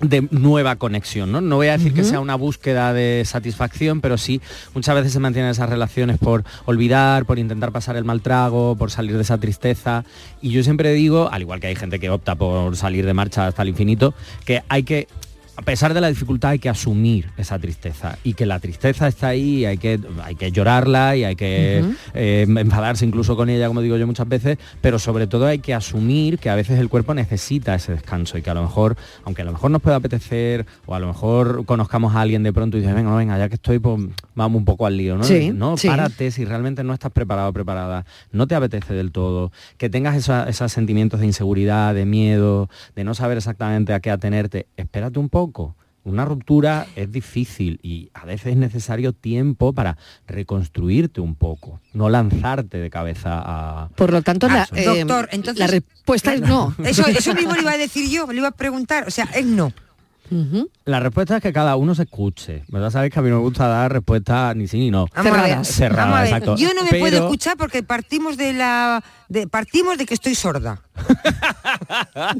de 0.00 0.28
nueva 0.30 0.76
conexión, 0.76 1.32
¿no? 1.32 1.40
No 1.40 1.56
voy 1.56 1.68
a 1.68 1.72
decir 1.72 1.92
que 1.92 2.04
sea 2.04 2.20
una 2.20 2.36
búsqueda 2.36 2.92
de 2.92 3.22
satisfacción, 3.24 4.00
pero 4.00 4.16
sí 4.18 4.40
muchas 4.74 4.94
veces 4.94 5.12
se 5.12 5.20
mantienen 5.20 5.50
esas 5.50 5.68
relaciones 5.68 6.18
por 6.18 6.44
olvidar, 6.66 7.24
por 7.24 7.38
intentar 7.38 7.72
pasar 7.72 7.96
el 7.96 8.04
mal 8.04 8.20
trago, 8.20 8.76
por 8.76 8.90
salir 8.90 9.16
de 9.16 9.22
esa 9.22 9.38
tristeza. 9.38 10.04
Y 10.40 10.50
yo 10.50 10.62
siempre 10.62 10.92
digo, 10.92 11.28
al 11.32 11.42
igual 11.42 11.60
que 11.60 11.66
hay 11.66 11.76
gente 11.76 11.98
que 11.98 12.10
opta 12.10 12.34
por 12.36 12.76
salir 12.76 13.06
de 13.06 13.14
marcha 13.14 13.46
hasta 13.46 13.62
el 13.62 13.68
infinito, 13.68 14.14
que 14.44 14.62
hay 14.68 14.84
que 14.84 15.08
a 15.58 15.62
pesar 15.62 15.92
de 15.92 16.00
la 16.00 16.06
dificultad 16.06 16.52
hay 16.52 16.60
que 16.60 16.68
asumir 16.68 17.30
esa 17.36 17.58
tristeza. 17.58 18.16
Y 18.22 18.34
que 18.34 18.46
la 18.46 18.60
tristeza 18.60 19.08
está 19.08 19.28
ahí, 19.28 19.58
y 19.58 19.64
hay 19.64 19.76
que, 19.76 19.98
hay 20.22 20.36
que 20.36 20.52
llorarla 20.52 21.16
y 21.16 21.24
hay 21.24 21.34
que 21.34 21.84
eh, 22.14 22.46
enfadarse 22.48 23.04
incluso 23.04 23.36
con 23.36 23.50
ella, 23.50 23.66
como 23.66 23.80
digo 23.80 23.96
yo 23.96 24.06
muchas 24.06 24.28
veces, 24.28 24.56
pero 24.80 25.00
sobre 25.00 25.26
todo 25.26 25.48
hay 25.48 25.58
que 25.58 25.74
asumir 25.74 26.38
que 26.38 26.48
a 26.48 26.54
veces 26.54 26.78
el 26.78 26.88
cuerpo 26.88 27.12
necesita 27.12 27.74
ese 27.74 27.90
descanso 27.90 28.38
y 28.38 28.42
que 28.42 28.50
a 28.50 28.54
lo 28.54 28.62
mejor, 28.62 28.96
aunque 29.24 29.42
a 29.42 29.44
lo 29.44 29.50
mejor 29.50 29.72
nos 29.72 29.82
pueda 29.82 29.96
apetecer 29.96 30.64
o 30.86 30.94
a 30.94 31.00
lo 31.00 31.08
mejor 31.08 31.64
conozcamos 31.66 32.14
a 32.14 32.20
alguien 32.20 32.44
de 32.44 32.52
pronto 32.52 32.76
y 32.76 32.80
dices, 32.80 32.94
venga, 32.94 33.10
no, 33.10 33.16
venga, 33.16 33.36
ya 33.36 33.48
que 33.48 33.56
estoy, 33.56 33.80
pues 33.80 34.00
vamos 34.38 34.58
un 34.58 34.64
poco 34.64 34.86
al 34.86 34.96
lío, 34.96 35.16
¿no? 35.16 35.24
Sí, 35.24 35.50
no, 35.50 35.76
sí. 35.76 35.88
párate 35.88 36.30
si 36.30 36.44
realmente 36.44 36.84
no 36.84 36.94
estás 36.94 37.12
preparado 37.12 37.50
o 37.50 37.52
preparada, 37.52 38.06
no 38.32 38.46
te 38.46 38.54
apetece 38.54 38.94
del 38.94 39.12
todo, 39.12 39.52
que 39.76 39.90
tengas 39.90 40.16
esos 40.16 40.72
sentimientos 40.72 41.20
de 41.20 41.26
inseguridad, 41.26 41.94
de 41.94 42.06
miedo, 42.06 42.70
de 42.96 43.04
no 43.04 43.14
saber 43.14 43.36
exactamente 43.36 43.92
a 43.92 44.00
qué 44.00 44.10
atenerte, 44.10 44.66
espérate 44.76 45.18
un 45.18 45.28
poco. 45.28 45.76
Una 46.04 46.24
ruptura 46.24 46.86
es 46.96 47.12
difícil 47.12 47.80
y 47.82 48.08
a 48.14 48.24
veces 48.24 48.52
es 48.52 48.56
necesario 48.56 49.12
tiempo 49.12 49.74
para 49.74 49.98
reconstruirte 50.26 51.20
un 51.20 51.34
poco, 51.34 51.80
no 51.92 52.08
lanzarte 52.08 52.78
de 52.78 52.88
cabeza 52.88 53.42
a... 53.44 53.90
Por 53.94 54.12
lo 54.12 54.22
tanto, 54.22 54.48
la, 54.48 54.66
eh, 54.74 54.84
doctor, 54.86 55.28
entonces- 55.32 55.58
la 55.58 55.66
respuesta 55.66 56.32
es 56.32 56.40
no. 56.40 56.74
Eso, 56.82 57.06
eso 57.08 57.34
mismo 57.34 57.54
le 57.54 57.60
iba 57.60 57.72
a 57.72 57.76
decir 57.76 58.08
yo, 58.08 58.26
le 58.32 58.38
iba 58.38 58.48
a 58.48 58.52
preguntar. 58.52 59.06
O 59.06 59.10
sea, 59.10 59.28
es 59.34 59.44
no. 59.44 59.72
La 60.84 61.00
respuesta 61.00 61.36
es 61.36 61.42
que 61.42 61.52
cada 61.52 61.76
uno 61.76 61.94
se 61.94 62.02
escuche, 62.02 62.64
¿verdad? 62.68 62.90
Sabéis 62.90 63.12
que 63.12 63.18
a 63.18 63.22
mí 63.22 63.30
no 63.30 63.36
me 63.36 63.42
gusta 63.42 63.66
dar 63.66 63.92
respuestas 63.92 64.54
ni 64.56 64.68
sí 64.68 64.78
ni 64.78 64.90
no. 64.90 65.06
Cerradas, 65.14 65.78
ver. 65.78 66.24
exacto. 66.24 66.56
Yo 66.56 66.72
no 66.74 66.84
me 66.84 66.90
Pero- 66.90 67.00
puedo 67.02 67.16
escuchar 67.24 67.56
porque 67.56 67.82
partimos 67.82 68.36
de 68.36 68.52
la 68.52 69.02
de, 69.28 69.46
partimos 69.46 69.98
de 69.98 70.06
que 70.06 70.14
estoy 70.14 70.34
sorda. 70.34 70.82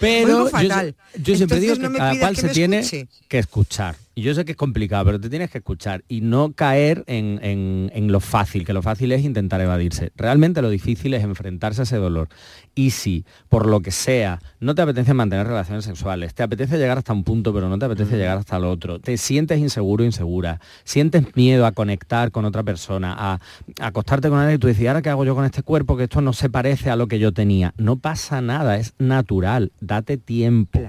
Pero 0.00 0.50
yo, 0.50 0.50
siempre 0.50 0.94
Entonces 1.14 1.60
digo 1.60 1.76
que 1.76 1.96
cada 1.96 2.18
cual 2.18 2.34
que 2.34 2.40
se 2.40 2.48
tiene 2.48 3.08
que 3.28 3.38
escuchar. 3.38 3.96
Y 4.16 4.22
yo 4.22 4.32
sé 4.34 4.44
que 4.44 4.52
es 4.52 4.56
complicado, 4.56 5.04
pero 5.06 5.20
te 5.20 5.28
tienes 5.28 5.50
que 5.50 5.58
escuchar 5.58 6.04
y 6.08 6.20
no 6.20 6.52
caer 6.52 7.02
en, 7.08 7.40
en- 7.42 7.90
en 7.94 8.12
lo 8.12 8.20
fácil, 8.20 8.64
que 8.64 8.72
lo 8.72 8.80
fácil 8.82 9.10
es 9.12 9.24
intentar 9.24 9.60
evadirse. 9.60 10.12
Realmente 10.16 10.62
lo 10.62 10.70
difícil 10.70 11.14
es 11.14 11.24
enfrentarse 11.24 11.82
a 11.82 11.84
ese 11.84 11.96
dolor. 11.96 12.28
Y 12.76 12.90
si, 12.90 13.24
por 13.48 13.66
lo 13.66 13.80
que 13.80 13.90
sea, 13.90 14.40
no 14.60 14.74
te 14.74 14.82
apetece 14.82 15.14
mantener 15.14 15.46
relaciones 15.48 15.84
sexuales, 15.84 16.32
te 16.34 16.42
apetece 16.44 16.78
llegar 16.78 16.98
hasta 16.98 17.12
un 17.12 17.24
punto, 17.24 17.52
pero 17.52 17.68
no 17.68 17.78
te 17.78 17.86
apetece 17.86 18.16
llegar 18.16 18.38
hasta 18.38 18.56
el 18.56 18.64
otro, 18.64 19.00
te 19.00 19.16
sientes 19.16 19.58
inseguro 19.58 20.04
insegura, 20.04 20.60
sientes 20.84 21.34
miedo 21.36 21.66
a 21.66 21.72
conectar 21.72 22.30
con 22.30 22.44
otra 22.44 22.62
persona, 22.62 23.14
a, 23.18 23.34
a 23.80 23.86
acostarte 23.86 24.28
con 24.28 24.38
alguien 24.38 24.56
y 24.56 24.58
tú 24.58 24.68
dices, 24.68 24.82
"¿Y 24.82 24.86
ahora 24.86 25.02
qué 25.02 25.10
hago 25.10 25.24
yo 25.24 25.34
con 25.34 25.44
este 25.44 25.62
cuerpo? 25.62 25.96
Que 25.96 26.04
esto 26.04 26.20
no 26.20 26.32
se 26.32 26.50
parece 26.50 26.90
a 26.90 26.96
lo 26.96 27.08
que 27.08 27.18
yo 27.18 27.32
tenía. 27.32 27.74
No 27.78 27.96
pasa 27.96 28.40
nada, 28.40 28.76
es 28.76 28.94
natural, 28.98 29.72
date 29.80 30.16
tiempo. 30.18 30.80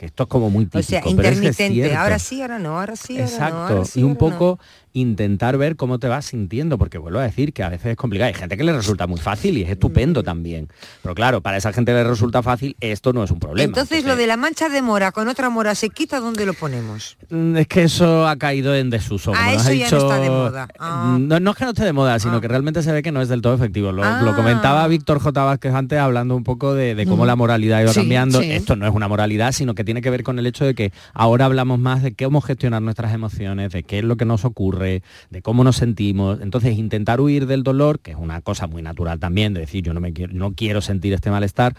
Que 0.00 0.06
esto 0.06 0.22
es 0.22 0.28
como 0.30 0.48
muy 0.48 0.64
típico. 0.64 0.78
O 0.78 0.82
sea, 0.82 1.02
pero 1.02 1.28
es 1.28 1.40
que 1.42 1.48
es 1.48 1.60
intermitente. 1.60 1.94
Ahora 1.94 2.18
sí, 2.18 2.40
ahora 2.40 2.58
no, 2.58 2.80
ahora 2.80 2.96
sí, 2.96 3.18
ahora 3.18 3.26
no. 3.26 3.34
Exacto, 3.34 3.56
ahora 3.58 3.84
sí, 3.84 4.00
y 4.00 4.02
un 4.02 4.16
ahora 4.18 4.30
no. 4.54 4.58
Intentar 4.92 5.56
ver 5.56 5.76
cómo 5.76 5.98
te 5.98 6.08
vas 6.08 6.26
sintiendo, 6.26 6.78
porque 6.78 6.98
vuelvo 6.98 7.18
a 7.20 7.22
decir 7.22 7.52
que 7.52 7.62
a 7.62 7.68
veces 7.68 7.86
es 7.92 7.96
complicado. 7.96 8.28
Hay 8.28 8.34
gente 8.34 8.56
que 8.56 8.64
le 8.64 8.72
resulta 8.72 9.06
muy 9.06 9.18
fácil 9.20 9.56
y 9.58 9.62
es 9.62 9.68
Mm. 9.68 9.72
estupendo 9.72 10.22
también. 10.22 10.68
Pero 11.02 11.14
claro, 11.14 11.40
para 11.40 11.56
esa 11.56 11.72
gente 11.72 11.92
le 11.92 12.04
resulta 12.04 12.42
fácil, 12.42 12.76
esto 12.80 13.12
no 13.12 13.22
es 13.24 13.30
un 13.30 13.38
problema. 13.38 13.64
Entonces 13.68 14.04
lo 14.04 14.16
de 14.16 14.26
la 14.26 14.36
mancha 14.36 14.68
de 14.68 14.82
mora 14.82 15.12
con 15.12 15.28
otra 15.28 15.48
mora 15.50 15.74
se 15.74 15.90
quita, 15.90 16.20
¿dónde 16.20 16.44
lo 16.46 16.54
ponemos? 16.54 17.16
Mm, 17.30 17.56
Es 17.56 17.66
que 17.68 17.82
eso 17.84 18.26
ha 18.26 18.36
caído 18.36 18.74
en 18.74 18.90
desuso. 18.90 19.32
Ah, 19.34 19.48
ha 19.50 19.54
eso 19.54 19.72
ya 19.72 19.90
no 19.90 19.98
está 19.98 20.18
de 20.20 20.30
moda. 20.30 20.68
Ah. 20.78 21.16
No, 21.20 21.38
no 21.40 21.50
es 21.52 21.56
que 21.56 21.64
no 21.64 21.70
esté 21.70 21.84
de 21.84 21.92
moda, 21.92 22.18
sino 22.18 22.40
que 22.40 22.48
realmente 22.48 22.82
se 22.82 22.90
ve 22.92 23.02
que 23.02 23.12
no 23.12 23.20
es 23.22 23.28
del 23.28 23.42
todo 23.42 23.54
efectivo. 23.54 23.92
Lo, 23.92 24.02
lo 24.02 24.30
Ah. 24.30 24.34
comentaba 24.34 24.86
Víctor 24.88 25.20
J. 25.20 25.44
Vázquez 25.44 25.74
antes 25.74 25.98
hablando 25.98 26.34
un 26.36 26.44
poco 26.44 26.74
de, 26.74 26.94
de 26.94 27.06
cómo 27.06 27.24
Mm. 27.24 27.26
la 27.26 27.36
moralidad 27.36 27.80
ido 27.82 27.92
Sí, 27.92 28.00
cambiando. 28.00 28.40
sí. 28.40 28.50
Esto 28.50 28.76
no 28.76 28.86
es 28.86 28.92
una 28.94 29.08
moralidad, 29.08 29.52
sino 29.52 29.74
que 29.74 29.84
tiene 29.84 30.00
que 30.02 30.10
ver 30.10 30.22
con 30.24 30.38
el 30.38 30.46
hecho 30.46 30.64
de 30.64 30.74
que 30.74 30.92
ahora 31.14 31.44
hablamos 31.44 31.78
más 31.78 32.02
de 32.02 32.14
cómo 32.14 32.40
gestionar 32.40 32.82
nuestras 32.82 33.12
emociones, 33.14 33.72
de 33.72 33.82
qué 33.82 33.98
es 33.98 34.04
lo 34.04 34.16
que 34.16 34.24
nos 34.24 34.44
ocurre, 34.44 34.79
de 34.84 35.42
cómo 35.42 35.64
nos 35.64 35.76
sentimos. 35.76 36.40
Entonces, 36.40 36.76
intentar 36.78 37.20
huir 37.20 37.46
del 37.46 37.62
dolor, 37.62 38.00
que 38.00 38.12
es 38.12 38.16
una 38.16 38.40
cosa 38.40 38.66
muy 38.66 38.82
natural 38.82 39.18
también, 39.18 39.54
de 39.54 39.60
decir 39.60 39.82
yo 39.84 39.94
no 39.94 40.00
me 40.00 40.12
quiero, 40.12 40.32
no 40.32 40.54
quiero 40.54 40.80
sentir 40.80 41.12
este 41.12 41.30
malestar, 41.30 41.74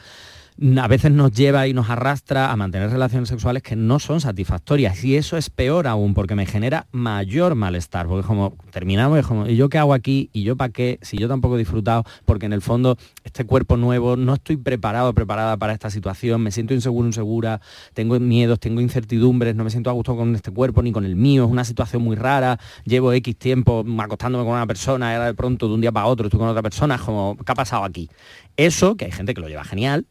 a 0.78 0.88
veces 0.88 1.12
nos 1.12 1.32
lleva 1.32 1.68
y 1.68 1.74
nos 1.74 1.89
arrastra 1.89 2.52
a 2.52 2.56
mantener 2.56 2.89
relaciones 2.89 3.30
sexuales 3.30 3.64
que 3.64 3.76
no 3.76 3.99
son 3.99 4.22
satisfactorias. 4.22 5.04
Y 5.04 5.16
eso 5.16 5.38
es 5.38 5.49
peor 5.49 5.88
aún, 5.88 6.14
porque 6.14 6.36
me 6.36 6.45
genera 6.45 6.88
mayor 6.91 7.56
malestar. 7.56 8.08
Porque 8.08 8.28
como 8.28 8.56
terminamos, 8.72 9.20
es 9.20 9.26
como, 9.26 9.47
¿y 9.47 9.56
yo 9.56 9.70
qué 9.70 9.78
hago 9.78 9.93
aquí? 9.93 10.30
¿Y 10.34 10.43
yo 10.43 10.56
para 10.56 10.72
qué? 10.72 10.99
Si 11.02 11.18
yo 11.18 11.28
tampoco 11.28 11.56
he 11.56 11.60
disfrutado, 11.60 12.04
porque 12.26 12.45
en 12.45 12.54
el 12.54 12.62
fondo 12.62 12.97
este 13.24 13.45
cuerpo 13.45 13.78
nuevo, 13.78 14.16
no 14.16 14.34
estoy 14.34 14.58
preparado, 14.58 15.14
preparada 15.14 15.58
para 15.58 15.74
esta 15.74 15.89
situación, 15.89 16.41
me 16.41 16.52
siento 16.52 16.74
inseguro, 16.74 17.08
insegura, 17.08 17.62
tengo 17.93 18.20
miedos, 18.20 18.60
tengo 18.60 18.82
incertidumbres, 18.82 19.56
no 19.56 19.64
me 19.64 19.70
siento 19.70 19.89
a 19.89 19.93
gusto 19.93 20.16
con 20.16 20.36
este 20.36 20.52
cuerpo 20.52 20.82
ni 20.82 20.91
con 20.91 21.06
el 21.06 21.16
mío, 21.16 21.45
es 21.45 21.52
una 21.52 21.64
situación 21.64 22.02
muy 22.02 22.16
rara, 22.16 22.60
llevo 22.86 23.14
X 23.14 23.36
tiempo 23.38 23.86
acostándome 23.99 24.43
con 24.43 24.54
una 24.54 24.68
persona, 24.68 25.14
era 25.14 25.26
de 25.26 25.34
pronto 25.34 25.68
de 25.68 25.74
un 25.74 25.82
día 25.82 25.91
para 25.91 26.08
otro 26.08 26.28
estoy 26.28 26.39
con 26.39 26.49
otra 26.49 26.62
persona, 26.62 26.95
es 26.95 27.02
como, 27.02 27.38
¿qué 27.38 27.52
ha 27.52 27.56
pasado 27.56 27.84
aquí? 27.84 28.10
Eso, 28.58 28.95
que 28.95 29.06
hay 29.06 29.12
gente 29.12 29.34
que 29.34 29.41
lo 29.41 29.47
lleva 29.47 29.64
genial, 29.64 30.06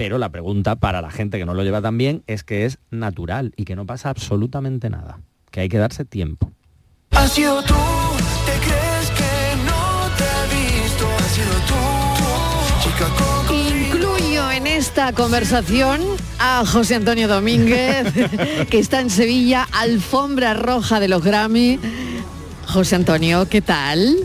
pero 0.00 0.16
la 0.16 0.30
pregunta 0.30 0.76
para 0.76 1.02
la 1.02 1.10
gente 1.10 1.36
que 1.36 1.44
no 1.44 1.52
lo 1.52 1.62
lleva 1.62 1.82
tan 1.82 1.98
bien 1.98 2.22
es 2.26 2.42
que 2.42 2.64
es 2.64 2.78
natural 2.90 3.52
y 3.54 3.66
que 3.66 3.76
no 3.76 3.84
pasa 3.84 4.08
absolutamente 4.08 4.88
nada, 4.88 5.20
que 5.50 5.60
hay 5.60 5.68
que 5.68 5.76
darse 5.76 6.06
tiempo. 6.06 6.50
Has 7.10 7.32
sido 7.32 7.62
tú, 7.64 7.74
te 8.46 8.52
crees 8.66 9.10
que 9.10 9.56
no 9.66 10.08
te 10.16 10.24
he 10.24 10.82
visto. 10.82 11.06
Has 11.06 11.32
sido 11.32 11.52
tú, 11.68 11.74
chica 12.82 13.08
con 13.14 13.54
Incluyo 13.54 14.50
en 14.50 14.66
esta 14.68 15.12
conversación 15.12 16.00
a 16.38 16.64
José 16.64 16.94
Antonio 16.94 17.28
Domínguez, 17.28 18.10
que 18.70 18.78
está 18.78 19.02
en 19.02 19.10
Sevilla, 19.10 19.68
alfombra 19.70 20.54
roja 20.54 20.98
de 20.98 21.08
los 21.08 21.22
Grammy. 21.22 21.78
José 22.66 22.96
Antonio, 22.96 23.50
¿qué 23.50 23.60
tal? 23.60 24.16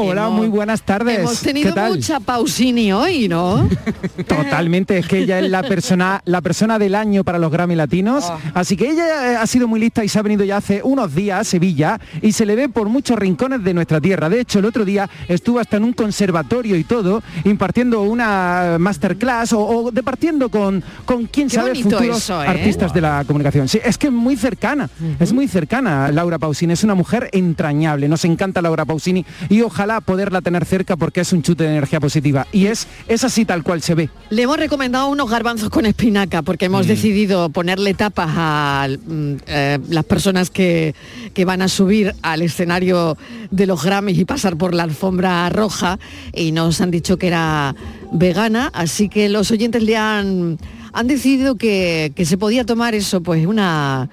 Hola, 0.00 0.26
Hemos- 0.26 0.32
muy 0.38 0.48
buenas 0.48 0.82
tardes. 0.82 1.18
Hemos 1.18 1.40
tenido 1.40 1.70
¿Qué 1.70 1.74
tal? 1.74 1.92
mucha 1.94 2.20
Pausini 2.20 2.92
hoy, 2.92 3.28
¿no? 3.28 3.68
Totalmente, 4.26 4.98
es 4.98 5.06
que 5.08 5.18
ella 5.18 5.38
es 5.40 5.50
la 5.50 5.62
persona, 5.62 6.20
la 6.24 6.40
persona 6.40 6.78
del 6.78 6.94
año 6.94 7.24
para 7.24 7.38
los 7.38 7.50
Grammy 7.50 7.74
Latinos, 7.74 8.24
Ah. 8.28 8.38
así 8.54 8.76
que 8.76 8.90
ella 8.90 9.32
eh, 9.32 9.36
ha 9.36 9.46
sido 9.46 9.66
muy 9.68 9.80
lista 9.80 10.04
y 10.04 10.08
se 10.08 10.18
ha 10.18 10.22
venido 10.22 10.44
ya 10.44 10.58
hace 10.58 10.82
unos 10.82 11.14
días 11.14 11.40
a 11.40 11.44
Sevilla 11.44 11.98
y 12.22 12.32
se 12.32 12.44
le 12.46 12.54
ve 12.56 12.68
por 12.68 12.88
muchos 12.88 13.18
rincones 13.18 13.62
de 13.64 13.74
nuestra 13.74 14.00
tierra. 14.00 14.28
De 14.28 14.40
hecho, 14.40 14.58
el 14.58 14.64
otro 14.66 14.84
día 14.84 15.08
estuvo 15.28 15.58
hasta 15.58 15.76
en 15.78 15.84
un 15.84 15.92
conservatorio 15.92 16.76
y 16.76 16.84
todo, 16.84 17.22
impartiendo 17.44 18.02
una 18.02 18.76
masterclass 18.78 19.52
o, 19.52 19.60
o 19.66 19.90
departiendo 19.90 20.48
con, 20.48 20.82
con 21.04 21.26
quién 21.26 21.48
Qué 21.48 21.56
sabe 21.56 21.74
futuros 21.74 22.18
eso, 22.18 22.42
¿eh? 22.42 22.46
artistas 22.46 22.92
de 22.92 23.00
la 23.00 23.24
comunicación. 23.26 23.68
Sí, 23.68 23.80
es 23.84 23.96
que 23.98 24.08
es 24.08 24.12
muy 24.12 24.36
cercana, 24.36 24.88
es 25.18 25.32
muy 25.32 25.48
cercana 25.48 26.10
Laura 26.12 26.38
Pausini, 26.38 26.72
es 26.74 26.84
una 26.84 26.94
mujer 26.94 27.28
entrañable, 27.32 28.08
nos 28.08 28.24
encanta 28.24 28.60
Laura 28.62 28.84
Pausini 28.84 29.24
y 29.48 29.62
ojalá 29.62 29.87
poderla 30.00 30.40
tener 30.40 30.64
cerca 30.64 30.96
porque 30.96 31.20
es 31.20 31.32
un 31.32 31.42
chute 31.42 31.64
de 31.64 31.70
energía 31.70 32.00
positiva 32.00 32.46
y 32.52 32.66
es, 32.66 32.86
es 33.08 33.24
así 33.24 33.44
tal 33.44 33.62
cual 33.62 33.82
se 33.82 33.94
ve. 33.94 34.10
Le 34.30 34.42
hemos 34.42 34.58
recomendado 34.58 35.08
unos 35.08 35.30
garbanzos 35.30 35.70
con 35.70 35.86
espinaca 35.86 36.42
porque 36.42 36.66
hemos 36.66 36.86
Mm. 36.86 36.88
decidido 36.88 37.48
ponerle 37.50 37.94
tapas 37.94 38.30
a 38.30 38.88
mm, 38.88 39.32
eh, 39.46 39.78
las 39.88 40.04
personas 40.04 40.50
que, 40.50 40.94
que 41.34 41.44
van 41.44 41.62
a 41.62 41.68
subir 41.68 42.14
al 42.22 42.42
escenario 42.42 43.16
de 43.50 43.66
los 43.66 43.82
Grammys 43.82 44.18
y 44.18 44.24
pasar 44.24 44.56
por 44.56 44.74
la 44.74 44.84
alfombra 44.84 45.48
roja 45.50 45.98
y 46.32 46.52
nos 46.52 46.80
han 46.80 46.90
dicho 46.90 47.16
que 47.16 47.26
era 47.28 47.74
vegana, 48.12 48.70
así 48.74 49.08
que 49.08 49.28
los 49.28 49.50
oyentes 49.50 49.82
le 49.82 49.96
han, 49.96 50.58
han 50.92 51.06
decidido 51.06 51.56
que, 51.56 52.12
que 52.14 52.24
se 52.24 52.38
podía 52.38 52.64
tomar 52.64 52.94
eso, 52.94 53.22
pues 53.22 53.46
una... 53.46 54.08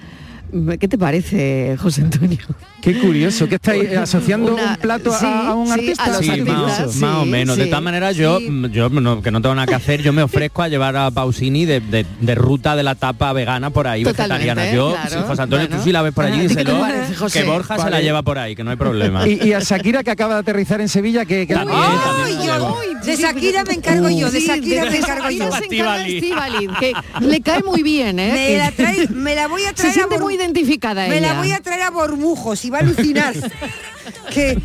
¿Qué 0.79 0.87
te 0.87 0.97
parece, 0.97 1.75
José 1.77 2.01
Antonio? 2.03 2.37
Qué 2.81 2.97
curioso, 2.99 3.47
que 3.49 3.55
estáis 3.55 3.91
asociando 3.97 4.53
Una- 4.53 4.71
un 4.73 4.75
plato 4.77 5.11
a- 5.13 5.19
sí, 5.19 5.25
a, 5.25 5.53
un 5.53 5.65
sí, 5.67 5.73
artista. 5.73 6.03
a 6.03 6.07
los 6.09 6.17
Sí, 6.19 6.29
artistas, 6.29 6.55
más, 6.85 6.91
sí, 6.93 6.99
más 6.99 7.15
o 7.17 7.25
menos. 7.25 7.57
De 7.57 7.65
todas 7.65 7.81
maneras, 7.83 8.15
yo, 8.15 8.39
yo 8.39 8.89
no- 8.89 9.21
que 9.21 9.31
no 9.31 9.41
tengo 9.41 9.55
nada 9.55 9.65
que 9.67 9.73
hacer, 9.75 10.01
yo 10.01 10.13
me 10.13 10.21
ofrezco 10.21 10.61
a 10.61 10.67
llevar 10.67 10.95
a 10.95 11.09
Pausini 11.11 11.65
de, 11.65 11.79
de- 11.81 12.05
de 12.21 12.35
ruta 12.35 12.75
de 12.75 12.83
la 12.83 12.95
tapa 12.95 13.33
vegana 13.33 13.69
por 13.71 13.87
ahí, 13.87 14.03
Totalmente, 14.03 14.45
vegetariana. 14.45 14.75
Yo, 14.75 14.91
claro, 14.91 15.09
sí, 15.09 15.27
José 15.27 15.41
Antonio, 15.41 15.65
bueno. 15.67 15.77
tú 15.81 15.83
sí 15.83 15.91
la 15.91 16.01
ves 16.03 16.13
por 16.13 16.25
allí, 16.25 16.39
¿A 16.39 16.41
ti 16.43 16.47
qué 16.47 16.53
te 16.55 16.59
díselo, 16.63 16.79
parece, 16.79 17.15
José? 17.15 17.39
que 17.41 17.45
Borja 17.49 17.77
se 17.83 17.89
la 17.89 18.01
lleva 18.01 18.21
por 18.21 18.37
ahí, 18.37 18.55
que 18.55 18.63
no 18.63 18.69
hay 18.71 18.77
problema. 18.77 19.27
Y, 19.27 19.47
y 19.47 19.53
a 19.53 19.59
Shakira 19.59 20.03
que 20.03 20.11
acaba 20.11 20.35
de 20.35 20.39
aterrizar 20.41 20.79
en 20.79 20.87
Sevilla, 20.89 21.25
que, 21.25 21.47
que 21.47 21.53
También, 21.53 21.79
también 21.81 22.39
yo- 22.47 22.75
de 23.03 23.15
Shakira 23.17 23.63
me 23.65 23.73
encargo 23.73 24.09
yo, 24.09 24.31
de 24.31 24.39
Shakira 24.39 24.83
de- 24.83 24.89
me 24.89 24.91
de 24.91 24.97
encargo 24.99 25.29
yo. 25.29 25.49
Shakira 25.49 25.59
se 25.59 25.65
encarga 25.75 26.07
Estíbaliz, 26.07 26.69
que 26.79 26.93
le 27.21 27.41
cae 27.41 27.61
muy 27.63 27.83
bien, 27.83 28.19
¿eh? 28.19 28.31
Me 28.33 28.57
la, 28.57 28.71
trae- 28.71 29.09
me 29.09 29.35
la 29.35 29.47
voy 29.47 29.63
a 29.63 29.69
Se 29.69 29.73
traer 29.75 29.89
a 29.89 29.93
siente 29.93 30.15
Bor- 30.15 30.23
muy 30.23 30.37
identificada 30.45 31.07
Me 31.07 31.17
ella. 31.17 31.33
la 31.33 31.39
voy 31.39 31.51
a 31.51 31.59
traer 31.59 31.81
a 31.83 31.89
Bormujos 31.91 32.63
y 32.65 32.69
va 32.69 32.77
a 32.77 32.81
alucinar. 32.81 33.33
que 34.33 34.57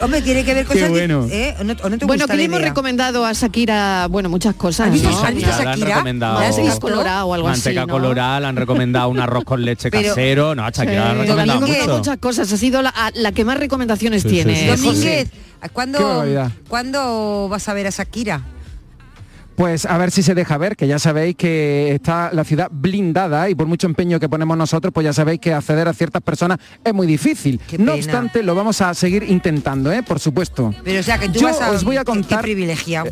Hombre, 0.00 0.20
tiene 0.22 0.44
que 0.44 0.52
ver 0.54 0.66
con 0.66 0.74
Qué 0.74 0.80
Shakira, 0.82 0.98
bueno. 1.16 1.28
¿eh? 1.30 1.54
¿O 1.60 1.64
no- 1.64 1.76
o 1.84 1.88
no 1.88 1.96
te 1.98 2.04
Bueno, 2.04 2.26
que 2.26 2.36
le 2.36 2.44
hemos 2.44 2.60
recomendado 2.60 3.24
a 3.24 3.32
Shakira, 3.32 4.08
bueno, 4.10 4.28
muchas 4.28 4.54
cosas, 4.56 4.88
¿Has 4.88 4.92
visto- 4.92 5.08
¿no? 5.08 5.22
has 5.22 5.34
visto 5.34 5.48
Ya 5.50 5.56
le 5.62 5.68
han 5.70 5.78
Shakira? 5.78 6.78
colorada 6.80 7.24
o 7.24 7.32
algo 7.34 7.48
manteca 7.48 7.80
así, 7.82 7.86
¿no? 7.86 7.92
colorada, 7.92 8.40
le 8.40 8.46
han 8.48 8.56
recomendado 8.56 9.08
un 9.08 9.20
arroz 9.20 9.44
con 9.44 9.64
leche 9.64 9.90
Pero- 9.90 10.08
casero. 10.08 10.54
No, 10.56 10.64
a 10.66 10.70
Shakira 10.70 10.92
le 10.92 10.98
han 10.98 11.14
Sí, 11.16 11.22
recomendado 11.22 11.60
Domínguez, 11.60 11.84
mucho. 11.86 11.98
muchas 11.98 12.18
cosas. 12.18 12.52
Ha 12.52 12.56
sido 12.56 12.82
la, 12.82 12.88
a- 12.90 13.12
la 13.14 13.30
que 13.32 13.44
más 13.44 13.56
recomendaciones 13.56 14.22
Sí, 14.22 14.28
sí, 14.30 14.34
tiene. 14.34 14.76
sí. 14.76 15.30
¿cuándo. 15.72 16.24
¿cuándo 16.68 17.48
vas 17.48 17.68
a 17.68 17.72
ver 17.74 17.86
a 17.86 17.90
Shakira? 17.90 18.42
Pues 19.56 19.86
a 19.86 19.96
ver 19.98 20.10
si 20.10 20.22
se 20.24 20.34
deja 20.34 20.58
ver, 20.58 20.76
que 20.76 20.88
ya 20.88 20.98
sabéis 20.98 21.36
que 21.36 21.92
está 21.94 22.30
la 22.32 22.42
ciudad 22.42 22.68
blindada 22.72 23.48
y 23.48 23.54
por 23.54 23.68
mucho 23.68 23.86
empeño 23.86 24.18
que 24.18 24.28
ponemos 24.28 24.56
nosotros, 24.56 24.92
pues 24.92 25.04
ya 25.04 25.12
sabéis 25.12 25.38
que 25.38 25.52
acceder 25.54 25.86
a 25.86 25.92
ciertas 25.94 26.22
personas 26.22 26.58
es 26.82 26.92
muy 26.92 27.06
difícil. 27.06 27.60
Qué 27.66 27.78
No 27.78 27.92
pena. 27.92 27.94
obstante, 27.94 28.42
lo 28.42 28.56
vamos 28.56 28.80
a 28.80 28.92
seguir 28.94 29.22
intentando, 29.22 29.92
¿eh? 29.92 30.02
por 30.02 30.18
supuesto. 30.18 30.74
Pero 30.82 30.98
o 30.98 31.02
sea, 31.04 31.18
que 31.18 31.28
tú 31.28 31.38
Yo 31.38 31.46
vas 31.46 31.60
a... 31.60 31.70
os 31.70 31.84
voy 31.84 31.96
a 31.96 32.00
qué- 32.00 32.04
qué 32.06 32.18
contar- 32.18 32.42
privilegiado. 32.42 33.10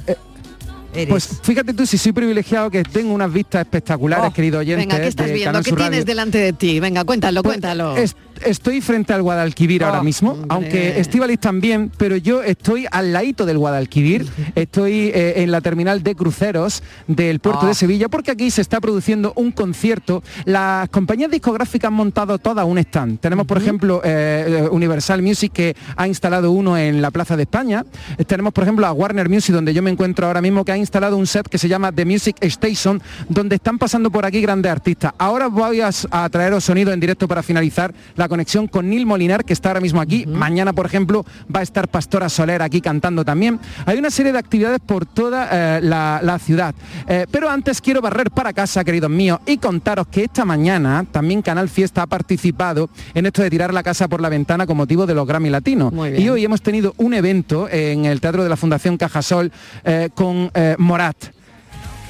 eres. 0.94 1.08
Pues 1.08 1.28
fíjate 1.42 1.74
tú 1.74 1.86
si 1.86 1.96
soy 1.96 2.10
privilegiado 2.12 2.70
que 2.70 2.82
tengo 2.82 3.14
unas 3.14 3.32
vistas 3.32 3.62
espectaculares, 3.62 4.26
Oh, 4.28 4.32
querido 4.32 4.58
oyente. 4.58 4.84
Venga, 4.84 5.00
¿qué 5.00 5.08
estás 5.08 5.30
viendo? 5.32 5.58
¿Qué 5.62 5.70
tienes 5.70 5.90
Radio. 5.90 6.04
delante 6.04 6.38
de 6.38 6.52
ti? 6.52 6.80
Venga, 6.80 7.04
cuéntalo, 7.04 7.42
Pues, 7.44 7.54
cuéntalo. 7.54 7.96
es- 7.96 8.16
estoy 8.44 8.80
frente 8.80 9.12
al 9.12 9.22
Guadalquivir 9.22 9.84
ahora 9.84 10.00
Oh, 10.00 10.04
mismo, 10.04 10.30
hombre. 10.32 10.46
aunque 10.50 11.00
Estivalis 11.00 11.38
también, 11.38 11.90
pero 11.96 12.16
yo 12.16 12.42
estoy 12.42 12.86
al 12.90 13.12
ladito 13.12 13.46
del 13.46 13.58
Guadalquivir, 13.58 14.26
estoy 14.54 15.10
eh, 15.14 15.34
en 15.42 15.50
la 15.50 15.60
terminal 15.60 16.02
de 16.02 16.14
cruceros 16.14 16.82
del 17.06 17.40
puerto 17.40 17.60
Oh. 17.64 17.68
de 17.68 17.74
Sevilla, 17.74 18.08
porque 18.08 18.30
aquí 18.30 18.50
se 18.50 18.60
está 18.60 18.80
produciendo 18.80 19.32
un 19.36 19.52
concierto. 19.52 20.22
Las 20.44 20.88
compañías 20.88 21.30
discográficas 21.30 21.88
han 21.88 21.94
montado 21.94 22.38
todas 22.38 22.64
un 22.66 22.78
stand. 22.78 23.18
Tenemos, 23.20 23.46
por 23.46 23.58
ejemplo, 23.58 24.00
eh, 24.04 24.64
eh, 24.64 24.68
Universal 24.70 25.22
Music, 25.22 25.52
que 25.52 25.76
ha 25.96 26.06
instalado 26.08 26.50
uno 26.52 26.76
en 26.78 27.02
la 27.02 27.10
Plaza 27.10 27.36
de 27.36 27.42
España. 27.44 27.84
Tenemos, 28.26 28.52
por 28.52 28.64
ejemplo, 28.64 28.86
a 28.86 28.92
Warner 28.92 29.28
Music, 29.28 29.54
donde 29.54 29.74
yo 29.74 29.82
me 29.82 29.90
encuentro 29.90 30.26
ahora 30.26 30.40
mismo, 30.40 30.64
que 30.64 30.72
ha 30.72 30.76
instalado 30.76 31.16
un 31.16 31.26
set 31.26 31.48
que 31.48 31.58
se 31.58 31.68
llama 31.68 31.92
The 31.92 32.04
Music 32.04 32.36
Station, 32.40 33.00
donde 33.28 33.56
están 33.56 33.78
pasando 33.78 34.10
por 34.10 34.24
aquí 34.26 34.40
grandes 34.40 34.70
artistas. 34.72 35.12
Ahora 35.18 35.48
voy 35.48 35.80
a 35.80 36.28
traeros 36.30 36.64
sonido 36.64 36.92
en 36.92 37.00
directo 37.00 37.28
para 37.28 37.42
finalizar 37.42 37.92
la 38.16 38.28
conexión 38.32 38.66
con 38.66 38.88
Neil 38.88 39.04
Molinar, 39.04 39.44
que 39.44 39.52
está 39.52 39.68
ahora 39.68 39.82
mismo 39.82 40.00
aquí. 40.00 40.24
Mañana, 40.24 40.72
por 40.72 40.86
ejemplo, 40.86 41.26
va 41.54 41.60
a 41.60 41.62
estar 41.62 41.86
Pastora 41.86 42.30
Soler 42.30 42.62
aquí 42.62 42.80
cantando 42.80 43.26
también. 43.26 43.60
Hay 43.84 43.98
una 43.98 44.10
serie 44.10 44.32
de 44.32 44.38
actividades 44.38 44.80
por 44.80 45.04
toda 45.04 45.48
eh, 45.52 45.80
la, 45.82 46.20
la 46.22 46.38
ciudad. 46.38 46.74
Eh, 47.06 47.26
pero 47.30 47.50
antes 47.50 47.82
quiero 47.82 48.00
barrer 48.00 48.30
para 48.30 48.54
casa, 48.54 48.84
queridos 48.84 49.10
míos, 49.10 49.38
y 49.44 49.58
contaros 49.58 50.06
que 50.06 50.24
esta 50.24 50.46
mañana 50.46 51.04
también 51.12 51.42
Canal 51.42 51.68
Fiesta 51.68 52.00
ha 52.00 52.06
participado 52.06 52.88
en 53.12 53.26
esto 53.26 53.42
de 53.42 53.50
tirar 53.50 53.74
la 53.74 53.82
casa 53.82 54.08
por 54.08 54.22
la 54.22 54.30
ventana 54.30 54.66
con 54.66 54.78
motivo 54.78 55.04
de 55.04 55.14
los 55.14 55.26
Grammy 55.26 55.50
Latinos. 55.50 55.92
Y 56.16 56.26
hoy 56.30 56.42
hemos 56.42 56.62
tenido 56.62 56.94
un 56.96 57.12
evento 57.12 57.68
en 57.70 58.06
el 58.06 58.18
Teatro 58.22 58.42
de 58.42 58.48
la 58.48 58.56
Fundación 58.56 58.96
Cajasol 58.96 59.52
eh, 59.84 60.08
con 60.14 60.50
Morat. 60.78 61.16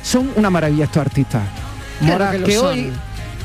Son 0.05 0.31
una 0.37 0.51
maravilla 0.51 0.85
estos 0.85 1.05
artistas. 1.05 1.43
Claro 1.99 2.25
Morat, 2.25 2.45
que 2.45 2.59
hoy 2.59 2.93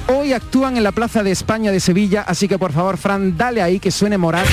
Hoy 0.10 0.34
actúan 0.34 0.78
en 0.78 0.84
la 0.84 0.91
Plaza 0.91 1.22
de 1.22 1.32
España 1.32 1.72
de 1.72 1.80
Sevilla, 1.80 2.24
así 2.26 2.47
que 2.47 2.58
por 2.58 2.72
favor, 2.72 2.97
Fran, 2.97 3.38
dale 3.38 3.62
ahí 3.62 3.80
que 3.80 3.91
suene 3.91 4.18
Morat. 4.18 4.45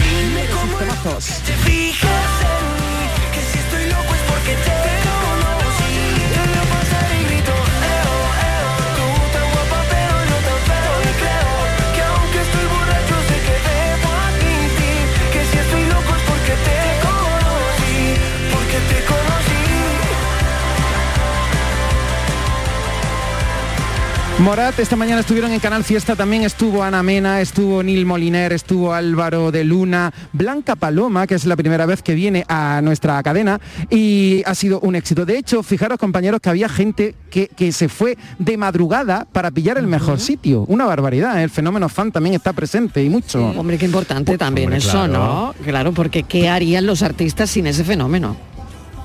Morat, 24.40 24.78
esta 24.80 24.96
mañana 24.96 25.20
estuvieron 25.20 25.52
en 25.52 25.60
Canal 25.60 25.84
Fiesta, 25.84 26.16
también 26.16 26.42
estuvo 26.42 26.82
Ana 26.82 27.04
Mena, 27.04 27.40
estuvo 27.40 27.84
Neil 27.84 28.04
Moliner, 28.04 28.52
estuvo 28.52 28.92
Álvaro 28.92 29.52
de 29.52 29.62
Luna, 29.62 30.12
Blanca 30.32 30.74
Paloma, 30.74 31.28
que 31.28 31.36
es 31.36 31.46
la 31.46 31.56
primera 31.56 31.86
vez 31.86 32.02
que 32.02 32.14
viene 32.14 32.44
a 32.48 32.80
nuestra 32.82 33.22
cadena 33.22 33.60
y 33.90 34.42
ha 34.44 34.56
sido 34.56 34.80
un 34.80 34.96
éxito. 34.96 35.24
De 35.24 35.38
hecho, 35.38 35.62
fijaros 35.62 35.98
compañeros 35.98 36.40
que 36.40 36.50
había 36.50 36.68
gente 36.68 37.14
que, 37.30 37.46
que 37.46 37.70
se 37.70 37.88
fue 37.88 38.18
de 38.40 38.56
madrugada 38.56 39.24
para 39.30 39.52
pillar 39.52 39.78
el 39.78 39.86
mejor 39.86 40.18
sitio. 40.18 40.64
Una 40.66 40.84
barbaridad, 40.84 41.38
¿eh? 41.40 41.44
el 41.44 41.50
fenómeno 41.50 41.88
fan 41.88 42.10
también 42.10 42.34
está 42.34 42.52
presente 42.52 43.04
y 43.04 43.08
mucho. 43.08 43.50
Hombre, 43.50 43.78
qué 43.78 43.86
importante 43.86 44.36
también 44.36 44.66
hombre, 44.66 44.78
eso, 44.78 44.90
claro. 44.90 45.12
¿no? 45.12 45.54
Claro, 45.64 45.92
porque 45.92 46.24
¿qué 46.24 46.48
harían 46.48 46.86
los 46.86 47.02
artistas 47.02 47.50
sin 47.50 47.68
ese 47.68 47.84
fenómeno? 47.84 48.36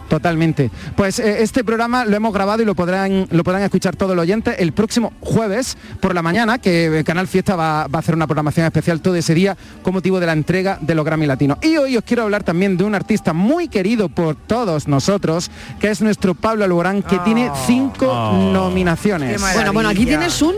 Totalmente. 0.10 0.70
Pues 0.96 1.20
eh, 1.20 1.44
este 1.44 1.64
programa 1.64 2.04
lo 2.04 2.16
hemos 2.18 2.34
grabado 2.34 2.62
y 2.62 2.66
lo 2.66 2.76
podrán, 2.76 3.28
lo 3.32 3.44
podrán 3.44 3.62
escuchar 3.64 3.96
todos 3.96 4.16
los 4.16 4.24
oyentes 4.24 4.56
el 4.60 4.74
próximo 4.74 5.14
jueves 5.22 5.78
por 6.02 6.14
la 6.14 6.22
mañana, 6.22 6.58
que 6.58 7.04
Canal 7.06 7.28
Fiesta 7.28 7.56
va, 7.56 7.88
va 7.88 7.98
a 7.98 8.00
hacer 8.00 8.16
una 8.16 8.28
programación 8.28 8.66
especial 8.66 9.02
todo 9.02 9.16
ese 9.16 9.34
día 9.34 9.56
con 9.84 9.94
motivo 9.94 10.20
de 10.20 10.26
la 10.26 10.34
entrega 10.34 10.78
de 10.82 10.96
los 10.96 11.06
Grammy 11.06 11.26
Latinos. 11.28 11.58
Y 11.62 11.78
hoy 11.78 11.96
os 11.96 12.04
quiero 12.04 12.24
hablar 12.24 12.44
también 12.44 12.76
de 12.76 12.84
un 12.84 12.96
artista 12.96 13.34
muy 13.34 13.68
querido 13.68 14.10
por 14.10 14.36
todos 14.36 14.88
nosotros, 14.88 15.52
que 15.80 15.90
es 15.90 16.02
nuestro 16.02 16.34
Pablo 16.36 16.66
Alborán, 16.66 17.04
que 17.04 17.20
tiene 17.20 17.52
cinco 17.68 18.08
nominaciones. 18.54 19.40
Bueno, 19.54 19.74
bueno, 19.74 19.90
aquí 19.90 20.06
tienes 20.06 20.42
un... 20.42 20.56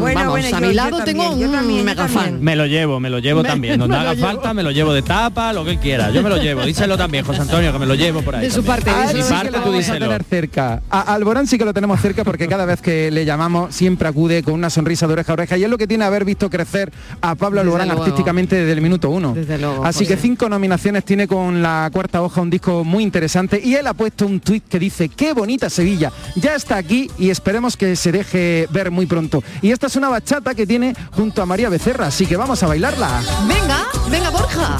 Bueno, 0.00 0.20
vamos, 0.20 0.32
bueno, 0.32 0.46
a 0.46 0.50
yo- 0.50 0.60
mi 0.60 0.66
yo 0.68 0.72
lado 0.72 1.04
tengo 1.04 1.30
un 1.32 1.52
también, 1.52 1.84
mega 1.84 2.08
fan. 2.08 2.38
Me 2.42 2.54
lo 2.56 2.66
llevo, 2.66 3.00
me 3.00 3.10
lo 3.10 3.18
llevo 3.18 3.42
Me- 3.42 3.48
también. 3.48 3.78
Donde 3.80 3.96
haga 3.96 4.14
llevo. 4.14 4.26
falta, 4.26 4.54
me 4.54 4.62
lo 4.62 4.70
llevo 4.70 4.92
de 4.92 5.02
tapa, 5.02 5.52
lo 5.52 5.64
que 5.64 5.78
quiera. 5.78 6.10
Yo 6.10 6.22
me 6.22 6.28
lo 6.30 6.36
llevo. 6.36 6.62
Díselo 6.64 6.96
también, 6.96 7.24
José 7.24 7.42
Antonio, 7.42 7.72
que 7.72 7.78
me 7.78 7.86
lo 7.86 7.94
llevo 7.94 8.22
por 8.22 8.36
ahí. 8.36 8.42
De 8.42 8.50
su 8.50 8.56
también. 8.62 8.83
Parte, 8.92 9.22
A 9.34 9.42
que 9.42 9.50
lo 9.50 9.60
vamos 9.60 9.88
a 9.88 9.92
tener 9.98 10.24
cerca. 10.24 10.82
A 10.90 11.00
Alborán 11.14 11.46
sí 11.46 11.58
que 11.58 11.64
lo 11.64 11.74
tenemos 11.74 12.00
cerca 12.00 12.24
porque 12.24 12.46
cada 12.48 12.64
vez 12.64 12.80
que 12.80 13.10
le 13.10 13.24
llamamos 13.24 13.74
siempre 13.74 14.08
acude 14.08 14.42
con 14.42 14.54
una 14.54 14.70
sonrisa 14.70 15.06
de 15.06 15.12
oreja 15.14 15.32
a 15.32 15.34
oreja 15.34 15.56
y 15.56 15.64
es 15.64 15.70
lo 15.70 15.78
que 15.78 15.86
tiene 15.86 16.04
haber 16.04 16.24
visto 16.24 16.50
crecer 16.50 16.92
a 17.20 17.34
Pablo 17.34 17.60
Desde 17.60 17.68
Alborán 17.70 17.88
luego. 17.88 18.02
artísticamente 18.02 18.56
desde 18.56 18.72
el 18.72 18.80
minuto 18.80 19.10
uno. 19.10 19.32
Desde 19.34 19.58
luego, 19.58 19.84
Así 19.84 20.06
que 20.06 20.14
José. 20.14 20.22
cinco 20.26 20.48
nominaciones 20.48 21.04
tiene 21.04 21.26
con 21.28 21.62
la 21.62 21.88
cuarta 21.92 22.22
hoja 22.22 22.40
un 22.40 22.50
disco 22.50 22.84
muy 22.84 23.02
interesante 23.02 23.60
y 23.62 23.74
él 23.74 23.86
ha 23.86 23.94
puesto 23.94 24.26
un 24.26 24.40
tuit 24.40 24.64
que 24.68 24.78
dice 24.78 25.08
qué 25.08 25.32
bonita 25.32 25.70
Sevilla. 25.70 26.12
Ya 26.36 26.54
está 26.54 26.76
aquí 26.76 27.10
y 27.18 27.30
esperemos 27.30 27.76
que 27.76 27.96
se 27.96 28.12
deje 28.12 28.68
ver 28.70 28.90
muy 28.90 29.06
pronto. 29.06 29.42
Y 29.62 29.70
esta 29.70 29.86
es 29.86 29.96
una 29.96 30.08
bachata 30.08 30.54
que 30.54 30.66
tiene 30.66 30.94
junto 31.12 31.42
a 31.42 31.46
María 31.46 31.68
Becerra, 31.68 32.06
así 32.08 32.26
que 32.26 32.36
vamos 32.36 32.62
a 32.62 32.66
bailarla. 32.66 33.20
Venga, 33.48 33.86
venga 34.10 34.30
Borja. 34.30 34.76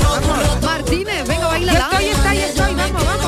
Martínez, 0.62 1.26
venga, 1.26 1.46
baila. 1.46 1.72
Estoy, 1.72 2.05
estoy, 2.07 2.36
estoy, 2.38 2.74
vamos, 2.74 3.05
vamos, 3.05 3.24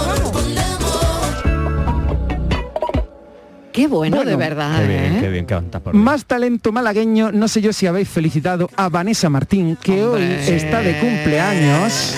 Qué 3.77 3.89
bueno, 3.89 4.17
Bueno, 4.17 4.31
de 4.31 4.37
verdad. 4.39 4.81
Qué 4.81 4.89
bien, 4.89 5.05
¿eh? 5.17 5.19
qué 5.21 5.29
bien, 5.29 5.45
qué 5.45 5.55
cantas 5.55 5.83
por 5.83 5.93
Más 5.93 6.25
talento 6.25 6.73
malagueño, 6.73 7.31
no 7.31 7.47
sé 7.47 7.61
yo 7.61 7.75
si 7.75 7.87
habéis 7.87 8.09
felicitado 8.09 8.71
a 8.75 8.89
Vanessa 8.89 9.29
Martín, 9.29 9.77
que 9.77 10.03
hoy 10.03 10.23
está 10.23 10.81
de 10.81 10.99
cumpleaños. 10.99 12.17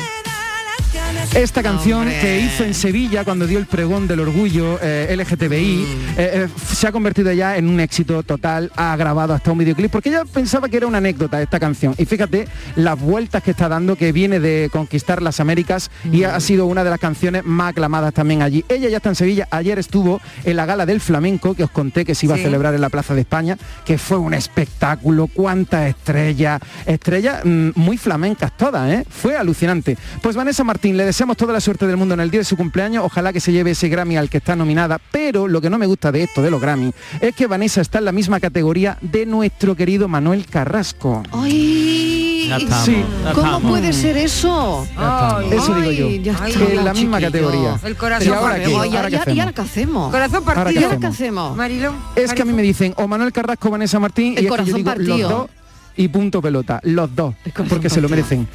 Esta 1.35 1.63
canción 1.63 2.01
Hombre. 2.01 2.19
que 2.21 2.41
hizo 2.41 2.65
en 2.65 2.75
Sevilla 2.75 3.23
cuando 3.23 3.47
dio 3.47 3.59
el 3.59 3.67
pregón 3.67 4.09
del 4.09 4.21
orgullo 4.21 4.79
eh, 4.83 5.15
LGTBI 5.17 5.59
Mm. 5.79 6.09
eh, 6.11 6.15
eh, 6.19 6.49
se 6.75 6.87
ha 6.89 6.93
convertido 6.93 7.31
ya 7.33 7.57
en 7.57 7.69
un 7.69 7.79
éxito 7.81 8.23
total, 8.23 8.73
ha 8.77 8.97
grabado 8.97 9.35
hasta 9.35 9.53
un 9.53 9.59
videoclip, 9.59 9.91
porque 9.91 10.09
ella 10.09 10.25
pensaba 10.25 10.69
que 10.69 10.79
era 10.79 10.87
una 10.87 10.99
anécdota 10.99 11.41
esta 11.41 11.61
canción. 11.61 11.95
Y 11.99 12.07
fíjate 12.07 12.49
las 12.77 12.99
vueltas 12.99 13.43
que 13.43 13.51
está 13.53 13.69
dando, 13.69 13.95
que 13.95 14.11
viene 14.11 14.41
de 14.41 14.69
conquistar 14.73 15.23
las 15.23 15.39
Américas 15.39 15.91
y 16.11 16.25
ha 16.25 16.41
sido 16.41 16.67
una 16.67 16.83
de 16.83 16.91
las 16.91 16.99
canciones 16.99 17.45
más 17.45 17.71
aclamadas 17.71 18.15
también 18.15 18.43
allí. 18.43 18.65
Ella 18.69 18.89
ya 18.89 18.97
está 18.97 19.11
en 19.11 19.15
Sevilla, 19.15 19.47
ayer 19.51 19.79
estuvo 19.79 20.21
en 20.45 20.57
la 20.57 20.67
gala 20.67 20.87
del 20.87 21.01
flamenco, 21.01 21.55
que 21.55 21.63
os 21.65 21.71
conté 21.71 22.05
que 22.05 22.15
se 22.15 22.27
iba 22.27 22.35
Sí. 22.37 22.41
a 22.41 22.45
celebrar 22.45 22.75
en 22.75 22.81
la 22.81 22.89
Plaza 22.89 23.15
de 23.15 23.21
España, 23.21 23.57
que 23.85 23.99
fue 23.99 24.17
un 24.19 24.35
espectáculo, 24.35 25.29
cuántas 25.29 25.89
estrellas, 25.89 26.61
estrellas 26.87 27.45
mm, 27.45 27.71
muy 27.77 27.97
flamencas 27.99 28.57
todas, 28.57 28.91
¿eh? 28.93 29.05
Fue 29.09 29.37
alucinante. 29.37 29.97
Pues 30.23 30.35
Vanessa 30.35 30.65
Martín, 30.65 30.97
le 30.97 31.05
deseamos 31.19 31.37
toda 31.37 31.53
la 31.53 31.61
suerte 31.61 31.85
del 31.89 31.97
mundo 31.97 32.15
en 32.15 32.21
el 32.21 32.31
día 32.31 32.39
de 32.39 32.45
su 32.45 32.57
cumpleaños, 32.57 33.03
ojalá 33.05 33.33
que 33.33 33.41
se 33.41 33.51
lleve 33.51 33.73
ese 33.73 33.89
Grammy 33.89 34.17
al 34.17 34.31
que 34.31 34.37
está 34.39 34.55
nominada, 34.55 35.01
pero 35.11 35.49
lo 35.49 35.61
que 35.61 35.69
no 35.69 35.77
me 35.77 35.85
gusta 35.87 36.13
de 36.13 36.23
esto, 36.23 36.43
de 36.43 36.49
los 36.53 36.61
Grammy, 36.61 36.93
es 37.21 37.35
que 37.35 37.49
Vanessa 37.49 37.81
está 37.81 37.99
en 37.99 38.05
la 38.05 38.13
misma 38.13 38.39
categoría 38.39 38.97
de 39.01 39.27
nuestro 39.27 39.75
querido 39.75 40.07
Manuel 40.07 40.47
Carrasco. 40.47 41.25
Ay, 41.33 42.53
Sí. 42.85 43.05
¿Cómo 43.35 43.47
estamos. 43.47 43.63
puede 43.63 43.93
ser 43.93 44.17
eso? 44.17 44.87
Ay, 44.97 45.49
Eso 45.51 45.75
digo 45.75 45.91
yo. 45.91 46.07
Ay, 46.07 46.23
ya 46.23 46.37
en 46.47 46.85
la 46.85 46.95
misma 46.95 47.19
chiquillo. 47.19 47.33
categoría. 47.49 47.81
El 47.83 47.97
corazón 47.97 48.29
¿Y 48.29 48.31
ahora 48.31 48.49
partido. 48.55 48.71
qué? 48.71 48.77
Oye, 48.77 48.97
¿Ahora 48.97 49.09
¿y 49.09 49.11
qué 49.11 49.19
ahora- 49.19 49.33
¿Y 49.33 49.41
ahora 49.41 49.53
hacemos? 49.63 50.11
Corazón 50.13 50.35
Ahora, 50.37 50.55
¿qué 50.55 50.55
partido. 50.63 50.81
¿Y 50.81 50.85
ahora 50.85 50.99
qué 50.99 51.07
hacemos? 51.09 51.57
Marilo. 51.57 51.93
Es 52.15 52.33
que 52.33 52.43
a 52.43 52.45
mí 52.45 52.53
me 52.53 52.63
dicen 52.63 52.95
o 52.97 53.09
Manuel 53.09 53.33
Carrasco 53.33 53.69
o 53.69 53.71
Vanessa 53.73 53.99
Martín 53.99 54.27
El 54.27 54.33
y 54.33 54.37
es 54.37 54.39
que 54.39 54.45
yo 54.45 54.51
corazón 54.51 54.75
digo 54.77 54.87
partido. 54.89 55.19
los 55.19 55.29
dos 55.31 55.51
y 55.97 56.07
punto 56.09 56.41
pelota, 56.41 56.79
los 56.85 57.13
dos, 57.17 57.35
porque 57.69 57.91
se 57.91 58.01
lo 58.01 58.09
merecen. 58.09 58.47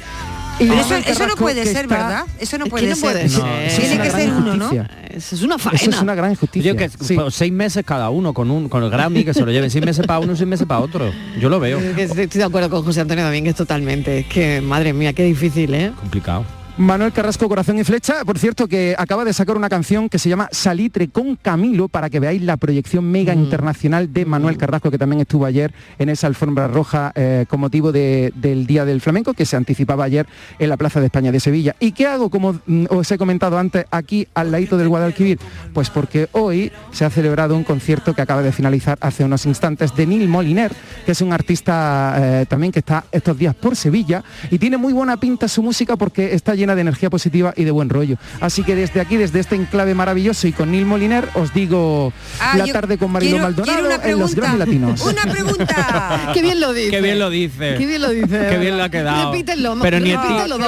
Y 0.60 0.66
Pero 0.68 0.80
eso, 0.80 1.26
no 1.26 1.34
puede 1.36 1.64
ser, 1.66 1.84
está- 1.84 1.96
¿verdad? 1.96 2.24
Eso 2.38 2.58
no 2.58 2.66
puede 2.66 2.88
no 2.88 2.94
ser. 2.94 3.12
puede 3.12 3.28
Tiene 3.28 3.94
una 3.94 4.02
que 4.04 4.08
gran 4.08 4.20
ser 4.20 4.32
uno, 4.32 4.54
¿no? 4.54 4.70
Eso 5.10 5.34
es 5.34 5.42
una 5.42 5.58
faena. 5.58 5.78
Eso 5.80 5.90
es 5.90 6.00
una 6.00 6.14
gran 6.14 6.30
injusticia. 6.30 6.72
Yo 6.72 6.76
que 6.76 6.88
Sí. 6.88 7.16
seis 7.30 7.52
meses 7.52 7.84
cada 7.84 8.10
uno 8.10 8.32
con 8.32 8.50
un 8.50 8.68
con 8.68 8.82
el 8.84 8.90
Grammy 8.90 9.24
que 9.24 9.34
se 9.34 9.40
lo 9.44 9.50
lleven 9.50 9.70
seis 9.70 9.84
meses 9.84 10.06
para 10.06 10.20
uno 10.20 10.32
y 10.32 10.36
seis 10.36 10.48
meses 10.48 10.66
para 10.66 10.80
otro. 10.80 11.10
Yo 11.40 11.48
lo 11.48 11.58
veo. 11.58 11.78
Estoy 11.80 12.26
de 12.26 12.44
acuerdo 12.44 12.70
con 12.70 12.84
José 12.84 13.00
Antonio 13.00 13.24
Domínguez 13.24 13.56
totalmente. 13.56 14.20
Es 14.20 14.26
que, 14.26 14.60
madre 14.60 14.92
mía, 14.92 15.12
qué 15.12 15.24
difícil, 15.24 15.74
¿eh? 15.74 15.92
Complicado. 15.98 16.44
Manuel 16.76 17.12
Carrasco 17.12 17.48
Corazón 17.48 17.78
y 17.78 17.84
Flecha, 17.84 18.24
por 18.24 18.36
cierto, 18.36 18.66
que 18.66 18.96
acaba 18.98 19.24
de 19.24 19.32
sacar 19.32 19.56
una 19.56 19.68
canción 19.68 20.08
que 20.08 20.18
se 20.18 20.28
llama 20.28 20.48
Salitre 20.50 21.06
con 21.06 21.36
Camilo 21.36 21.86
para 21.86 22.10
que 22.10 22.18
veáis 22.18 22.42
la 22.42 22.56
proyección 22.56 23.04
mega 23.04 23.32
Mm. 23.32 23.38
internacional 23.44 24.12
de 24.12 24.24
Manuel 24.24 24.56
Carrasco, 24.58 24.90
que 24.90 24.98
también 24.98 25.20
estuvo 25.20 25.46
ayer 25.46 25.72
en 26.00 26.08
esa 26.08 26.26
alfombra 26.26 26.66
roja 26.66 27.12
eh, 27.14 27.46
con 27.48 27.60
motivo 27.60 27.92
de- 27.92 28.32
del 28.34 28.66
Día 28.66 28.84
del 28.84 29.00
Flamenco, 29.00 29.34
que 29.34 29.46
se 29.46 29.54
anticipaba 29.56 30.02
ayer 30.02 30.26
en 30.58 30.68
la 30.68 30.76
Plaza 30.76 30.98
de 30.98 31.06
España 31.06 31.30
de 31.30 31.38
Sevilla. 31.38 31.76
¿Y 31.78 31.92
qué 31.92 32.08
hago, 32.08 32.28
como 32.28 32.54
mm, 32.66 32.86
os 32.90 33.08
he 33.12 33.18
comentado 33.18 33.56
antes, 33.56 33.84
aquí 33.92 34.26
al 34.34 34.50
ladito 34.50 34.76
del 34.76 34.88
Guadalquivir? 34.88 35.38
Pues 35.72 35.90
porque 35.90 36.28
hoy 36.32 36.72
se 36.90 37.04
ha 37.04 37.10
celebrado 37.10 37.56
un 37.56 37.62
concierto 37.62 38.14
que 38.14 38.22
acaba 38.22 38.42
de 38.42 38.50
finalizar 38.50 38.98
hace 39.00 39.22
unos 39.24 39.46
instantes 39.46 39.94
de 39.94 40.06
Neil 40.08 40.26
Moliner, 40.28 40.72
que 41.06 41.12
es 41.12 41.20
un 41.20 41.32
artista 41.32 42.16
eh, 42.18 42.46
también 42.48 42.72
que 42.72 42.80
está 42.80 43.04
estos 43.12 43.38
días 43.38 43.54
por 43.54 43.76
Sevilla 43.76 44.24
y 44.50 44.58
tiene 44.58 44.76
muy 44.76 44.92
buena 44.92 45.16
pinta 45.18 45.46
su 45.46 45.62
música 45.62 45.94
porque 45.96 46.34
está 46.34 46.56
llena 46.64 46.74
de 46.74 46.80
energía 46.80 47.10
positiva 47.10 47.52
y 47.56 47.64
de 47.64 47.70
buen 47.70 47.88
rollo. 47.88 48.16
Así 48.40 48.62
que 48.64 48.74
desde 48.74 49.00
aquí, 49.00 49.16
desde 49.16 49.40
este 49.40 49.54
enclave 49.54 49.94
maravilloso 49.94 50.46
y 50.46 50.52
con 50.52 50.70
Neil 50.72 50.86
Moliner, 50.86 51.28
os 51.34 51.52
digo 51.54 52.12
Ah, 52.40 52.56
la 52.56 52.66
tarde 52.66 52.98
con 52.98 53.12
Mariló 53.12 53.32
quiero- 53.32 53.44
Maldonado 53.44 53.78
quiero 54.00 54.02
en 54.04 54.18
los. 54.18 54.34
Grammy 54.34 54.58
Latinos. 54.58 55.00
Una 55.02 55.22
pregunta. 55.22 56.30
Qué 56.34 56.42
bien 56.42 56.60
lo 56.60 56.72
dice. 56.72 56.90
Qué 56.90 57.00
bien 57.00 57.18
lo 57.18 57.30
dice. 57.30 57.74
Qué 57.78 57.86
bien 57.86 58.02
lo 58.02 58.10
dice. 58.10 58.46
Qué 58.50 58.58
bien 58.58 58.76
lo 58.76 58.84
ha 58.84 58.88
quedado. 58.88 59.30
Repítelo, 59.32 59.76
Pero 59.80 60.00
ni, 60.00 60.12
repítelo, 60.14 60.58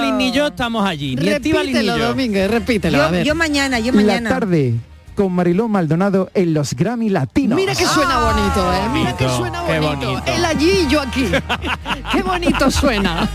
ni 0.00 0.12
ni 0.12 0.32
yo 0.32 0.48
estamos 0.48 0.86
allí. 0.86 1.16
Ni 1.16 1.28
Repítelo, 1.30 1.96
yo. 1.96 2.08
Domínguez, 2.08 2.50
repítelo. 2.50 3.02
a 3.02 3.06
Yo, 3.06 3.12
ver. 3.12 3.26
yo 3.26 3.34
mañana, 3.34 3.78
yo 3.78 3.92
La 3.92 4.02
mañana. 4.02 4.28
tarde 4.30 4.74
con 5.18 5.32
Mariló 5.32 5.66
Maldonado 5.66 6.30
en 6.32 6.54
los 6.54 6.74
Grammy 6.74 7.08
Latinos. 7.10 7.56
Mira 7.56 7.74
que 7.74 7.84
suena 7.84 8.20
bonito, 8.20 8.72
¿eh? 8.72 8.88
Mira 8.92 9.16
que 9.16 9.24
Bonito, 9.24 9.36
suena 9.36 9.64
qué 9.66 9.80
bonito. 9.80 10.10
bonito. 10.12 10.32
Él 10.32 10.44
allí 10.44 10.70
y 10.70 10.86
yo 10.88 11.00
aquí. 11.00 11.26
qué 12.12 12.22
bonito 12.22 12.70
suena. 12.70 13.28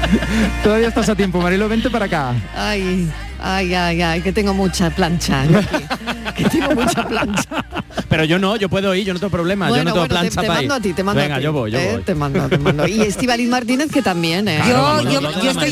Todavía 0.64 0.88
estás 0.88 1.08
a 1.08 1.14
tiempo, 1.14 1.40
Mariló, 1.40 1.68
vente 1.68 1.88
para 1.88 2.06
acá. 2.06 2.34
Ay, 2.56 3.08
ay, 3.40 3.72
ay, 3.72 4.02
ay, 4.02 4.22
que 4.22 4.32
tengo 4.32 4.52
mucha 4.54 4.90
plancha. 4.90 5.44
que 6.36 6.48
tengo 6.48 6.74
mucha 6.74 7.06
plancha. 7.06 7.64
Pero 8.10 8.24
yo 8.24 8.38
no, 8.40 8.56
yo 8.56 8.68
puedo 8.68 8.92
ir, 8.94 9.06
yo 9.06 9.14
no 9.14 9.20
tengo 9.20 9.30
problema, 9.30 9.68
yo 9.70 9.76
no 9.76 9.84
tengo 9.84 9.90
bueno, 10.00 10.02
te, 10.08 10.08
plancha 10.14 10.40
te 10.40 10.46
para 10.48 10.58
mando 10.58 10.74
ir. 10.74 10.80
a 10.80 10.82
ti, 10.82 10.92
te 10.92 11.02
mando 11.04 11.22
Venga, 11.22 11.36
a 11.36 11.38
ti. 11.38 11.44
yo 11.44 11.52
voy, 11.52 11.70
yo 11.70 11.78
¿eh? 11.78 11.92
voy. 11.94 12.02
Te 12.02 12.14
mando, 12.16 12.48
te 12.48 12.58
mando. 12.58 12.86
Y 12.88 13.00
Estivaliz 13.02 13.48
Martínez 13.48 13.90
que 13.92 14.02
también, 14.02 14.48
¿eh? 14.48 14.58
Yo, 14.58 14.64
Claro, 14.64 15.00
yo, 15.02 15.20
vamos, 15.20 15.34
yo 15.36 15.40
de 15.40 15.44
la 15.44 15.50
estoy, 15.52 15.70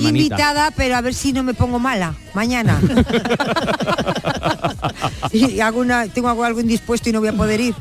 manita, 0.00 0.08
invitada, 0.08 0.70
pero 0.76 0.96
a 0.96 1.00
ver 1.00 1.14
si 1.14 1.32
no 1.32 1.42
me 1.44 1.54
pongo 1.54 1.78
mala 1.78 2.12
mañana. 2.34 2.80
y 5.32 5.60
hago 5.60 5.80
una, 5.80 6.06
tengo 6.08 6.28
algo, 6.44 6.60
indispuesto 6.60 7.08
y 7.08 7.12
no 7.12 7.20
voy 7.20 7.28
a 7.28 7.32
poder 7.32 7.60
ir. 7.60 7.74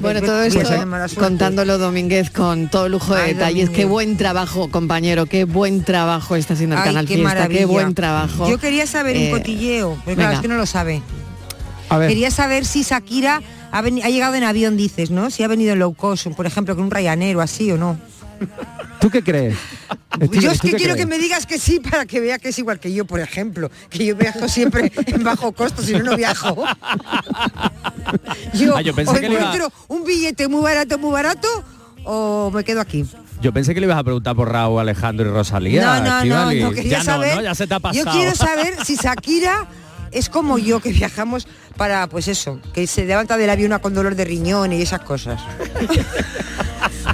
Bueno, 0.00 0.22
todo 0.22 0.42
esto 0.42 0.62
contándolo 1.18 1.76
Domínguez 1.76 2.30
con 2.30 2.68
todo 2.70 2.88
lujo 2.88 3.14
de 3.14 3.20
Ay, 3.20 3.34
detalles. 3.34 3.68
Qué 3.68 3.84
buen 3.84 4.16
trabajo, 4.16 4.70
compañero, 4.70 5.26
qué 5.26 5.44
buen 5.44 5.84
trabajo 5.84 6.34
está 6.36 6.54
haciendo 6.54 6.76
el 6.76 6.80
Ay, 6.82 6.88
Canal 6.88 7.04
qué 7.06 7.14
Fiesta, 7.16 7.28
maravilla. 7.34 7.60
qué 7.60 7.66
buen 7.66 7.94
trabajo. 7.94 8.48
Yo 8.48 8.56
quería 8.58 8.86
saber 8.86 9.16
Eh, 9.18 9.26
un 9.30 9.38
cotilleo, 9.38 9.98
pero 10.06 10.16
claro, 10.16 10.32
es 10.36 10.40
que 10.40 10.48
no 10.48 10.56
lo 10.56 10.64
sabe. 10.64 11.02
A 11.90 11.98
ver. 11.98 12.08
Quería 12.08 12.30
saber 12.30 12.64
si 12.64 12.82
Shakira 12.82 13.42
ha, 13.72 13.82
llegado 13.82 14.34
en 14.34 14.44
avión, 14.44 14.76
dices, 14.76 15.10
¿no? 15.10 15.30
Si 15.30 15.42
ha 15.42 15.48
venido 15.48 15.72
en 15.74 15.80
low 15.80 15.92
cost, 15.94 16.26
por 16.28 16.46
ejemplo, 16.46 16.74
con 16.74 16.84
un 16.84 16.90
Ryanair 16.90 17.36
o 17.36 17.40
así 17.42 17.70
o 17.70 17.76
no. 17.76 17.98
¿Tú 19.00 19.10
qué 19.10 19.22
crees? 19.22 19.56
Yo 20.32 20.50
es 20.50 20.60
¿tú 20.60 20.68
que 20.68 20.76
quiero 20.76 20.94
crees? 20.94 20.96
que 20.96 21.06
me 21.06 21.18
digas 21.18 21.44
que 21.46 21.58
sí 21.58 21.78
para 21.80 22.06
que 22.06 22.20
vea 22.20 22.38
que 22.38 22.48
es 22.50 22.58
igual 22.58 22.80
que 22.80 22.92
yo, 22.92 23.04
por 23.04 23.20
ejemplo, 23.20 23.70
que 23.90 24.04
yo 24.06 24.16
viajo 24.16 24.48
siempre 24.48 24.90
en 25.06 25.22
bajo 25.22 25.52
costo, 25.52 25.82
si 25.82 25.92
no, 25.92 26.00
no 26.02 26.16
viajo. 26.16 26.64
yo, 28.54 28.76
Ah, 28.76 28.82
yo 28.82 28.94
pensé 28.94 29.10
o 29.12 29.20
que 29.20 29.26
iba- 29.26 29.72
un 29.88 30.04
billete 30.04 30.48
muy 30.48 30.62
barato, 30.62 30.98
muy 30.98 31.12
barato, 31.12 31.48
o 32.04 32.50
me 32.52 32.64
quedo 32.64 32.80
aquí. 32.80 33.04
Yo 33.42 33.52
pensé 33.52 33.74
que 33.74 33.80
le 33.80 33.86
ibas 33.86 33.98
a 33.98 34.04
preguntar 34.04 34.36
por 34.36 34.50
Raúl, 34.52 34.80
Alejandro 34.80 35.26
y 35.28 35.30
Rosalía. 35.32 35.82
no, 35.82 35.94
no, 35.96 36.10
no, 36.10 36.16
Estíbaliz. 36.18 36.62
no, 36.62 36.70
quería 36.72 36.98
ya 36.98 37.04
saber. 37.04 37.30
no, 37.30 37.36
¿no? 37.36 37.42
Ya 37.42 37.54
se 37.54 37.66
te 37.66 37.74
ha 37.74 37.80
pasado. 37.80 38.04
Yo 38.04 38.10
quiero 38.10 38.34
saber 38.34 38.76
si 38.84 38.96
Shakira 38.96 39.66
es 40.12 40.28
como 40.28 40.58
yo, 40.58 40.80
que 40.80 40.90
viajamos 40.92 41.46
para, 41.76 42.06
pues 42.08 42.28
eso, 42.28 42.60
que 42.74 42.86
se 42.86 43.04
levanta 43.04 43.36
del 43.36 43.50
avión 43.50 43.76
con 43.80 43.94
dolor 43.94 44.14
de 44.14 44.24
riñón 44.24 44.72
y 44.72 44.82
esas 44.82 45.00
cosas. 45.00 45.40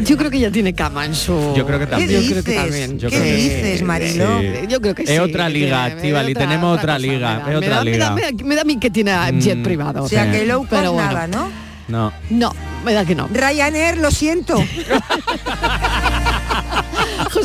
Yo 0.00 0.16
creo 0.16 0.30
que 0.30 0.38
ya 0.40 0.50
tiene 0.50 0.74
cama 0.74 1.04
en 1.06 1.14
su. 1.14 1.54
Yo 1.56 1.64
creo 1.66 1.78
que 1.78 1.86
también. 1.86 2.08
¿Qué 2.10 2.22
Yo 2.22 2.30
creo 2.30 2.44
que 2.44 2.50
dices? 2.50 2.64
también. 2.64 2.98
Yo 2.98 3.08
¿Qué 3.08 3.16
creo 3.18 3.34
que 3.34 3.36
sí. 3.40 3.48
dices, 3.48 3.82
Marilo? 3.82 4.40
Sí. 4.40 4.46
Yo 4.68 4.80
creo 4.80 4.94
que 4.94 5.02
Es 5.02 5.20
otra 5.20 5.48
liga, 5.48 5.88
Estíbaliz, 5.88 6.36
otra- 6.36 6.48
tenemos 6.48 6.78
otra 6.78 6.98
liga, 6.98 7.34
me 7.38 7.42
da. 7.44 7.50
es 7.50 7.56
otra 7.56 7.78
me 7.84 7.90
liga. 7.90 8.04
da- 8.06 8.14
me 8.14 8.20
da- 8.22 8.30
Me 8.44 8.54
da 8.56 8.60
a 8.62 8.64
mí 8.64 8.78
que 8.78 8.90
tiene 8.90 9.12
jet 9.40 9.58
Mm. 9.58 9.62
privado. 9.62 10.02
O 10.04 10.08
sea, 10.08 10.24
Sí. 10.26 10.32
que 10.32 10.46
low 10.46 10.60
cost 10.60 10.70
Pero 10.72 10.92
bueno. 10.92 11.08
nada, 11.12 11.26
¿no? 11.26 11.48
No. 11.88 12.12
No, 12.30 12.52
me 12.84 12.92
da 12.92 13.04
que 13.04 13.14
no. 13.14 13.28
Ryanair, 13.32 13.96
lo 13.98 14.10
siento. 14.10 14.56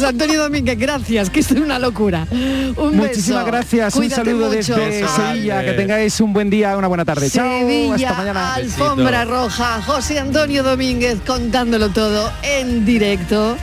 Antonio 0.07 0.41
Domínguez, 0.43 0.77
gracias, 0.77 1.29
que 1.29 1.39
esto 1.41 1.53
es 1.55 1.59
una 1.61 1.79
locura. 1.79 2.27
Un 2.31 2.95
Muchísimas 2.97 3.43
beso. 3.43 3.45
gracias, 3.45 3.93
Cuídate 3.93 4.21
un 4.21 4.25
saludo 4.27 4.47
mucho. 4.55 4.75
desde 4.75 5.07
Sevilla, 5.07 5.63
que 5.65 5.73
tengáis 5.73 6.19
un 6.21 6.33
buen 6.33 6.49
día, 6.49 6.75
una 6.77 6.87
buena 6.87 7.05
tarde. 7.05 7.29
Chao, 7.29 7.59
Sevilla, 7.59 8.09
hasta 8.09 8.17
mañana. 8.21 8.53
alfombra 8.55 9.25
roja, 9.25 9.81
José 9.81 10.19
Antonio 10.19 10.63
Domínguez 10.63 11.19
contándolo 11.25 11.89
todo 11.89 12.31
en 12.43 12.85
directo. 12.85 13.57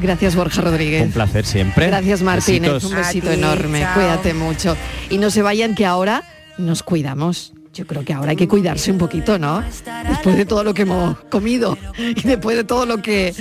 Gracias 0.00 0.34
Borja 0.34 0.60
Rodríguez. 0.60 1.02
Un 1.04 1.12
placer 1.12 1.46
siempre. 1.46 1.86
Gracias 1.86 2.20
Martínez, 2.22 2.72
Besitos. 2.72 2.92
un 2.92 2.96
besito 2.98 3.28
ti, 3.28 3.34
enorme, 3.34 3.80
chao. 3.80 3.94
cuídate 3.94 4.34
mucho. 4.34 4.76
Y 5.08 5.18
no 5.18 5.30
se 5.30 5.42
vayan 5.42 5.74
que 5.74 5.86
ahora 5.86 6.22
nos 6.58 6.82
cuidamos. 6.82 7.52
Yo 7.74 7.84
creo 7.86 8.04
que 8.04 8.12
ahora 8.12 8.30
hay 8.30 8.36
que 8.36 8.46
cuidarse 8.46 8.92
un 8.92 8.98
poquito, 8.98 9.36
¿no? 9.38 9.62
Después 10.08 10.36
de 10.36 10.46
todo 10.46 10.62
lo 10.62 10.72
que 10.74 10.82
hemos 10.82 11.18
comido 11.30 11.76
y 11.98 12.22
después 12.22 12.56
de 12.56 12.62
todo 12.62 12.86
lo 12.86 13.02
que 13.02 13.34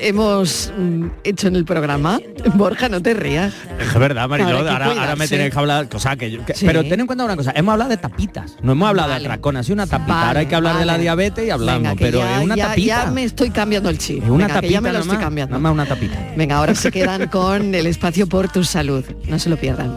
hemos 0.00 0.72
mm, 0.76 1.06
hecho 1.22 1.46
en 1.48 1.54
el 1.56 1.64
programa. 1.64 2.20
Borja, 2.54 2.88
no 2.88 3.00
te 3.00 3.14
rías. 3.14 3.54
Es 3.78 3.94
verdad, 3.94 4.28
Mariló, 4.28 4.58
Ahora 4.68 5.14
me 5.16 5.28
tienes 5.28 5.52
que 5.52 5.58
hablar, 5.58 5.88
cosa 5.88 6.16
que, 6.16 6.30
yo- 6.32 6.44
que- 6.44 6.54
Sí. 6.54 6.66
pero 6.66 6.82
ten 6.84 6.98
en 7.00 7.06
cuenta 7.06 7.24
una 7.24 7.36
cosa, 7.36 7.52
hemos 7.54 7.72
hablado 7.72 7.90
de 7.90 7.96
tapitas, 7.96 8.56
no 8.62 8.72
hemos 8.72 8.88
hablado 8.88 9.08
Vale. 9.10 9.20
de 9.20 9.26
atracón, 9.28 9.56
ha 9.56 9.62
sido 9.62 9.74
una 9.74 9.86
tapita, 9.86 10.14
Vale, 10.14 10.26
ahora 10.26 10.40
hay 10.40 10.46
que 10.46 10.54
hablar 10.56 10.78
de 10.78 10.84
la 10.84 10.98
diabetes 10.98 11.46
y 11.46 11.50
hablamos, 11.50 11.82
Venga, 11.82 11.94
pero 11.98 12.18
ya- 12.18 12.38
es 12.38 12.44
una 12.44 12.56
ya- 12.56 12.68
tapita. 12.68 13.04
Ya 13.04 13.10
me 13.12 13.22
estoy 13.24 13.50
cambiando 13.50 13.88
el 13.88 13.98
chip. 13.98 14.24
Es 14.24 14.30
una 14.30 14.46
Venga, 14.48 14.60
que 14.62 14.68
ya 14.68 14.80
me 14.80 14.88
lo 14.88 14.94
tapita 14.98 15.12
estoy 15.14 15.24
cambiando. 15.24 15.50
nada 15.52 15.60
más 15.62 15.72
una 15.72 15.86
tapita. 15.86 16.18
Venga, 16.36 16.56
ahora 16.56 16.74
se 16.74 16.90
quedan 16.90 17.28
con 17.28 17.74
el 17.74 17.86
espacio 17.86 18.26
por 18.26 18.48
tu 18.48 18.64
salud. 18.64 19.04
No 19.28 19.38
se 19.38 19.48
lo 19.48 19.56
pierdan. 19.56 19.96